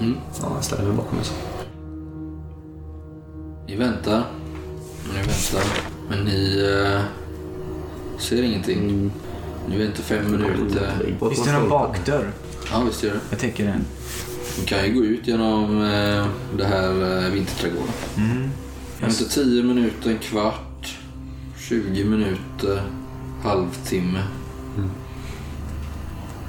Mm. 0.01 0.19
Ja, 0.43 0.53
jag 0.55 0.65
ställer 0.65 0.85
mig 0.85 0.93
bakom 0.97 1.17
mig 1.17 1.25
så. 1.25 1.35
Ni 3.69 3.77
väntar. 3.77 4.23
Ni 5.09 5.19
väntar. 5.19 5.63
Men 6.09 6.25
ni 6.25 6.71
eh, 6.85 7.01
ser 8.19 8.43
ingenting. 8.43 9.13
Ni 9.69 9.79
väntar 9.79 10.03
fem 10.03 10.31
minuter. 10.31 11.17
Finns 11.29 11.45
det 11.45 11.53
någon 11.53 11.69
bakdörr? 11.69 12.31
Ja, 12.73 12.83
visst 12.87 13.03
gör 13.03 13.11
det. 13.13 13.21
Jag 13.31 13.39
tänker 13.39 13.65
den. 13.65 13.85
Ni 14.59 14.65
kan 14.67 14.85
ju 14.87 14.95
gå 14.95 15.05
ut 15.05 15.27
genom 15.27 15.83
eh, 15.83 16.27
det 16.57 16.65
här 16.65 17.25
eh, 17.25 17.31
vinterträdgården. 17.31 17.93
Vänta 19.01 19.25
10 19.25 19.63
minuter, 19.63 20.11
en 20.11 20.19
kvart, 20.19 20.99
20 21.59 22.05
minuter, 22.05 22.83
halvtimme. 23.43 24.23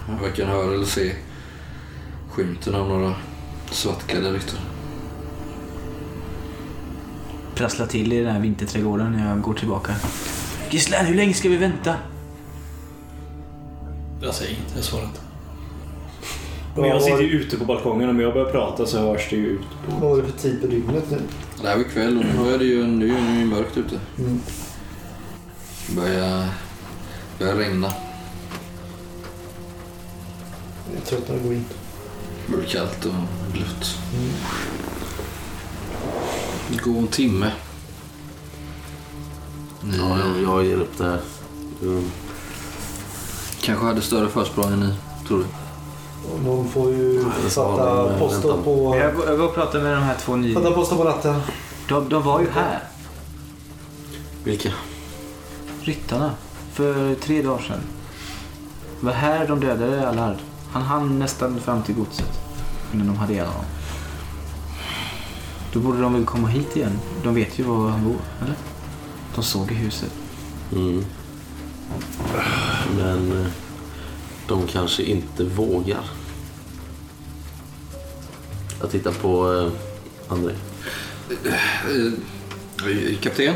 Jag 0.10 0.22
varken 0.22 0.48
höra 0.48 0.74
eller 0.74 0.86
se 0.86 1.16
skymten 2.32 2.76
av 2.76 2.88
några 2.90 3.14
svartklädda 3.72 4.32
ryttare. 4.32 4.60
Prasslar 7.56 7.88
till 7.88 8.14
i 8.14 8.20
den 8.20 8.34
här 8.34 8.40
vinterträdgården 8.40 9.12
när 9.12 9.30
jag 9.30 9.42
går 9.42 9.54
tillbaka. 9.54 9.96
Gislaine, 10.70 11.06
hur 11.06 11.16
länge 11.16 11.34
ska 11.34 11.50
vi 11.50 11.58
vänta? 11.58 11.96
Jag 14.22 14.36
säger 14.36 14.52
inget, 14.52 14.74
jag 14.76 14.84
svarar 14.84 15.04
inte. 15.04 15.23
Men 16.76 16.90
jag 16.90 17.02
sitter 17.02 17.22
ju 17.22 17.30
ute 17.30 17.58
på 17.58 17.66
balkongen 17.66 18.10
och 18.10 18.16
om 18.16 18.22
jag 18.22 18.34
börjar 18.34 18.52
prata 18.52 18.86
så 18.86 19.00
hörs 19.00 19.30
det 19.30 19.36
ju 19.36 19.48
ut. 19.48 19.62
Vad 19.90 20.10
var 20.10 20.18
det 20.18 20.24
för 20.24 20.40
tid 20.40 20.62
på 20.62 20.68
dygnet 20.68 21.12
nu? 21.12 21.18
Det 21.62 21.68
här 21.68 21.78
var 21.78 21.84
kväll 21.84 22.18
och 22.18 22.26
nu 22.26 22.54
är 22.54 22.58
det 22.58 22.66
ju, 22.66 22.88
nu 22.88 23.10
är 23.18 23.40
det 23.40 23.46
mörkt 23.46 23.78
ute. 23.78 24.00
Mm. 24.20 24.40
Det 25.88 25.96
börjar, 25.96 26.48
börjar 27.40 27.56
regna. 27.56 27.94
Jag 30.92 31.02
är 31.02 31.06
trött 31.06 31.30
när 31.30 31.36
det 31.36 31.44
går 31.44 31.54
in. 31.54 31.66
Det 32.48 32.58
blir 32.58 32.68
kallt 32.68 33.06
och 33.06 33.14
blött. 33.52 33.98
Det 36.70 36.84
går 36.84 36.98
en 36.98 37.08
timme. 37.08 37.52
Ni 39.82 39.98
Ja, 39.98 40.20
jag, 40.20 40.44
jag 40.44 40.66
ger 40.66 40.78
upp 40.78 40.98
det 40.98 41.04
här. 41.04 41.20
Mm. 41.82 42.04
kanske 43.62 43.86
hade 43.86 44.02
större 44.02 44.30
försprång 44.30 44.74
än 44.74 44.80
ni, 44.80 44.94
tror 45.28 45.38
du? 45.38 45.46
Någon 46.46 46.70
får 46.70 46.92
ju 46.92 47.26
fatta 47.50 48.10
de, 48.10 48.20
posten 48.20 48.64
på, 48.64 48.96
Jag 48.98 49.38
går 49.38 49.48
och 49.48 49.56
pratar 49.56 49.82
med 49.82 49.94
de 49.94 50.04
här 50.04 50.16
två 50.26 50.36
nya. 50.36 50.60
fatta 50.60 50.72
posten 50.72 50.98
på 50.98 51.04
natten. 51.04 51.42
De, 51.90 52.10
de 52.10 52.24
var 52.24 52.40
ju 52.40 52.50
här. 52.50 52.80
Vilka? 54.44 54.70
Ryttarna. 55.82 56.32
För 56.74 57.16
tre 57.16 57.42
dagar 57.42 57.62
sedan. 57.62 57.80
Det 59.00 59.06
var 59.06 59.14
här 59.14 59.48
de 59.48 59.60
dödade 59.60 60.10
Allard. 60.10 60.38
Han 60.72 60.82
hann 60.82 61.20
nästan 61.20 61.60
fram 61.60 61.84
till 61.84 61.96
godset. 61.96 62.40
Innan 62.94 63.08
de 63.08 63.16
hade 63.16 63.34
ihjäl 63.34 63.48
honom. 63.48 63.66
Då 65.74 65.80
borde 65.80 66.02
de 66.02 66.14
väl 66.14 66.26
komma 66.26 66.48
hit 66.48 66.76
igen. 66.76 67.00
De 67.24 67.36
vet 67.36 67.60
ju 67.60 67.64
var 67.64 67.90
han 67.90 68.04
bor, 68.04 68.16
eller? 68.42 68.56
De 69.36 69.44
såg 69.44 69.72
i 69.72 69.76
huset. 69.76 70.12
Mm. 70.72 71.06
Men 72.98 73.42
eh, 73.42 73.48
de 74.48 74.68
kanske 74.68 75.04
inte 75.04 75.44
vågar. 75.44 76.04
Jag 78.82 78.92
tittar 78.92 79.12
på 79.12 79.54
eh, 79.54 79.72
André. 80.34 80.54
Eh, 81.30 83.18
kapten? 83.22 83.54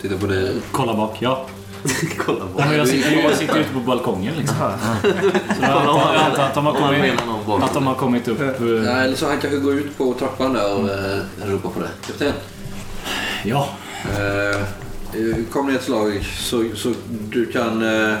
Titta 0.00 0.16
på 0.18 0.26
dig. 0.26 0.52
Kolla 0.70 0.94
bak, 0.94 1.16
ja. 1.20 1.46
Kolla 2.18 2.44
Nej, 2.56 2.68
men 2.68 2.78
jag, 2.78 2.88
sitter, 2.88 3.12
jag 3.22 3.36
sitter 3.36 3.58
ute 3.60 3.72
på 3.72 3.80
balkongen 3.80 4.34
liksom. 4.38 4.56
Så 4.56 5.62
jag 5.62 5.70
antar, 5.70 6.14
att, 6.38 6.54
de 6.54 6.66
har 6.66 6.72
kommit, 6.74 7.20
att 7.64 7.74
de 7.74 7.86
har 7.86 7.94
kommit 7.94 8.28
upp. 8.28 8.40
eh, 8.40 8.46
Nej, 8.60 9.04
eller 9.04 9.16
så 9.16 9.26
han 9.26 9.38
kanske 9.40 9.58
går 9.58 9.74
ut 9.74 9.98
på 9.98 10.14
trappan 10.14 10.52
där 10.52 10.74
och 10.74 10.88
eh, 10.88 11.50
ropar 11.50 11.70
på 11.70 11.80
dig. 11.80 11.90
Kapten? 12.06 12.32
Ja, 13.44 13.68
Eh, 14.18 14.60
eh, 15.20 15.36
kom 15.52 15.66
ner 15.66 15.74
ett 15.74 15.84
slag 15.84 16.24
så, 16.38 16.64
så 16.74 16.92
du 17.30 17.46
kan 17.46 17.82
eh, 17.82 18.16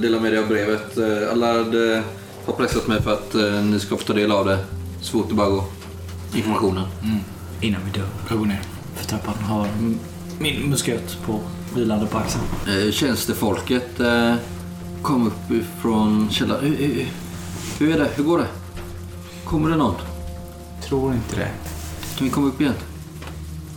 dela 0.00 0.20
med 0.20 0.32
dig 0.32 0.38
av 0.42 0.48
brevet. 0.48 0.98
Eh, 0.98 1.32
Allard 1.32 1.74
har 2.46 2.52
pressat 2.52 2.86
mig 2.86 3.02
för 3.02 3.12
att 3.12 3.34
eh, 3.34 3.64
ni 3.64 3.80
ska 3.80 3.96
få 3.96 4.04
ta 4.04 4.12
del 4.12 4.32
av 4.32 4.44
det 4.46 4.58
så 5.00 5.12
fort 5.12 5.28
det 5.28 5.34
bara 5.34 5.48
går. 5.50 5.64
Informationen. 6.34 6.86
Innan 7.60 7.80
vi 7.84 7.90
dör. 8.00 8.08
jag 8.28 8.38
går 8.38 8.46
ner 8.46 8.60
för 8.96 9.04
trappan. 9.06 9.34
Har 9.34 9.68
min 10.38 10.70
musköt 10.70 11.18
på 11.26 11.40
vilande 11.74 12.06
på 12.06 12.18
axeln. 12.18 12.44
Eh, 12.66 12.92
tjänstefolket 12.92 14.00
eh, 14.00 14.34
kom 15.02 15.26
upp 15.26 15.50
ifrån 15.50 16.28
källaren. 16.30 16.64
Hur, 16.64 16.76
hur, 16.76 17.06
hur 17.78 17.94
är 17.94 17.98
det? 17.98 18.08
Hur 18.14 18.24
går 18.24 18.38
det? 18.38 18.46
Kommer 19.44 19.70
det 19.70 19.76
någon? 19.76 19.94
Tror 20.88 21.14
inte 21.14 21.36
det. 21.36 21.50
Kan 22.18 22.24
vi 22.26 22.30
komma 22.30 22.46
upp 22.48 22.60
igen? 22.60 22.74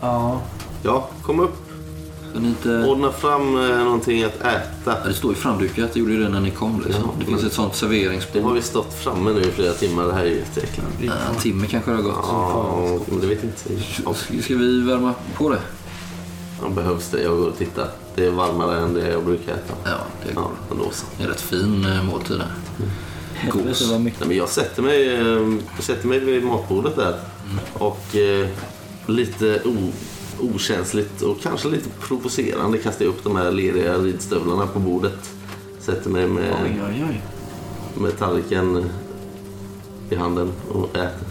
Ja. 0.02 0.42
Ja, 0.84 1.10
kom 1.22 1.40
upp. 1.40 1.65
Inte... 2.36 2.70
Ordna 2.88 3.12
fram 3.12 3.58
eh, 3.72 3.78
någonting 3.84 4.24
att 4.24 4.36
äta. 4.36 4.62
Ja, 4.86 4.96
det 5.08 5.14
står 5.14 5.32
ju 5.32 5.36
framdukat. 5.38 5.94
Det 5.94 6.00
gjorde 6.00 6.12
ju 6.14 6.24
det 6.24 6.30
när 6.30 6.42
ni 6.42 6.52
kom. 6.52 6.82
Liksom. 6.86 7.04
Ja, 7.04 7.10
det 7.20 7.26
finns 7.26 7.44
ett 7.44 7.54
sånt 7.54 7.72
Det 7.74 7.78
serveringsbord. 7.80 8.44
har 8.44 8.54
vi 8.54 8.62
stått 8.62 8.94
framme 8.94 9.34
nu 9.34 9.42
i 9.42 9.52
flera 9.52 9.74
timmar. 9.74 10.04
Det 10.08 10.14
här 10.14 10.22
är 10.22 10.30
ju 10.30 10.36
jätteäckligt. 10.38 10.84
Ja, 11.02 11.12
en 11.36 11.42
timme 11.42 11.68
kanske 11.68 11.92
det 11.92 11.96
har 11.98 12.04
gått. 12.04 12.16
Ja, 12.22 13.00
men 13.08 13.20
det 13.22 13.28
vet 13.28 13.44
inte. 13.44 13.64
Ja, 14.06 14.14
Ska 14.14 14.34
ska 14.42 14.56
vi 14.56 14.82
värma 14.82 15.14
på 15.38 15.50
det? 15.50 15.60
ja, 16.62 16.70
behövs 16.70 17.10
det. 17.10 17.22
Jag 17.24 17.38
går 17.38 17.48
och 17.48 17.58
tittar. 17.58 17.88
Det 18.16 18.26
är 18.26 18.32
varmare 18.32 18.80
än 18.80 18.94
det 18.94 19.10
jag 19.10 19.24
brukar 19.26 19.54
äta. 19.54 19.74
Ja, 19.84 19.90
det 20.26 20.32
Ja, 20.36 20.42
går. 20.42 20.52
ändå 20.72 20.90
så. 20.92 21.06
Det 21.18 21.24
är 21.24 21.28
en 21.28 21.32
rätt 21.34 21.42
fin 21.42 21.86
eh, 21.86 22.04
måltid 22.04 22.38
där. 22.38 22.48
Gos. 23.52 23.92
Nej, 23.92 24.14
men 24.28 24.38
jag 24.38 24.50
sätter 24.50 24.82
mig, 24.82 25.14
eh, 25.16 25.22
jag 25.76 25.84
sätter 25.84 26.08
mig 26.08 26.20
vid 26.20 26.44
matbordet 26.44 26.96
där. 26.96 27.16
Och 27.74 28.16
eh, 28.16 28.48
lite 29.06 29.62
o, 29.66 29.92
okänsligt 30.40 31.22
och 31.22 31.42
kanske 31.42 31.68
lite 31.68 31.90
provocerande 31.90 32.78
kastar 32.78 33.06
jag 33.06 33.10
upp 33.10 33.24
de 33.24 33.36
här 33.36 33.52
leriga 33.52 33.98
ridstövlarna 33.98 34.68
på 34.68 34.80
bordet. 34.80 35.30
Sätter 35.80 36.10
mig 36.10 36.28
med, 36.28 36.54
Oj, 36.64 36.82
oj, 36.90 37.06
oj. 37.10 37.22
med 38.02 38.18
tallriken 38.18 38.90
i 40.10 40.16
handen 40.16 40.52
och 40.72 40.90
äter. 40.98 41.28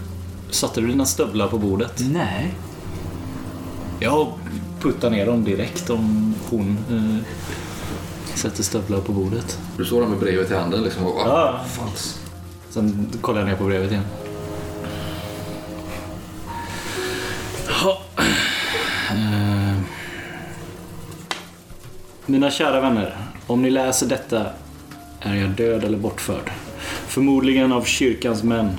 Satte 0.49 0.81
du 0.81 0.87
dina 0.87 1.05
stövlar 1.05 1.47
på 1.47 1.57
bordet? 1.57 2.01
Nej. 2.13 2.53
Jag 3.99 4.27
puttar 4.81 5.09
ner 5.09 5.25
dem 5.25 5.43
direkt 5.43 5.89
om 5.89 6.35
hon 6.49 6.77
eh, 6.91 7.25
sätter 8.37 8.63
stövlar 8.63 9.01
på 9.01 9.11
bordet. 9.11 9.59
Du 9.77 9.85
står 9.85 10.01
där 10.01 10.07
med 10.07 10.19
brevet 10.19 10.51
i 10.51 10.53
handen 10.53 10.83
liksom. 10.83 11.05
Och, 11.05 11.19
Ja. 11.25 11.59
Sen 12.69 13.07
kollar 13.21 13.39
jag 13.39 13.47
ner 13.49 13.55
på 13.55 13.63
brevet 13.63 13.91
igen. 13.91 14.03
Mina 22.27 22.51
kära 22.51 22.81
vänner, 22.81 23.17
om 23.47 23.61
ni 23.61 23.69
läser 23.69 24.07
detta 24.07 24.45
är 25.19 25.35
jag 25.35 25.49
död 25.49 25.83
eller 25.83 25.97
bortförd. 25.97 26.51
Förmodligen 27.07 27.71
av 27.71 27.83
kyrkans 27.83 28.43
män, 28.43 28.77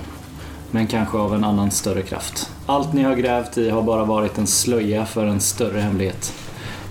men 0.71 0.87
kanske 0.87 1.17
av 1.17 1.35
en 1.35 1.43
annan 1.43 1.71
större 1.71 2.01
kraft. 2.01 2.51
Allt 2.65 2.93
ni 2.93 3.03
har 3.03 3.15
grävt 3.15 3.57
i 3.57 3.69
har 3.69 3.81
bara 3.81 4.05
varit 4.05 4.37
en 4.37 4.47
slöja 4.47 5.05
för 5.05 5.25
en 5.25 5.39
större 5.39 5.79
hemlighet. 5.79 6.33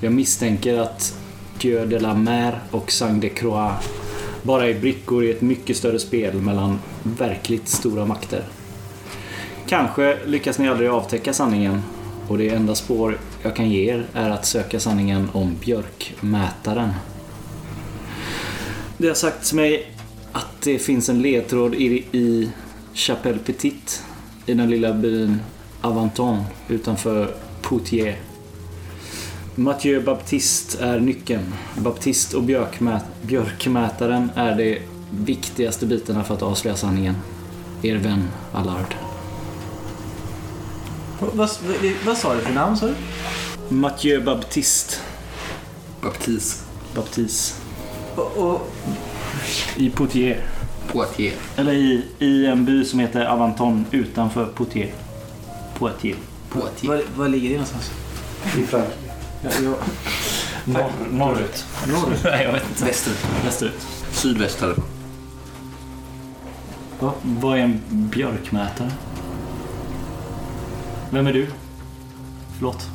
Jag 0.00 0.12
misstänker 0.12 0.78
att 0.78 1.18
Dieu 1.58 1.86
de 1.86 1.98
la 1.98 2.14
Mer 2.14 2.58
och 2.70 2.92
Sang 2.92 3.20
de 3.20 3.28
Croix 3.28 3.74
bara 4.42 4.68
är 4.68 4.80
brickor 4.80 5.24
i 5.24 5.30
ett 5.30 5.42
mycket 5.42 5.76
större 5.76 5.98
spel 5.98 6.34
mellan 6.34 6.78
verkligt 7.02 7.68
stora 7.68 8.06
makter. 8.06 8.42
Kanske 9.68 10.18
lyckas 10.26 10.58
ni 10.58 10.68
aldrig 10.68 10.90
avtäcka 10.90 11.32
sanningen 11.32 11.82
och 12.28 12.38
det 12.38 12.48
enda 12.48 12.74
spår 12.74 13.18
jag 13.42 13.56
kan 13.56 13.70
ge 13.70 13.90
er 13.90 14.06
är 14.12 14.30
att 14.30 14.46
söka 14.46 14.80
sanningen 14.80 15.28
om 15.32 15.56
björkmätaren. 15.60 16.92
Det 18.98 19.08
har 19.08 19.14
sagts 19.14 19.52
mig 19.52 19.92
att 20.32 20.62
det 20.62 20.78
finns 20.78 21.08
en 21.08 21.22
ledtråd 21.22 21.74
i, 21.74 22.04
i 22.12 22.50
Chapelle 22.94 23.38
Petite 23.38 23.92
i 24.46 24.54
den 24.54 24.70
lilla 24.70 24.92
byn 24.92 25.40
Avanton 25.80 26.42
utanför 26.68 27.34
Poutier. 27.62 28.16
Mathieu 29.54 30.00
Baptiste 30.00 30.84
är 30.84 31.00
nyckeln. 31.00 31.54
Baptiste 31.78 32.36
och 32.36 32.42
björkmät, 32.42 33.04
björkmätaren 33.22 34.30
är 34.34 34.56
de 34.56 34.78
viktigaste 35.10 35.86
bitarna 35.86 36.24
för 36.24 36.34
att 36.34 36.42
avslöja 36.42 36.76
sanningen. 36.76 37.14
Er 37.82 37.96
vän 37.96 38.28
Allard. 38.52 38.94
Vad, 41.20 41.36
vad, 41.36 41.50
vad 42.06 42.18
sa 42.18 42.34
du 42.34 42.40
för 42.40 42.52
namn 42.52 42.76
sa 42.76 42.86
du? 42.86 42.94
Mathieu 43.68 44.20
Baptiste. 44.20 44.96
Baptiste 46.02 46.64
Baptiste. 46.94 47.54
Och, 48.16 48.36
och, 48.36 48.72
I 49.76 49.90
Poitiers. 49.90 50.38
Poitiers. 50.88 51.34
Eller 51.56 51.72
i, 51.72 52.04
i 52.18 52.46
en 52.46 52.64
by 52.64 52.84
som 52.84 52.98
heter 52.98 53.24
Avanton 53.24 53.86
utanför 53.90 54.46
Poitiers. 54.46 54.90
Poitiers. 55.78 56.16
Poitiers. 56.50 56.88
var, 56.88 57.02
var 57.16 57.28
ligger 57.28 57.48
det 57.48 57.54
någonstans? 57.54 57.90
I 58.58 58.62
Frankrike. 58.62 58.96
Ja, 59.42 59.50
jag, 59.62 59.74
Norr, 60.64 60.90
norrut. 61.10 61.64
norrut. 61.88 62.20
Nej, 62.24 62.44
jag 62.44 62.52
vet 62.52 62.68
inte. 62.68 62.84
Västerut. 62.84 63.26
Västerut. 63.44 63.86
Sydväst 64.12 64.60
här. 64.60 64.74
Va? 67.00 67.12
Vad 67.22 67.58
är 67.58 67.62
en 67.62 67.80
björkmätare? 67.90 68.90
Vem 71.16 71.26
är 71.26 71.32
du? 71.32 71.46
Förlåt. 72.56 72.86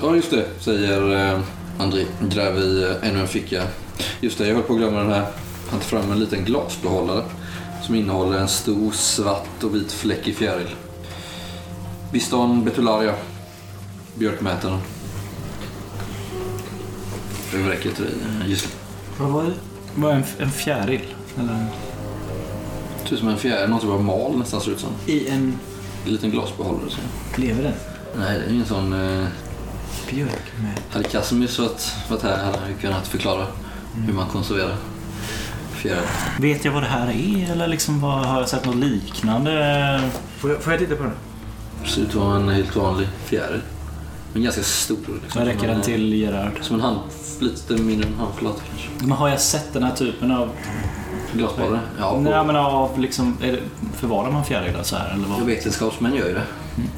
Ja, 0.00 0.16
just 0.16 0.30
det, 0.30 0.46
säger 0.60 1.32
eh, 1.32 1.40
André. 1.78 2.04
Gräver 2.20 2.60
i 2.60 2.82
eh, 2.82 3.08
ännu 3.08 3.20
en 3.20 3.28
ficka. 3.28 3.62
Just 4.20 4.38
det, 4.38 4.48
jag 4.48 4.54
höll 4.54 4.64
på 4.64 4.72
att 4.72 4.78
glömma 4.78 4.98
den 4.98 5.12
här. 5.12 5.26
Han 5.70 5.80
tar 5.80 5.86
fram 5.86 6.12
en 6.12 6.18
liten 6.18 6.44
glasbehållare 6.44 7.24
som 7.82 7.94
innehåller 7.94 8.38
en 8.38 8.48
stor 8.48 8.92
svart 8.92 9.64
och 9.64 9.74
vit 9.74 9.92
fläck 9.92 10.28
i 10.28 10.32
fjäril. 10.32 10.74
Biston 12.12 12.64
Betularia. 12.64 13.14
Björkmätaren. 14.14 14.78
Det 17.52 17.58
räcker 17.58 17.90
till 17.90 18.04
dig, 18.04 18.14
eh, 18.40 18.48
gisslan. 18.48 18.72
Vad 19.18 19.30
var 19.30 19.44
det? 19.44 20.10
En, 20.10 20.24
en 20.38 20.50
fjäril? 20.50 21.00
Eller? 21.38 21.66
Ut 23.12 23.18
som 23.18 23.28
en 23.28 23.38
fjäril, 23.38 23.70
något 23.70 23.80
som 23.80 23.90
var 23.90 23.98
mal 23.98 24.38
nästan 24.38 24.60
ser 24.60 24.70
ut 24.70 24.80
som. 24.80 24.90
I 25.06 25.28
en... 25.28 25.58
En 26.06 26.12
liten 26.12 26.30
glasbehållare. 26.30 26.90
Så. 26.90 27.40
Lever 27.40 27.62
den? 27.62 27.72
Nej, 28.16 28.38
det 28.38 28.44
är 28.44 28.50
ingen 28.52 28.66
sån... 28.66 28.92
Eh, 28.92 29.26
Björkmätare. 30.10 30.82
hade 30.90 31.04
Casimir 31.04 31.60
varit, 31.60 31.92
varit 32.10 32.22
här 32.22 32.44
hade 32.44 32.58
han 32.58 32.74
kunnat 32.80 33.08
förklara 33.08 33.46
hur 34.06 34.12
man 34.12 34.28
konserverar 34.28 34.76
fjäril. 35.72 36.02
Vet 36.40 36.64
jag 36.64 36.72
vad 36.72 36.82
det 36.82 36.86
här 36.86 37.08
är? 37.10 37.52
Eller 37.52 37.66
liksom 37.66 38.00
vad, 38.00 38.26
har 38.26 38.40
jag 38.40 38.48
sett 38.48 38.64
något 38.64 38.76
liknande? 38.76 40.10
Får 40.38 40.50
jag, 40.50 40.62
får 40.62 40.72
jag 40.72 40.80
titta 40.80 40.96
på 40.96 41.02
den? 41.02 41.12
Ser 41.86 42.02
ut 42.02 42.08
att 42.08 42.14
vara 42.14 42.36
en 42.36 42.48
helt 42.48 42.76
vanlig 42.76 43.08
fjäril. 43.24 43.60
Men 44.32 44.42
ganska 44.42 44.62
stor. 44.62 44.96
Liksom. 44.96 45.38
Vad 45.40 45.46
räcker 45.46 45.66
den 45.66 45.76
en- 45.76 45.82
till 45.82 46.14
Gerard? 46.14 46.52
Som 46.62 46.76
en 46.76 46.82
hand, 46.82 46.98
lite 47.40 47.72
mindre 47.72 48.06
än 48.06 48.12
en 48.12 48.18
handflata 48.18 48.60
kanske. 48.70 48.88
Men 49.00 49.10
har 49.12 49.28
jag 49.28 49.40
sett 49.40 49.72
den 49.72 49.82
här 49.82 49.94
typen 49.94 50.30
av... 50.30 50.50
Glasbollare? 51.32 51.80
Ja, 51.98 52.10
på, 52.14 52.20
Nej 52.20 52.44
men 52.46 52.56
av 52.56 52.98
liksom... 52.98 53.36
Är 53.42 53.52
det, 53.52 53.60
förvarar 53.94 54.30
man 54.30 54.44
fjärilar 54.44 54.82
så 54.82 54.96
här 54.96 55.14
eller 55.14 55.28
vad? 55.28 55.42
vetenskapsmän 55.46 56.14
gör 56.14 56.28
ju 56.28 56.34
det. 56.34 56.46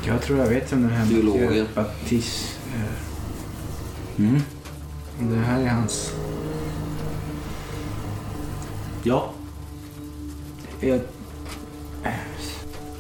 Jag 0.07 0.23
tror 0.23 0.39
jag 0.39 0.47
vet 0.47 0.73
vem 0.73 0.83
den 0.83 0.91
här 0.91 1.07
Biologer. 1.07 1.67
Baptiste 1.75 2.59
är. 2.75 4.23
Mm. 4.23 4.43
Det 5.21 5.37
här 5.37 5.61
är 5.61 5.69
hans... 5.69 6.13
Ja. 9.03 9.31
Jag, 10.81 11.01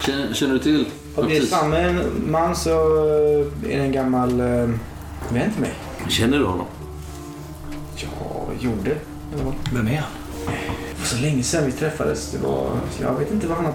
Känner, 0.00 0.34
känner 0.34 0.54
du 0.54 0.58
till? 0.60 0.86
om 1.16 1.28
det 1.28 1.36
är 1.36 1.42
samma 1.42 1.76
man 2.26 2.56
så 2.56 2.70
är 3.68 3.78
det 3.78 3.84
en 3.84 3.92
gammal 3.92 4.40
eh, 4.40 4.46
vän 5.32 5.52
till 5.52 5.60
mig. 5.60 5.74
Känner 6.08 6.38
du 6.38 6.44
honom? 6.44 6.66
Ja, 7.96 8.46
gjorde. 8.60 8.96
Vem 9.72 9.88
är 9.88 9.96
han? 9.96 10.10
Så 11.10 11.16
länge 11.16 11.42
sedan 11.42 11.66
vi 11.66 11.72
träffades. 11.72 12.30
Det 12.32 12.38
var, 12.38 12.70
jag 13.00 13.18
vet 13.18 13.32
inte 13.32 13.46
vad 13.46 13.56
han, 13.56 13.66
har, 13.66 13.74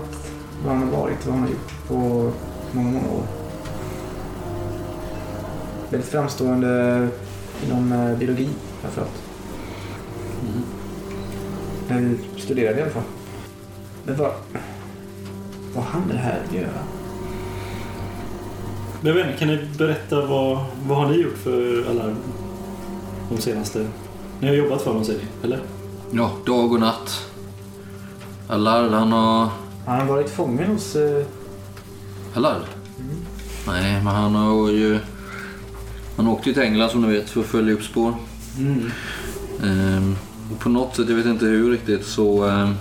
vad 0.66 0.76
han 0.76 0.90
har 0.90 1.02
varit, 1.02 1.26
vad 1.26 1.34
han 1.34 1.44
har 1.44 1.50
gjort 1.50 1.88
på 1.88 1.96
många, 2.72 2.92
många 2.92 3.12
år. 3.12 3.24
Väldigt 5.90 6.10
framstående 6.10 7.08
inom 7.66 7.92
eh, 7.92 8.18
biologi 8.18 8.50
framförallt. 8.82 9.24
När 11.90 12.00
vi 12.00 12.42
studerade 12.42 12.80
i 12.80 12.82
alla 12.82 12.92
fall. 12.92 13.04
Men 14.06 14.18
vad... 14.18 14.32
Vad 15.76 15.84
han 15.84 16.08
det 16.08 16.18
här 16.18 16.42
göra? 16.54 16.84
Men 19.02 19.16
vem, 19.16 19.38
kan 19.38 19.48
ni 19.48 19.70
berätta 19.78 20.26
vad, 20.26 20.66
vad 20.88 20.98
har 20.98 21.10
ni 21.10 21.22
gjort 21.22 21.38
för 21.38 21.90
Alarm? 21.90 22.16
De 23.30 23.38
senaste... 23.38 23.88
Ni 24.40 24.48
har 24.48 24.56
jobbat 24.56 24.82
för 24.82 24.94
dem 24.94 25.06
säger 25.06 25.20
ni, 25.20 25.26
eller? 25.44 25.60
Ja, 26.18 26.32
dag 26.46 26.72
och 26.72 26.80
natt. 26.80 27.30
Allard, 28.48 28.92
han 28.92 29.12
har... 29.12 29.50
Han 29.86 30.00
har 30.00 30.06
varit 30.06 30.30
fången 30.30 30.72
hos... 30.72 30.96
Eh, 30.96 31.26
Allard? 32.34 32.62
Nej, 33.68 34.04
men 34.04 34.16
han 34.16 34.36
har 34.36 34.70
ju... 34.70 35.00
Han 36.18 36.28
åkte 36.28 36.50
ju 36.50 36.54
till 36.54 36.64
England 36.64 36.90
som 36.90 37.02
ni 37.02 37.14
vet 37.14 37.30
för 37.30 37.42
att 37.42 37.46
följa 37.46 37.74
upp 37.74 37.84
spår. 37.84 38.16
Ehm, 39.64 40.16
och 40.54 40.60
på 40.60 40.70
något 40.70 40.96
sätt, 40.96 41.10
jag 41.10 41.16
vet 41.16 41.26
inte 41.26 41.46
hur 41.46 41.72
riktigt, 41.72 42.06
så 42.06 42.44
ehm, 42.44 42.74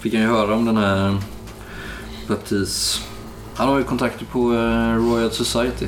fick 0.00 0.14
han 0.14 0.22
ju 0.22 0.28
höra 0.28 0.54
om 0.54 0.64
den 0.64 0.76
här 0.76 1.16
Baptiste. 2.28 3.00
Han 3.54 3.68
har 3.68 3.78
ju 3.78 3.84
kontakter 3.84 4.24
på 4.24 4.54
eh, 4.54 4.96
Royal 4.96 5.30
Society. 5.30 5.86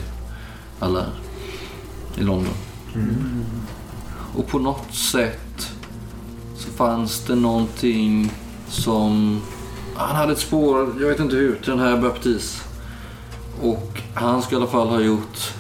Allaire 0.79 1.11
i 2.17 2.23
London. 2.23 2.55
Och 4.37 4.47
på 4.47 4.59
något 4.59 4.95
sätt 4.95 5.74
fanns 6.77 7.21
det 7.21 7.35
någonting 7.35 8.33
som... 8.69 9.41
Han 9.97 10.17
hade 10.17 10.33
ett 10.33 10.39
spår, 10.39 10.95
jag 11.01 11.09
vet 11.09 11.21
inte 11.21 11.37
hur, 11.37 11.57
till 11.57 11.71
den 11.71 11.79
här 11.79 11.97
Baptiste. 11.97 12.65
Och 13.63 14.03
han 14.15 14.43
ska 14.43 14.55
i 14.55 14.57
alla 14.57 14.67
fall 14.67 14.89
ha 14.89 15.01
gjort 15.01 15.53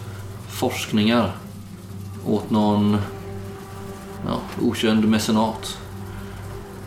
forskningar 0.48 1.36
åt 2.26 2.50
någon 2.50 2.96
ja, 4.26 4.40
okänd 4.62 5.08
mecenat. 5.08 5.78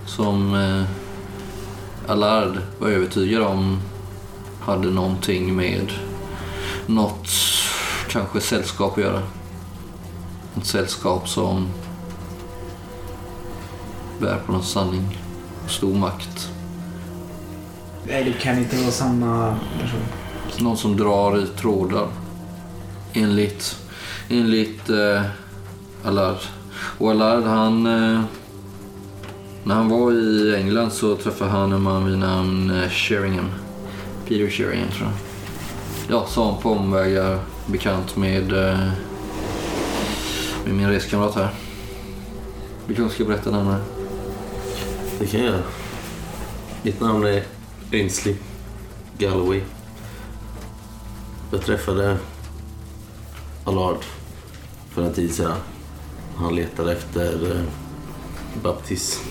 Som 0.06 0.56
eh, 0.56 0.84
Allard 2.12 2.58
var 2.80 2.88
övertygad 2.88 3.44
om 3.44 3.82
hade 4.60 4.90
någonting 4.90 5.56
med 5.56 5.92
något 6.86 7.30
kanske 8.10 8.42
sällskap 8.42 8.98
att 8.98 9.04
göra. 9.04 9.22
Ett 10.58 10.66
sällskap 10.66 11.30
som 11.30 11.68
bär 14.20 14.38
på 14.46 14.52
någon 14.52 14.64
sanning 14.64 15.18
och 15.66 15.72
stor 15.72 15.94
makt. 15.94 16.52
Nej, 18.08 18.24
det 18.24 18.34
kan 18.34 18.58
inte 18.58 18.76
vara 18.76 18.92
samma 18.92 19.56
person. 19.82 20.02
Någon 20.60 20.78
som 20.78 20.98
drar 20.98 21.44
i 21.44 21.48
trådar. 21.48 22.08
Enligt, 23.14 23.78
enligt 24.30 24.90
eh, 24.90 25.22
Allard. 26.04 26.38
Och 26.98 27.12
Allard 27.12 27.44
han... 27.44 27.86
Eh, 27.86 28.22
när 29.64 29.76
han 29.76 29.90
var 29.90 30.12
i 30.12 30.56
England 30.56 30.92
så 30.92 31.16
träffade 31.16 31.52
han 31.52 31.72
en 31.72 31.82
man 31.82 32.06
vid 32.06 32.18
namn 32.18 32.70
eh, 32.70 32.90
Sheringham. 32.90 33.52
Peter 34.28 34.50
Sheringham 34.50 34.90
tror 34.92 35.10
jag. 35.10 35.18
Ja, 36.10 36.26
som 36.28 36.62
på 36.62 36.72
omvägar 36.72 37.40
bekant 37.66 38.16
med, 38.16 38.52
eh, 38.52 38.80
med 40.66 40.74
min 40.74 40.90
reskamrat 40.90 41.36
här. 41.36 41.50
Vi 42.86 42.96
kanske 42.96 43.16
ska 43.16 43.26
berätta 43.26 43.52
närmare. 43.52 43.97
Det 45.20 45.28
kan 45.28 45.40
jag 45.40 45.50
göra. 45.50 45.64
Mitt 46.84 47.00
namn 47.00 47.26
är 47.26 47.44
Ainsley 47.92 48.36
Galloway. 49.18 49.62
Jag 51.52 51.62
träffade 51.62 52.18
Allard 53.64 53.98
för 54.90 55.04
en 55.04 55.14
tid 55.14 55.34
sedan. 55.34 55.58
Han 56.36 56.56
letade 56.56 56.92
efter 56.92 57.56
eh, 57.56 57.64
Baptiste 58.64 59.26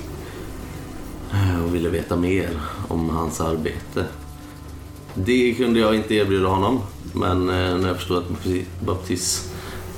eh, 1.32 1.64
och 1.64 1.74
ville 1.74 1.88
veta 1.88 2.16
mer 2.16 2.60
om 2.88 3.10
hans 3.10 3.40
arbete. 3.40 4.04
Det 5.14 5.54
kunde 5.54 5.80
jag 5.80 5.94
inte 5.94 6.14
erbjuda 6.14 6.48
honom, 6.48 6.80
men 7.12 7.48
eh, 7.48 7.78
när 7.78 7.88
jag 7.88 7.96
förstod 7.96 8.18
att 8.18 8.46
Baptiste 8.86 9.48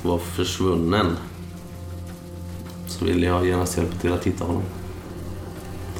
var 0.01 0.17
försvunnen 0.17 1.17
så 2.87 3.05
ville 3.05 3.25
jag 3.25 3.45
genast 3.45 3.77
hjälpa 3.77 3.95
till 3.95 4.13
att 4.13 4.27
hitta 4.27 4.45
honom. 4.45 4.63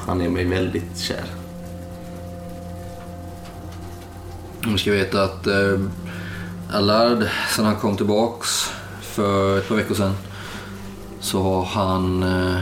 Han 0.08 0.22
är 0.22 0.30
mig 0.30 0.46
väldigt 0.46 0.98
kär. 0.98 1.26
Ni 4.66 4.78
ska 4.78 4.92
veta 4.92 5.24
att 5.24 5.48
eh, 5.48 5.80
Allard, 6.72 7.28
sen 7.56 7.66
han 7.66 7.76
kom 7.76 7.98
tillbaks 7.98 8.72
för 9.02 9.58
ett 9.58 9.68
par 9.68 9.76
veckor 9.76 9.96
sedan, 9.96 10.14
så 11.20 11.42
har 11.42 11.66
han 11.66 12.24
eh, 12.24 12.60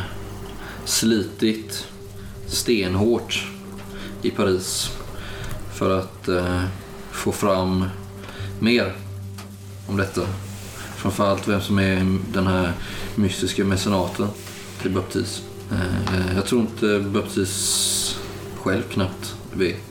slitit 0.85 1.87
stenhårt 2.47 3.47
i 4.21 4.31
Paris 4.31 4.91
för 5.73 5.99
att 5.99 6.27
eh, 6.27 6.63
få 7.11 7.31
fram 7.31 7.85
mer 8.59 8.95
om 9.87 9.97
detta. 9.97 10.21
Framförallt 10.95 11.47
vem 11.47 11.61
som 11.61 11.79
är 11.79 12.19
den 12.33 12.47
här 12.47 12.73
mystiska 13.15 13.63
mecenaten 13.63 14.27
till 14.81 14.91
Baptiste. 14.91 15.46
Eh, 15.71 16.35
jag 16.35 16.45
tror 16.45 16.61
inte 16.61 16.99
Baptiste 16.99 18.19
själv 18.63 18.81
knappt 18.81 19.35
vet 19.53 19.87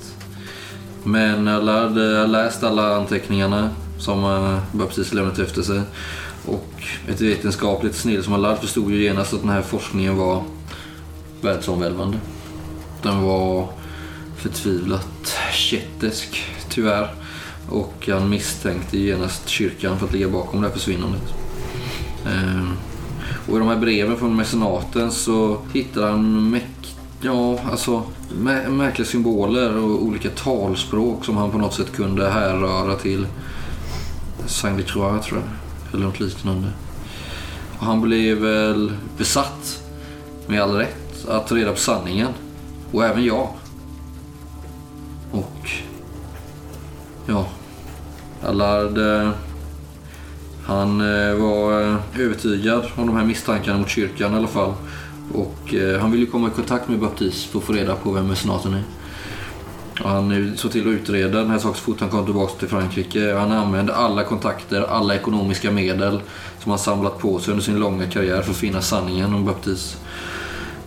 men 1.07 1.47
jag 1.47 1.63
har 1.63 2.27
läst 2.27 2.63
alla 2.65 2.97
anteckningarna 2.97 3.71
som 3.99 4.25
eh, 4.25 4.59
Baptiste 4.73 5.15
lämnat 5.15 5.39
efter 5.39 5.63
sig. 5.63 5.81
Och 6.47 6.73
ett 7.09 7.21
vetenskapligt 7.21 7.95
snill 7.95 8.23
som 8.23 8.35
Allard 8.35 8.59
förstod 8.59 8.91
ju 8.91 9.03
genast 9.03 9.35
att 9.35 9.41
den 9.41 9.51
här 9.51 9.63
forskningen 9.63 10.17
var 10.17 10.43
världsomvälvande. 11.41 12.19
Den 13.03 13.23
var 13.23 13.69
förtvivlat 14.37 15.39
kättersk, 15.53 16.45
tyvärr. 16.69 17.15
Och 17.69 18.09
han 18.09 18.29
misstänkte 18.29 18.99
genast 18.99 19.49
kyrkan 19.49 19.99
för 19.99 20.07
att 20.07 20.13
ligga 20.13 20.29
bakom 20.29 20.61
det 20.61 20.69
här 20.69 20.75
försvinnandet. 20.75 21.35
Ehm, 22.27 22.77
och 23.49 23.57
i 23.57 23.59
de 23.59 23.69
här 23.69 23.77
breven 23.77 24.17
från 24.17 24.37
mecenaten 24.37 25.11
så 25.11 25.59
hittade 25.73 26.07
han 26.07 26.61
Ja, 27.21 27.59
alltså 27.71 28.03
mä 28.43 28.69
märkliga 28.69 29.07
symboler 29.07 29.77
och 29.77 30.03
olika 30.03 30.31
talspråk 30.31 31.25
som 31.25 31.37
han 31.37 31.51
på 31.51 31.59
något 31.59 31.75
sätt 31.75 31.93
kunde 31.93 32.31
härröra 32.31 32.97
till 32.97 33.27
Saint 34.47 34.87
Croix 34.87 35.27
tror 35.27 35.41
jag. 35.41 35.49
Eller 35.95 36.07
något 36.07 36.21
liknande. 36.21 36.69
Och 37.79 37.87
han 37.87 38.01
blev 38.01 38.39
väl 38.39 38.93
besatt, 39.19 39.83
med 40.47 40.63
all 40.63 40.75
rätt, 40.75 41.29
att 41.29 41.47
ta 41.49 41.55
reda 41.55 41.73
på 41.73 41.79
sanningen. 41.79 42.29
Och 42.93 43.05
även 43.05 43.25
jag. 43.25 43.49
Och... 45.33 45.71
Ja. 47.27 47.47
Allard... 48.43 48.99
eh, 48.99 49.31
han 50.67 51.01
eh, 51.01 51.35
var 51.35 51.83
eh, 51.83 51.97
övertygad 52.21 52.85
om 52.97 53.07
de 53.07 53.17
här 53.17 53.25
misstankarna 53.25 53.79
mot 53.79 53.89
kyrkan 53.89 54.35
i 54.35 54.37
alla 54.37 54.47
fall. 54.47 54.75
Och 55.35 55.75
eh, 55.75 56.01
han 56.01 56.11
ville 56.11 56.27
komma 56.27 56.49
i 56.49 56.51
kontakt 56.51 56.89
med 56.89 56.99
Baptiste 56.99 57.53
för 57.53 57.59
att 57.59 57.65
få 57.65 57.73
reda 57.73 57.95
på 57.95 58.13
vem 58.13 58.27
mecenaten 58.27 58.75
är. 58.75 58.83
Och 60.03 60.11
han 60.11 60.53
såg 60.57 60.73
till 60.73 60.81
att 60.81 61.01
utreda 61.01 61.39
den 61.39 61.51
här 61.51 61.59
saken 61.59 61.75
så 61.75 61.83
fort 61.83 62.01
han 62.01 62.09
kom 62.09 62.25
tillbaka 62.25 62.53
till 62.59 62.69
Frankrike. 62.69 63.33
Och 63.33 63.41
han 63.41 63.53
använde 63.53 63.95
alla 63.95 64.25
kontakter, 64.25 64.83
alla 64.83 65.15
ekonomiska 65.15 65.71
medel 65.71 66.21
som 66.59 66.71
han 66.71 66.79
samlat 66.79 67.19
på 67.19 67.39
sig 67.39 67.51
under 67.51 67.65
sin 67.65 67.79
långa 67.79 68.07
karriär 68.07 68.43
för 68.43 68.51
att 68.51 68.57
finna 68.57 68.83
sanningen 68.83 69.35
om 69.35 69.45
Baptiste. 69.45 69.99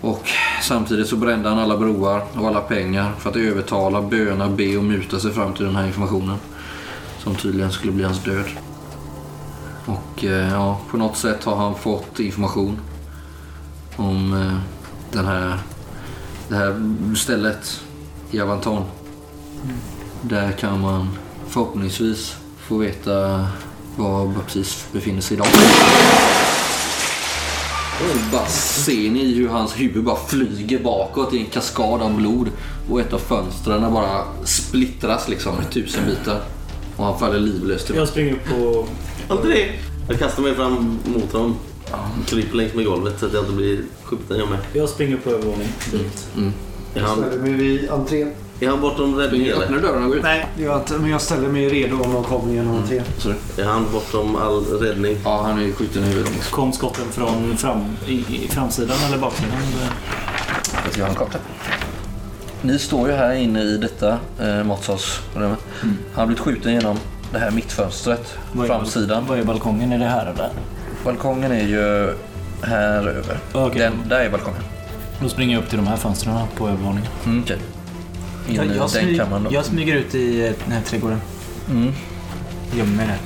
Och 0.02 0.30
samtidigt 0.62 1.08
så 1.08 1.16
brände 1.16 1.50
han 1.50 1.60
alla 1.60 1.78
broar 1.78 2.24
och 2.34 2.48
alla 2.48 2.62
pengar 2.62 3.12
för 3.20 3.30
att 3.30 3.36
övertala, 3.36 4.02
böna, 4.02 4.50
be 4.50 4.78
och 4.78 4.84
muta 4.84 5.20
sig 5.20 5.32
fram 5.32 5.54
till 5.54 5.66
den 5.66 5.76
här 5.76 5.88
informationen. 5.88 6.38
Som 7.24 7.36
tydligen 7.36 7.72
skulle 7.72 7.94
bli 7.94 8.04
hans 8.04 8.24
död. 8.24 8.46
Och 9.90 10.24
eh, 10.24 10.52
ja, 10.52 10.80
på 10.92 10.98
något 10.98 11.18
sätt 11.18 11.44
har 11.44 11.56
han 11.56 11.76
fått 11.76 12.20
information 12.20 12.80
om 13.96 14.34
eh, 14.34 14.60
den 15.12 15.26
här, 15.26 15.58
det 16.50 16.56
här 16.56 17.16
stället 17.16 17.82
i 18.32 18.42
Avanton. 18.42 18.84
Där 20.22 20.52
kan 20.52 20.82
man 20.82 21.10
förhoppningsvis 21.48 22.36
få 22.58 22.78
veta 22.78 23.48
var 23.96 24.28
Baptiste 24.28 24.94
befinner 24.94 25.22
sig 25.22 25.38
idag. 25.38 25.48
Och 28.00 28.32
bara 28.32 28.46
ser 28.46 29.12
ni 29.12 29.34
hur 29.34 29.50
hans 29.50 29.80
huvud 29.80 30.04
bara 30.04 30.16
flyger 30.28 30.80
bakåt 30.80 31.34
i 31.34 31.40
en 31.40 31.46
kaskad 31.46 32.02
av 32.02 32.16
blod. 32.16 32.50
Och 32.90 33.02
ett 33.02 33.14
av 33.14 33.20
fönstren 33.20 33.94
bara 33.94 34.24
splittras 34.44 35.28
liksom 35.28 35.54
i 35.62 35.74
tusen 35.74 36.06
bitar. 36.06 36.42
Och 36.96 37.06
han 37.06 37.20
faller 37.20 37.40
livlös 37.40 37.90
Jag 37.96 38.08
springer 38.08 38.34
upp 38.34 38.52
och 38.54 38.90
André! 39.30 39.72
Jag 40.10 40.20
kastar 40.20 40.44
mig 40.44 40.56
fram 40.56 41.00
mot 41.06 41.34
honom. 41.34 41.56
Kryper 42.28 42.56
längs 42.58 42.74
med 42.74 42.86
golvet 42.86 43.20
så 43.20 43.26
att 43.26 43.34
jag 43.34 43.42
inte 43.44 43.54
blir 43.54 43.80
skjuten 44.04 44.40
jag 44.40 44.50
med. 44.50 44.60
Jag 44.74 44.90
springer 44.90 45.16
upp 45.16 45.24
på 45.24 45.30
övervåningen. 45.30 45.72
Är 46.96 47.02
han, 47.02 47.18
Ställer 47.18 47.38
mig 47.42 47.52
vid 47.52 47.90
entrén. 47.90 48.32
är 48.60 48.68
han 48.68 48.82
bortom 48.82 49.16
räddning 49.16 49.50
Öppnar 49.50 49.66
eller? 49.66 49.76
du 49.76 49.82
dörren 49.82 50.04
och 50.04 50.08
går 50.10 50.18
ut? 50.18 50.24
Nej, 50.24 50.48
det 50.58 50.64
gör 50.64 50.72
jag 50.72 50.82
inte. 50.82 50.94
Men 50.94 51.10
jag 51.10 51.22
ställer 51.22 51.48
mig 51.50 51.70
redo 51.70 52.04
om 52.04 52.12
någon 52.12 52.24
kommer 52.24 52.54
genom 52.54 52.76
entrén. 52.78 53.04
Sorry. 53.18 53.36
Är 53.58 53.64
han 53.64 53.86
bortom 53.94 54.36
all 54.36 54.66
räddning? 54.66 55.18
Ja, 55.24 55.42
han 55.44 55.60
är 55.60 55.64
ju 55.64 55.74
skjuten 55.74 56.04
i 56.04 56.08
huvudet. 56.08 56.52
Kom 56.52 56.74
skotten 56.74 57.06
från 57.12 57.58
fram, 57.58 57.86
i, 58.08 58.14
i 58.14 58.48
framsidan 58.50 58.98
eller 59.08 59.18
baksidan? 59.18 59.52
eller? 59.52 59.90
Jag 60.84 60.92
ska 60.92 61.00
göra 61.02 61.10
en 61.10 61.16
karta. 61.16 61.38
Ni 62.62 62.80
står 62.80 63.10
ju 63.10 63.16
här 63.16 63.34
inne 63.36 63.62
i 63.64 63.78
detta 63.78 64.20
eh, 64.40 64.64
matsalsrummet. 64.64 65.60
Han 65.82 65.98
har 66.14 66.26
blivit 66.26 66.44
skjuten 66.44 66.74
genom 66.74 66.98
det 67.32 67.40
här 67.40 67.52
mittfönstret, 67.52 68.38
Vad 68.54 68.68
framsidan. 68.68 69.26
Vad 69.28 69.40
är 69.40 69.44
balkongen? 69.44 69.92
Är 69.92 70.00
det 70.00 70.06
här 70.06 70.26
eller? 70.26 70.50
Balkongen 71.06 71.52
är 71.52 71.68
ju 71.68 72.14
här 72.62 73.08
över. 73.08 73.40
Okej. 73.54 73.82
Den, 73.82 73.94
där 74.10 74.20
är 74.20 74.30
balkongen. 74.30 74.62
Då 75.22 75.30
springer 75.30 75.54
jag 75.56 75.64
upp 75.64 75.70
till 75.70 75.78
de 75.78 75.88
här 75.88 75.98
fönstren 75.98 76.36
på 76.58 76.68
övervåningen. 76.68 77.10
Mm, 77.26 77.42
Okej. 77.44 77.58
In 78.50 78.56
Jag, 78.56 78.66
jag, 78.66 78.76
den 78.76 78.90
smyg, 78.90 79.22
jag 79.50 79.66
smyger 79.66 79.96
ut 79.96 80.16
i 80.16 80.48
eh, 80.48 80.54
den 80.66 80.72
här 80.72 80.82
trädgården. 80.82 81.22
Mm. 81.70 81.94
Gömmer 82.74 82.96
mig 82.96 83.08
där. 83.08 83.18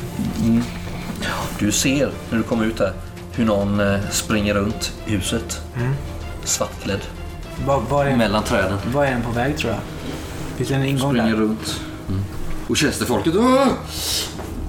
Du 1.59 1.71
ser 1.71 2.09
när 2.29 2.37
du 2.37 2.43
kommer 2.43 2.65
ut 2.65 2.79
här 2.79 2.93
hur 3.35 3.45
någon 3.45 3.79
eh, 3.79 3.99
springer 4.11 4.53
runt 4.53 4.93
huset. 5.05 5.61
Svartklädd. 6.43 6.99
Var, 7.65 7.79
var, 7.89 8.05
är, 8.05 8.17
Mellan 8.17 8.43
träden. 8.43 8.77
var 8.93 9.05
är 9.05 9.11
den 9.11 9.21
på 9.21 9.31
väg 9.31 9.57
tror 9.57 9.71
jag? 9.71 9.81
Finns 10.57 10.69
det 10.69 10.75
en 10.75 10.85
ingång 10.85 11.11
Springer 11.11 11.29
där? 11.31 11.37
runt. 11.41 11.81
Mm. 12.09 12.21
Och 12.67 12.77
tjänstefolket. 12.77 13.33
"Åh!" 13.35 13.67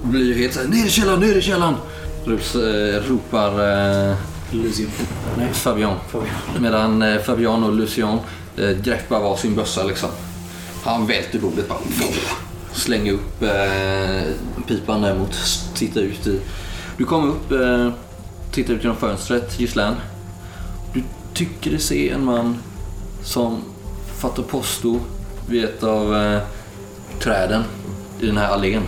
blir 0.03 0.25
ju 0.25 0.33
helt 0.41 0.53
såhär, 0.53 0.67
ner 0.67 0.85
i 0.85 0.89
källaren, 0.89 1.19
ner 1.19 1.35
i 1.35 1.41
källaren! 1.41 1.75
Rus, 2.25 2.55
eh, 2.55 3.03
ropar 3.09 3.51
eh, 4.09 4.15
Lucian. 4.51 4.89
Nej, 5.37 5.47
Fabian. 5.53 5.97
Fabian. 6.09 6.35
Medan 6.59 7.01
eh, 7.01 7.21
Fabian 7.21 7.63
och 7.63 7.73
Lucian 7.73 8.19
eh, 8.57 8.69
greppar 8.69 9.19
var 9.19 9.37
sin 9.37 9.55
bössa 9.55 9.83
liksom. 9.83 10.09
Han 10.83 11.07
välter 11.07 11.39
bordet 11.39 11.69
bara. 11.69 11.77
Slänger 12.73 13.13
upp 13.13 13.43
eh, 13.43 14.21
pipan 14.67 15.01
där 15.01 15.15
mot, 15.15 15.35
tittar 15.73 16.01
ut 16.01 16.27
i. 16.27 16.39
Du 16.97 17.05
kommer 17.05 17.27
upp, 17.27 17.51
eh, 17.51 17.89
tittar 18.51 18.73
ut 18.73 18.83
genom 18.83 18.97
fönstret, 18.97 19.59
Gislaine. 19.59 19.95
Du 20.93 21.03
tycker 21.33 21.69
dig 21.71 21.79
se 21.79 22.09
en 22.09 22.25
man 22.25 22.57
som 23.23 23.61
fattar 24.17 24.43
posto 24.43 24.99
vid 25.49 25.63
ett 25.63 25.83
av 25.83 26.15
eh, 26.15 26.41
träden 27.19 27.63
i 28.25 28.27
den 28.27 28.37
här 28.37 28.47
allén. 28.51 28.83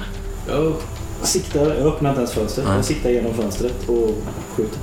Jag 0.48 0.74
siktar, 1.24 1.60
jag 1.60 1.78
öppnar 1.88 2.10
inte 2.10 2.22
ens 2.22 2.34
fönstret. 2.34 2.68
Nej. 2.68 2.76
Jag 2.76 2.86
siktar 2.86 3.10
genom 3.10 3.34
fönstret 3.34 3.90
och 3.90 4.16
skjuter. 4.56 4.80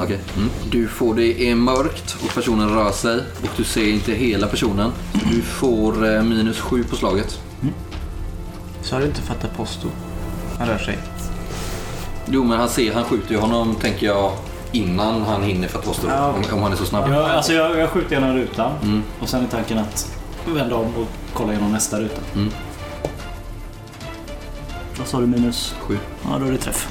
Okej. 0.00 0.18
Mm. 0.36 0.50
Du 0.70 0.88
får 0.88 1.14
det 1.14 1.50
är 1.50 1.54
mörkt 1.54 2.16
och 2.24 2.34
personen 2.34 2.68
rör 2.74 2.90
sig 2.92 3.16
och 3.16 3.48
du 3.56 3.64
ser 3.64 3.88
inte 3.88 4.12
hela 4.12 4.46
personen. 4.46 4.92
Du 5.30 5.42
får 5.42 6.14
eh, 6.16 6.22
minus 6.22 6.60
sju 6.60 6.84
på 6.84 6.96
slaget. 6.96 7.40
Så 8.82 8.94
har 8.94 9.00
du 9.00 9.06
inte 9.06 9.20
fattat 9.22 9.56
posto? 9.56 9.88
Han 10.58 10.68
rör 10.68 10.78
sig. 10.78 10.98
Jo, 12.26 12.44
men 12.44 12.58
han 12.58 12.68
ser, 12.68 12.92
han 12.94 13.04
skjuter 13.04 13.30
ju 13.34 13.38
honom, 13.40 13.74
tänker 13.74 14.06
jag, 14.06 14.32
innan 14.72 15.22
han 15.22 15.42
hinner 15.42 15.68
för 15.68 15.78
att 15.78 15.84
påstå 15.84 16.06
Ja. 16.08 16.26
om, 16.28 16.56
om 16.56 16.62
han 16.62 16.72
är 16.72 16.76
så 16.76 16.84
snabb. 16.84 17.10
Jag, 17.10 17.30
alltså 17.30 17.52
jag, 17.52 17.78
jag 17.78 17.88
skjuter 17.90 18.10
genom 18.10 18.34
rutan 18.36 18.72
Mm. 18.82 19.02
och 19.20 19.28
sen 19.28 19.44
är 19.44 19.48
tanken 19.48 19.78
att 19.78 20.12
vända 20.46 20.76
om 20.76 20.86
och 20.86 21.06
kolla 21.34 21.52
genom 21.52 21.72
nästa 21.72 22.00
ruta. 22.00 22.20
Mm. 22.34 22.50
Vad 24.98 25.08
sa 25.08 25.20
du 25.20 25.26
minus? 25.26 25.74
Sju. 25.80 25.98
Ja, 26.24 26.38
då 26.38 26.46
är 26.46 26.52
det 26.52 26.58
träff. 26.58 26.88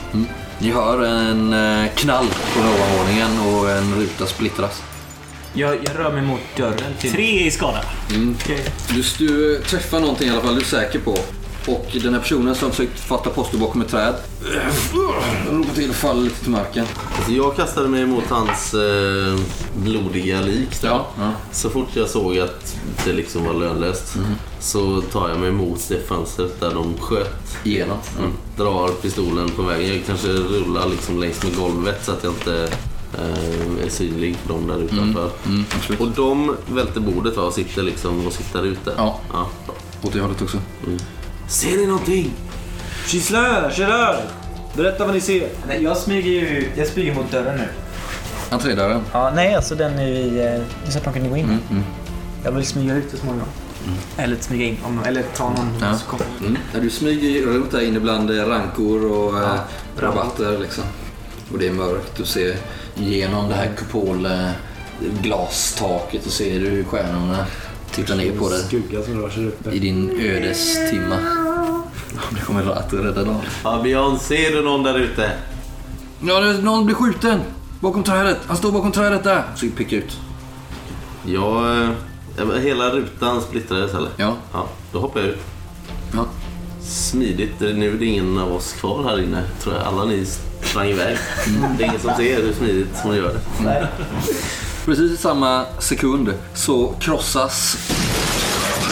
Ni 0.60 0.72
hör 0.72 1.06
en 1.06 1.54
eh, 1.54 1.92
knall 1.96 2.26
från 2.28 2.64
ovanvåningen 2.64 3.40
och 3.40 3.70
en 3.70 3.96
ruta 3.96 4.26
splittras. 4.26 4.84
Jag, 5.54 5.76
jag 5.76 6.00
rör 6.00 6.12
mig 6.12 6.22
mot 6.22 6.40
dörren 6.58 6.94
till... 7.00 7.12
Tre 7.12 7.48
i 7.48 7.52
skada. 7.52 7.82
Du, 8.90 9.04
du 9.18 9.62
träffar 9.62 10.00
någonting 10.00 10.28
i 10.28 10.32
alla 10.32 10.42
fall, 10.42 10.56
du 10.56 10.62
är 10.62 10.66
säker 10.66 11.00
på. 11.00 11.18
Och 11.68 11.98
den 12.04 12.14
här 12.14 12.22
personen 12.22 12.56
som 12.56 12.72
försökt 12.72 13.00
fatta 13.00 13.30
posto 13.30 13.58
bakom 13.58 13.82
ett 13.82 13.90
träd 13.90 14.16
ropar 15.52 15.74
till 15.74 15.90
och 15.90 15.96
faller 15.96 16.22
lite 16.22 16.40
till 16.44 16.52
marken. 16.52 16.86
Alltså 17.16 17.32
jag 17.32 17.56
kastade 17.56 17.88
mig 17.88 18.06
mot 18.06 18.24
hans 18.30 18.74
eh, 18.74 19.40
blodiga 19.76 20.42
lik 20.42 20.82
där. 20.82 20.90
Ja, 20.90 21.08
ja. 21.18 21.32
Så 21.52 21.70
fort 21.70 21.88
jag 21.94 22.10
såg 22.10 22.38
att 22.40 22.80
det 23.06 23.14
liksom 23.14 23.46
var 23.46 23.54
lönlöst 23.54 24.18
så 24.60 25.02
tar 25.02 25.30
jag 25.30 25.40
mig 25.40 25.52
mot 25.52 25.90
det 25.90 26.08
fönstret 26.08 26.60
där 26.60 26.74
de 26.74 26.98
sköt. 26.98 27.58
Igenom. 27.64 27.98
Mm. 28.20 28.32
Drar 28.58 28.88
pistolen 28.88 29.50
på 29.50 29.62
vägen. 29.62 29.94
Jag 29.96 30.06
kanske 30.06 30.28
rullar 30.28 30.88
liksom 30.88 31.20
längs 31.20 31.44
med 31.44 31.56
golvet 31.56 32.06
så 32.06 32.12
att 32.12 32.24
jag 32.24 32.34
inte 32.34 32.70
eh, 33.14 33.86
är 33.86 33.90
synlig 33.90 34.36
för 34.36 34.50
dem 34.50 34.68
där 34.68 34.80
utanför. 34.80 35.30
Mm, 35.46 35.66
absolut. 35.76 36.02
Och 36.02 36.08
de 36.08 36.56
välter 36.70 37.00
bordet 37.00 37.38
va, 37.38 37.44
och 37.44 37.54
sitter 37.54 37.84
liksom 37.84 38.28
och 38.28 38.34
sitter 38.34 38.62
där 38.62 38.68
ute. 38.68 38.94
Ja. 38.98 39.20
ja. 39.34 39.50
Åt 40.04 40.14
det 40.14 40.20
hållet 40.20 40.42
också. 40.42 40.58
Ser 41.48 41.78
ni 41.78 41.86
någonting? 41.88 42.34
Gislaine, 43.08 43.72
Gerard! 43.76 44.16
Berätta 44.76 45.06
vad 45.06 45.14
ni 45.16 45.22
ser. 45.22 45.50
Nej, 45.68 45.84
jag 45.84 45.98
smyger 45.98 46.32
ju... 46.32 46.70
Jag 46.76 46.88
smyger 46.88 47.14
mot 47.16 47.32
dörren 47.32 47.58
nu. 47.58 47.68
Entrédörren. 48.50 49.02
Ja, 49.14 49.32
nej, 49.36 49.56
alltså 49.56 49.76
den 49.76 50.00
är 50.00 50.08
i... 50.08 50.46
eh, 50.56 50.62
Så 50.92 50.98
att 50.98 51.04
de 51.04 51.14
kan 51.14 51.30
gå 51.30 51.38
in. 51.38 51.46
Mm, 51.46 51.60
mm. 51.72 51.84
Jag 52.44 52.52
vill 52.52 52.66
smyga 52.66 52.96
ut 52.96 53.12
så 53.12 53.18
småningom. 53.18 53.48
Eller 54.18 54.36
smyga 54.40 54.66
in. 54.66 54.78
Om, 54.86 55.00
eller 55.06 55.24
ta 55.36 55.50
någon 55.50 55.74
Ja. 55.82 55.98
så 55.98 56.06
kommer. 56.06 56.26
Mm. 56.40 56.58
Ja, 56.74 56.80
du 56.80 56.90
smyger 56.90 57.42
runt 57.46 57.72
där 57.72 57.82
inne 57.82 58.00
bland 58.00 58.32
eh, 58.40 58.46
rankor 58.46 59.06
och 59.12 59.40
eh, 59.40 59.60
rabatter. 59.98 60.58
Liksom. 60.58 60.84
Och 61.52 61.60
det 61.60 61.68
är 61.68 61.72
mörkt. 61.74 62.18
Du 62.18 62.26
ser 62.26 62.56
genom 62.96 63.50
det 63.50 63.56
här 63.56 63.70
kupolglastaket 63.78 66.26
och 66.26 66.32
ser 66.32 66.60
du 66.60 66.84
stjärnorna 66.84 67.46
tittar 67.98 68.16
ner 68.16 68.32
på 68.40 68.50
dig 68.50 68.60
Skugga 68.60 69.04
som 69.04 69.22
rör 69.22 69.30
sig 69.30 69.46
uppe. 69.48 69.70
i 69.72 69.80
din 69.80 70.20
ödestimma. 70.20 71.16
Det 72.30 72.42
kommer 72.46 72.72
att 72.72 72.94
rädda 72.94 73.24
dagen. 73.24 73.42
Fabian, 73.62 74.20
ser 74.20 74.52
du 74.52 74.62
någon 74.62 74.84
där 74.84 75.00
ute? 75.00 75.32
Ja, 76.20 76.40
det- 76.40 76.62
någon 76.62 76.86
blir 76.86 76.96
skjuten! 76.96 77.40
Bakom 77.80 78.04
trädet. 78.04 78.38
Han 78.48 78.58
står 78.58 78.72
bakom 78.72 78.92
trädet 78.92 79.24
där. 79.24 79.44
Så 79.56 79.66
picka 79.78 79.96
ut. 79.96 80.18
Ja, 81.26 81.74
eh, 82.38 82.60
hela 82.62 82.90
rutan 82.90 83.42
splittrades 83.42 83.94
eller? 83.94 84.10
Ja. 84.18 84.36
Ja, 84.54 84.68
då 84.92 85.00
hoppar 85.00 85.20
jag 85.20 85.30
ut. 85.30 85.40
ja. 86.14 86.26
Smidigt. 86.84 87.60
Nu 87.60 87.90
är 87.96 88.00
det 88.00 88.06
ingen 88.06 88.38
av 88.38 88.52
oss 88.54 88.74
kvar 88.74 89.04
här 89.04 89.20
inne. 89.24 89.44
Tror 89.64 89.76
jag. 89.76 89.84
Alla 89.84 90.06
ni 90.06 90.26
sprang 90.64 90.88
iväg. 90.90 91.18
Det 91.78 91.84
är 91.84 91.88
ingen 91.88 92.00
som 92.02 92.12
ser 92.18 92.42
hur 92.44 92.54
smidigt 92.54 93.06
man 93.06 93.16
gör 93.16 93.34
det. 93.64 93.88
Precis 94.88 95.12
i 95.12 95.18
samma 95.18 95.66
sekund 95.80 96.34
så 96.54 96.94
krossas 97.00 97.78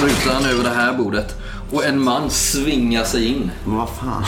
rutan 0.02 0.46
över 0.46 0.64
det 0.64 0.70
här 0.70 0.94
bordet 0.94 1.36
och 1.72 1.86
en 1.86 2.04
man 2.04 2.30
svingar 2.30 3.04
sig 3.04 3.26
in. 3.28 3.52
Men 3.66 3.76
vad 3.76 3.90
fan. 3.90 4.26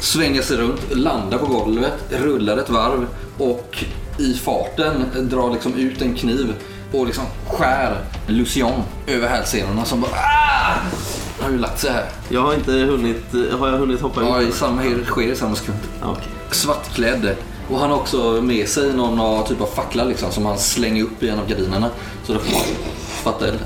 Svänger 0.00 0.42
sig 0.42 0.56
runt, 0.56 0.80
landar 0.96 1.38
på 1.38 1.46
golvet, 1.46 1.92
rullar 2.10 2.56
ett 2.56 2.70
varv 2.70 3.06
och 3.38 3.84
i 4.18 4.34
farten 4.34 5.04
drar 5.30 5.50
liksom 5.50 5.74
ut 5.74 6.02
en 6.02 6.14
kniv 6.14 6.54
och 6.92 7.06
liksom 7.06 7.24
skär 7.46 7.96
Lucian 8.26 8.82
över 9.06 9.28
hälsenorna 9.28 9.84
som 9.84 10.00
bara 10.00 10.10
ah! 10.12 10.74
Har 11.40 11.50
ju 11.50 11.58
lagt 11.58 11.80
sig 11.80 11.92
här. 11.92 12.06
Jag 12.28 12.40
har 12.42 12.54
inte 12.54 12.72
hunnit... 12.72 13.24
Har 13.58 13.68
jag 13.68 13.78
hunnit 13.78 14.00
hoppa 14.00 14.22
Ja, 14.22 14.40
ut? 14.40 14.48
i 14.48 14.52
samma, 14.52 14.82
sker 15.04 15.22
i 15.32 15.36
samma 15.36 15.54
sekund. 15.56 15.78
Ja, 16.00 16.06
okej. 16.10 16.28
Svartklädd. 16.50 17.36
Och 17.70 17.78
han 17.78 17.90
har 17.90 17.96
också 17.96 18.16
med 18.42 18.68
sig 18.68 18.92
någon 18.92 19.44
typ 19.44 19.60
av 19.60 19.66
fackla 19.66 20.04
liksom, 20.04 20.32
som 20.32 20.46
han 20.46 20.58
slänger 20.58 21.02
upp 21.02 21.22
i 21.22 21.28
en 21.28 21.38
av 21.38 21.48
gardinerna. 21.48 21.90
Så 22.26 22.32
det 22.32 22.38
fattar 23.22 23.46
eld. 23.46 23.60